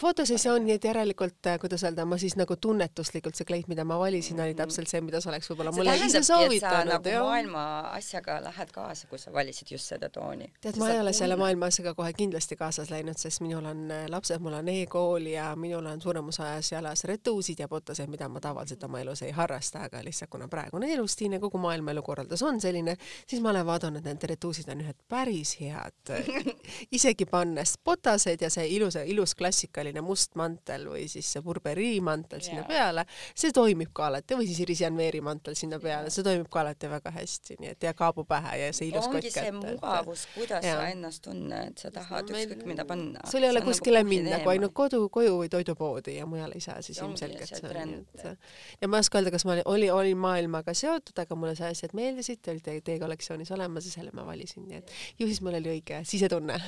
fotosessioon, 0.01 0.67
nii 0.67 0.77
et 0.79 0.89
järelikult, 0.89 1.41
äh, 1.51 1.59
kuidas 1.63 1.85
öelda, 1.87 2.07
ma 2.09 2.19
siis 2.21 2.37
nagu 2.41 2.57
tunnetuslikult 2.57 3.39
see 3.39 3.49
kleit, 3.49 3.71
mida 3.73 3.87
ma 3.89 3.99
valisin, 4.01 4.41
oli 4.45 4.57
täpselt 4.59 4.91
see, 4.91 5.03
mida 5.05 5.23
sa 5.25 5.33
oleks 5.33 5.51
võib-olla 5.51 5.73
mulle 5.75 5.97
ise 6.05 6.23
soovitanud. 6.27 6.93
nagu 6.93 7.15
jah. 7.15 7.25
maailma 7.25 7.65
asjaga 7.95 8.41
lähed 8.45 8.75
kaasa, 8.75 9.09
kui 9.11 9.23
sa 9.23 9.33
valisid 9.33 9.73
just 9.75 9.91
seda 9.93 10.11
tooni. 10.13 10.51
tead, 10.61 10.79
ma 10.83 10.93
ei 10.93 11.01
ole 11.01 11.15
selle 11.17 11.39
maailma 11.41 11.73
asjaga 11.73 11.95
kohe 11.97 12.13
kindlasti 12.17 12.59
kaasas 12.61 12.93
läinud, 12.93 13.19
sest 13.21 13.45
minul 13.45 13.65
on 13.71 13.87
äh, 13.91 14.07
lapsed, 14.13 14.43
mul 14.45 14.59
on 14.61 14.69
e-kool 14.75 15.33
ja 15.33 15.53
minul 15.57 15.87
on 15.89 16.03
suurem 16.03 16.29
osa 16.29 16.51
ajas 16.53 16.73
jalas 16.75 17.05
retuusid 17.15 17.63
ja 17.63 17.69
botaseid, 17.69 18.11
mida 18.11 18.29
ma 18.29 18.43
tavaliselt 18.43 18.83
oma 18.85 19.01
elus 19.01 19.23
ei 19.23 19.33
harrasta, 19.35 19.87
aga 19.89 20.03
lihtsalt 20.05 20.31
kuna 20.31 20.49
praegune 20.51 20.91
elustiil 20.93 21.37
ja 21.37 21.41
kogu 21.41 21.59
maailma 21.63 21.95
elukorraldus 21.95 22.43
on 22.43 22.61
selline, 22.61 22.97
siis 23.27 23.43
ma 23.43 23.53
olen 23.55 23.67
vaadanud, 23.67 24.03
et 24.03 24.11
need 24.13 24.29
retuusid 24.35 24.69
on 24.73 24.83
ühed 24.85 24.99
päris 25.09 25.57
head. 25.61 26.13
isegi 26.97 27.27
pannes 27.31 27.77
botaseid 27.85 28.43
ja 28.43 28.51
see 28.53 28.67
ilus, 28.77 28.97
ilus 29.07 29.35
klassikaline 29.39 30.03
must 30.05 30.35
mantel 30.39 30.89
või 30.93 31.07
siis 31.11 31.31
see 31.35 31.43
Burberry 31.45 32.01
mantel 32.05 32.41
yeah. 32.41 32.49
sinna 32.49 32.67
peale, 32.69 33.07
see 33.35 33.53
toimib 33.55 33.93
ka 33.95 34.09
alati 34.09 34.39
või 34.39 34.49
siis 34.51 34.61
Iris 34.65 34.85
Janveeri 34.85 35.21
mantel 35.25 35.57
sinna 35.59 35.79
peale 35.83 36.13
see 36.15 36.27
toimib 36.27 36.49
ka 36.53 36.63
alati 36.65 36.91
väga 36.91 37.13
hästi, 37.15 37.59
nii 37.61 37.73
et 37.75 37.89
ja 37.89 37.95
kaabu 37.97 38.25
pähe 38.29 38.59
ja 38.65 38.73
see 38.77 38.91
ilus 38.91 39.09
ongi 39.11 39.33
see 39.35 39.53
mugavus, 39.55 40.27
kuidas 40.35 40.67
ja. 40.67 40.79
sa 40.81 40.89
ennast 40.93 41.25
tunned, 41.25 41.79
sa 41.81 41.93
tahad 41.95 42.31
ükskõik 42.33 42.65
mida 42.69 42.87
panna. 42.89 43.25
sul 43.31 43.45
ei 43.45 43.53
ole 43.53 43.65
kuskile 43.65 44.03
nagu 44.03 44.13
minna, 44.13 44.41
kui 44.45 44.57
ainult 44.57 44.75
kodu, 44.77 45.05
koju 45.13 45.39
või 45.43 45.53
toidupoodi 45.53 46.19
ja 46.19 46.29
mujal 46.29 46.55
ei 46.57 46.65
saa, 46.65 46.81
siis 46.85 47.01
ilmselgelt 47.05 47.53
see 47.53 47.71
on 47.71 47.91
nii, 47.91 48.01
et 48.15 48.81
ja 48.81 48.91
ma 48.91 48.99
ei 48.99 49.07
oska 49.07 49.21
öelda, 49.21 49.33
kas 49.35 49.47
ma 49.49 49.57
olin, 49.57 49.69
oli, 49.71 49.91
olin 49.95 50.21
maailmaga 50.25 50.75
seotud, 50.77 51.17
aga 51.25 51.39
mulle 51.39 51.55
see 51.59 51.71
asjad 51.71 51.95
meeldisid, 51.97 52.43
te 52.43 52.55
olite 52.55 52.79
teie 52.85 53.03
kollektsioonis 53.03 53.53
olemas 53.57 53.89
ja 53.89 53.99
selle 53.99 54.15
ma 54.17 54.27
valisin, 54.27 54.67
nii 54.69 54.81
et 54.83 54.97
ju 55.21 55.29
siis 55.31 55.43
mul 55.45 55.61
oli 55.61 55.77
õige 55.79 56.03
sisetunne. 56.09 56.59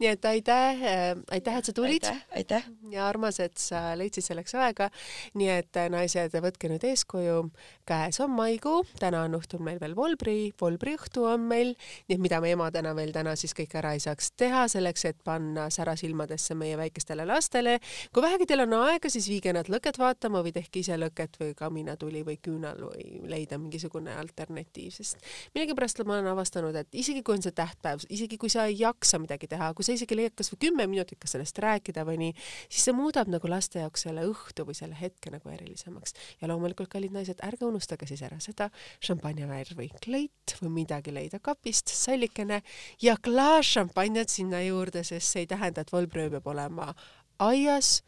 nii 0.00 0.08
et 0.08 0.24
aitäh 0.24 0.82
äh,, 0.82 1.18
aitäh, 1.30 1.56
et 1.58 1.64
sa 1.64 1.72
tulid. 1.76 2.06
aitäh. 2.36 2.64
ja 2.90 3.06
armas, 3.08 3.40
et 3.40 3.56
sa 3.60 3.92
leidsid 3.98 4.24
selleks 4.24 4.54
aega. 4.56 4.88
nii 5.34 5.50
et 5.52 5.76
äh, 5.76 5.90
naised, 5.92 6.34
võtke 6.42 6.70
nüüd 6.72 6.84
eeskuju. 6.88 7.50
käes 7.88 8.20
on 8.24 8.32
maikuu, 8.34 8.84
täna 9.00 9.24
on 9.26 9.36
õhtul 9.36 9.62
meil 9.66 9.80
veel 9.80 9.96
Volbri, 9.96 10.52
Volbri 10.60 10.94
õhtu 10.96 11.26
on 11.28 11.44
meil, 11.50 11.74
nii 12.08 12.16
et 12.16 12.22
mida 12.22 12.40
me 12.40 12.52
emadena 12.54 12.94
veel 12.96 13.12
täna 13.12 13.36
siis 13.36 13.54
kõik 13.56 13.74
ära 13.76 13.92
ei 13.96 14.00
saaks 14.00 14.32
teha 14.40 14.66
selleks, 14.72 15.04
et 15.10 15.18
panna 15.24 15.68
sära 15.74 15.96
silmadesse 15.96 16.54
meie 16.54 16.78
väikestele 16.80 17.26
lastele. 17.28 17.78
kui 18.12 18.24
vähegi 18.24 18.48
teil 18.48 18.64
on 18.64 18.76
aega, 18.80 19.10
siis 19.12 19.28
viige 19.28 19.52
nad 19.52 19.68
lõket 19.68 19.98
vaatama 20.00 20.42
või 20.46 20.54
tehke 20.56 20.80
ise 20.80 20.96
lõket 20.96 21.36
või 21.40 21.54
kaminatuli 21.58 22.24
või 22.24 22.38
küünal 22.40 22.80
või 22.88 23.20
leida 23.28 23.58
mingisugune 23.58 24.14
alternatiiv, 24.16 24.94
sest 24.96 25.20
millegipärast 25.54 26.00
ma 26.06 26.16
olen 26.16 26.32
avastanud, 26.32 26.76
et 26.76 26.88
isegi 26.96 27.22
kui 27.26 27.36
on 27.36 27.44
see 27.44 27.52
tähtpäev, 27.52 28.06
isegi 28.08 28.38
kui 28.40 28.48
sa 28.52 28.64
ei 28.70 28.78
jaksa 28.80 29.20
midagi 29.20 29.50
teha, 29.50 29.72
kui 29.74 29.84
sa 29.84 29.89
isegi 29.96 30.18
leiad 30.18 30.34
kasvõi 30.38 30.60
kümme 30.66 30.86
minutit 30.90 31.20
ka 31.20 31.30
sellest 31.30 31.58
rääkida 31.62 32.04
või 32.08 32.18
nii, 32.24 32.34
siis 32.68 32.88
see 32.88 32.96
muudab 32.96 33.30
nagu 33.32 33.50
laste 33.50 33.82
jaoks 33.82 34.06
selle 34.06 34.24
õhtu 34.28 34.66
või 34.68 34.76
selle 34.78 34.98
hetke 34.98 35.32
nagu 35.34 35.52
erilisemaks. 35.52 36.14
ja 36.40 36.50
loomulikult, 36.50 36.90
kallid 36.92 37.14
naised, 37.14 37.40
ärge 37.46 37.66
unustage 37.68 38.08
siis 38.10 38.22
ära 38.26 38.40
seda 38.40 38.70
šampanjavärvi 39.06 39.90
kleit 40.02 40.56
või 40.60 40.74
midagi 40.82 41.14
leida 41.14 41.40
kapist, 41.42 41.92
sallikene 41.94 42.62
ja 43.02 43.16
klaas 43.16 43.72
šampanjat 43.74 44.32
sinna 44.32 44.62
juurde, 44.64 45.04
sest 45.04 45.34
see 45.34 45.44
ei 45.46 45.50
tähenda, 45.50 45.84
et 45.84 45.92
volbröö 45.92 46.30
peab 46.36 46.46
olema 46.52 46.92
aias 47.40 48.00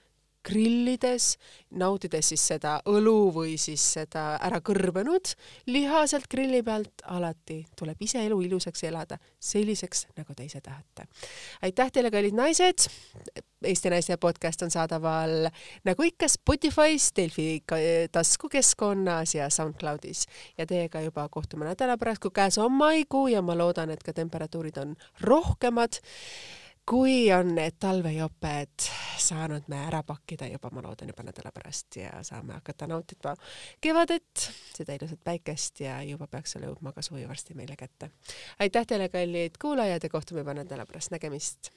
grillides, 0.47 1.36
naudides 1.78 2.32
siis 2.32 2.45
seda 2.53 2.76
õlu 2.90 3.30
või 3.34 3.55
siis 3.61 3.84
seda 3.99 4.36
ära 4.43 4.61
kõrbenud 4.64 5.32
liha 5.70 6.05
sealt 6.11 6.28
grilli 6.30 6.62
pealt, 6.66 7.05
alati 7.14 7.62
tuleb 7.78 8.01
ise 8.03 8.24
elu 8.26 8.40
ilusaks 8.49 8.84
elada, 8.88 9.18
selliseks, 9.38 10.07
nagu 10.18 10.34
te 10.34 10.47
ise 10.49 10.61
tahate. 10.61 11.07
aitäh 11.62 11.93
teile, 11.93 12.11
kallid 12.11 12.36
naised! 12.36 12.88
Eesti 13.62 13.90
Naiste 13.93 14.16
podcast 14.18 14.62
on 14.66 14.72
saadaval 14.74 15.47
nagu 15.86 16.03
ikka 16.03 16.26
Spotify's, 16.26 17.12
Delfi 17.16 17.62
taskukeskkonnas 18.12 19.34
ja 19.36 19.47
SoundCloudis 19.51 20.26
ja 20.59 20.66
teiega 20.66 21.01
juba 21.05 21.28
kohtume 21.30 21.68
nädala 21.68 21.95
pärast, 21.99 22.24
kui 22.24 22.34
käes 22.34 22.59
on 22.59 22.72
maikuu 22.74 23.28
ja 23.30 23.43
ma 23.43 23.55
loodan, 23.59 23.95
et 23.95 24.03
ka 24.03 24.12
temperatuurid 24.16 24.82
on 24.82 24.97
rohkemad 25.20 26.03
kui 26.88 27.32
on 27.32 27.54
need 27.54 27.78
talvejoped 27.80 28.86
saanud 29.22 29.68
me 29.70 29.78
ära 29.86 30.02
pakkida 30.06 30.48
juba, 30.50 30.70
ma 30.74 30.82
loodan 30.82 31.12
juba 31.12 31.22
nädala 31.26 31.52
pärast 31.54 31.96
ja 31.96 32.22
saame 32.26 32.56
hakata 32.58 32.88
nautima 32.90 33.36
kevadet, 33.80 34.48
seda 34.74 34.96
ilusat 34.98 35.22
päikest 35.24 35.84
ja 35.86 36.00
juba 36.06 36.26
peaks 36.26 36.56
selle 36.56 36.70
jõudma 36.70 36.94
ka 36.96 37.04
suvi 37.06 37.28
varsti 37.28 37.54
meile 37.54 37.76
kätte. 37.78 38.10
aitäh 38.58 38.86
teile, 38.86 39.08
kallid 39.08 39.60
kuulajad 39.62 40.02
ja 40.02 40.10
kohtume 40.10 40.42
juba 40.42 40.58
nädala 40.58 40.86
pärast, 40.86 41.14
nägemist 41.14 41.70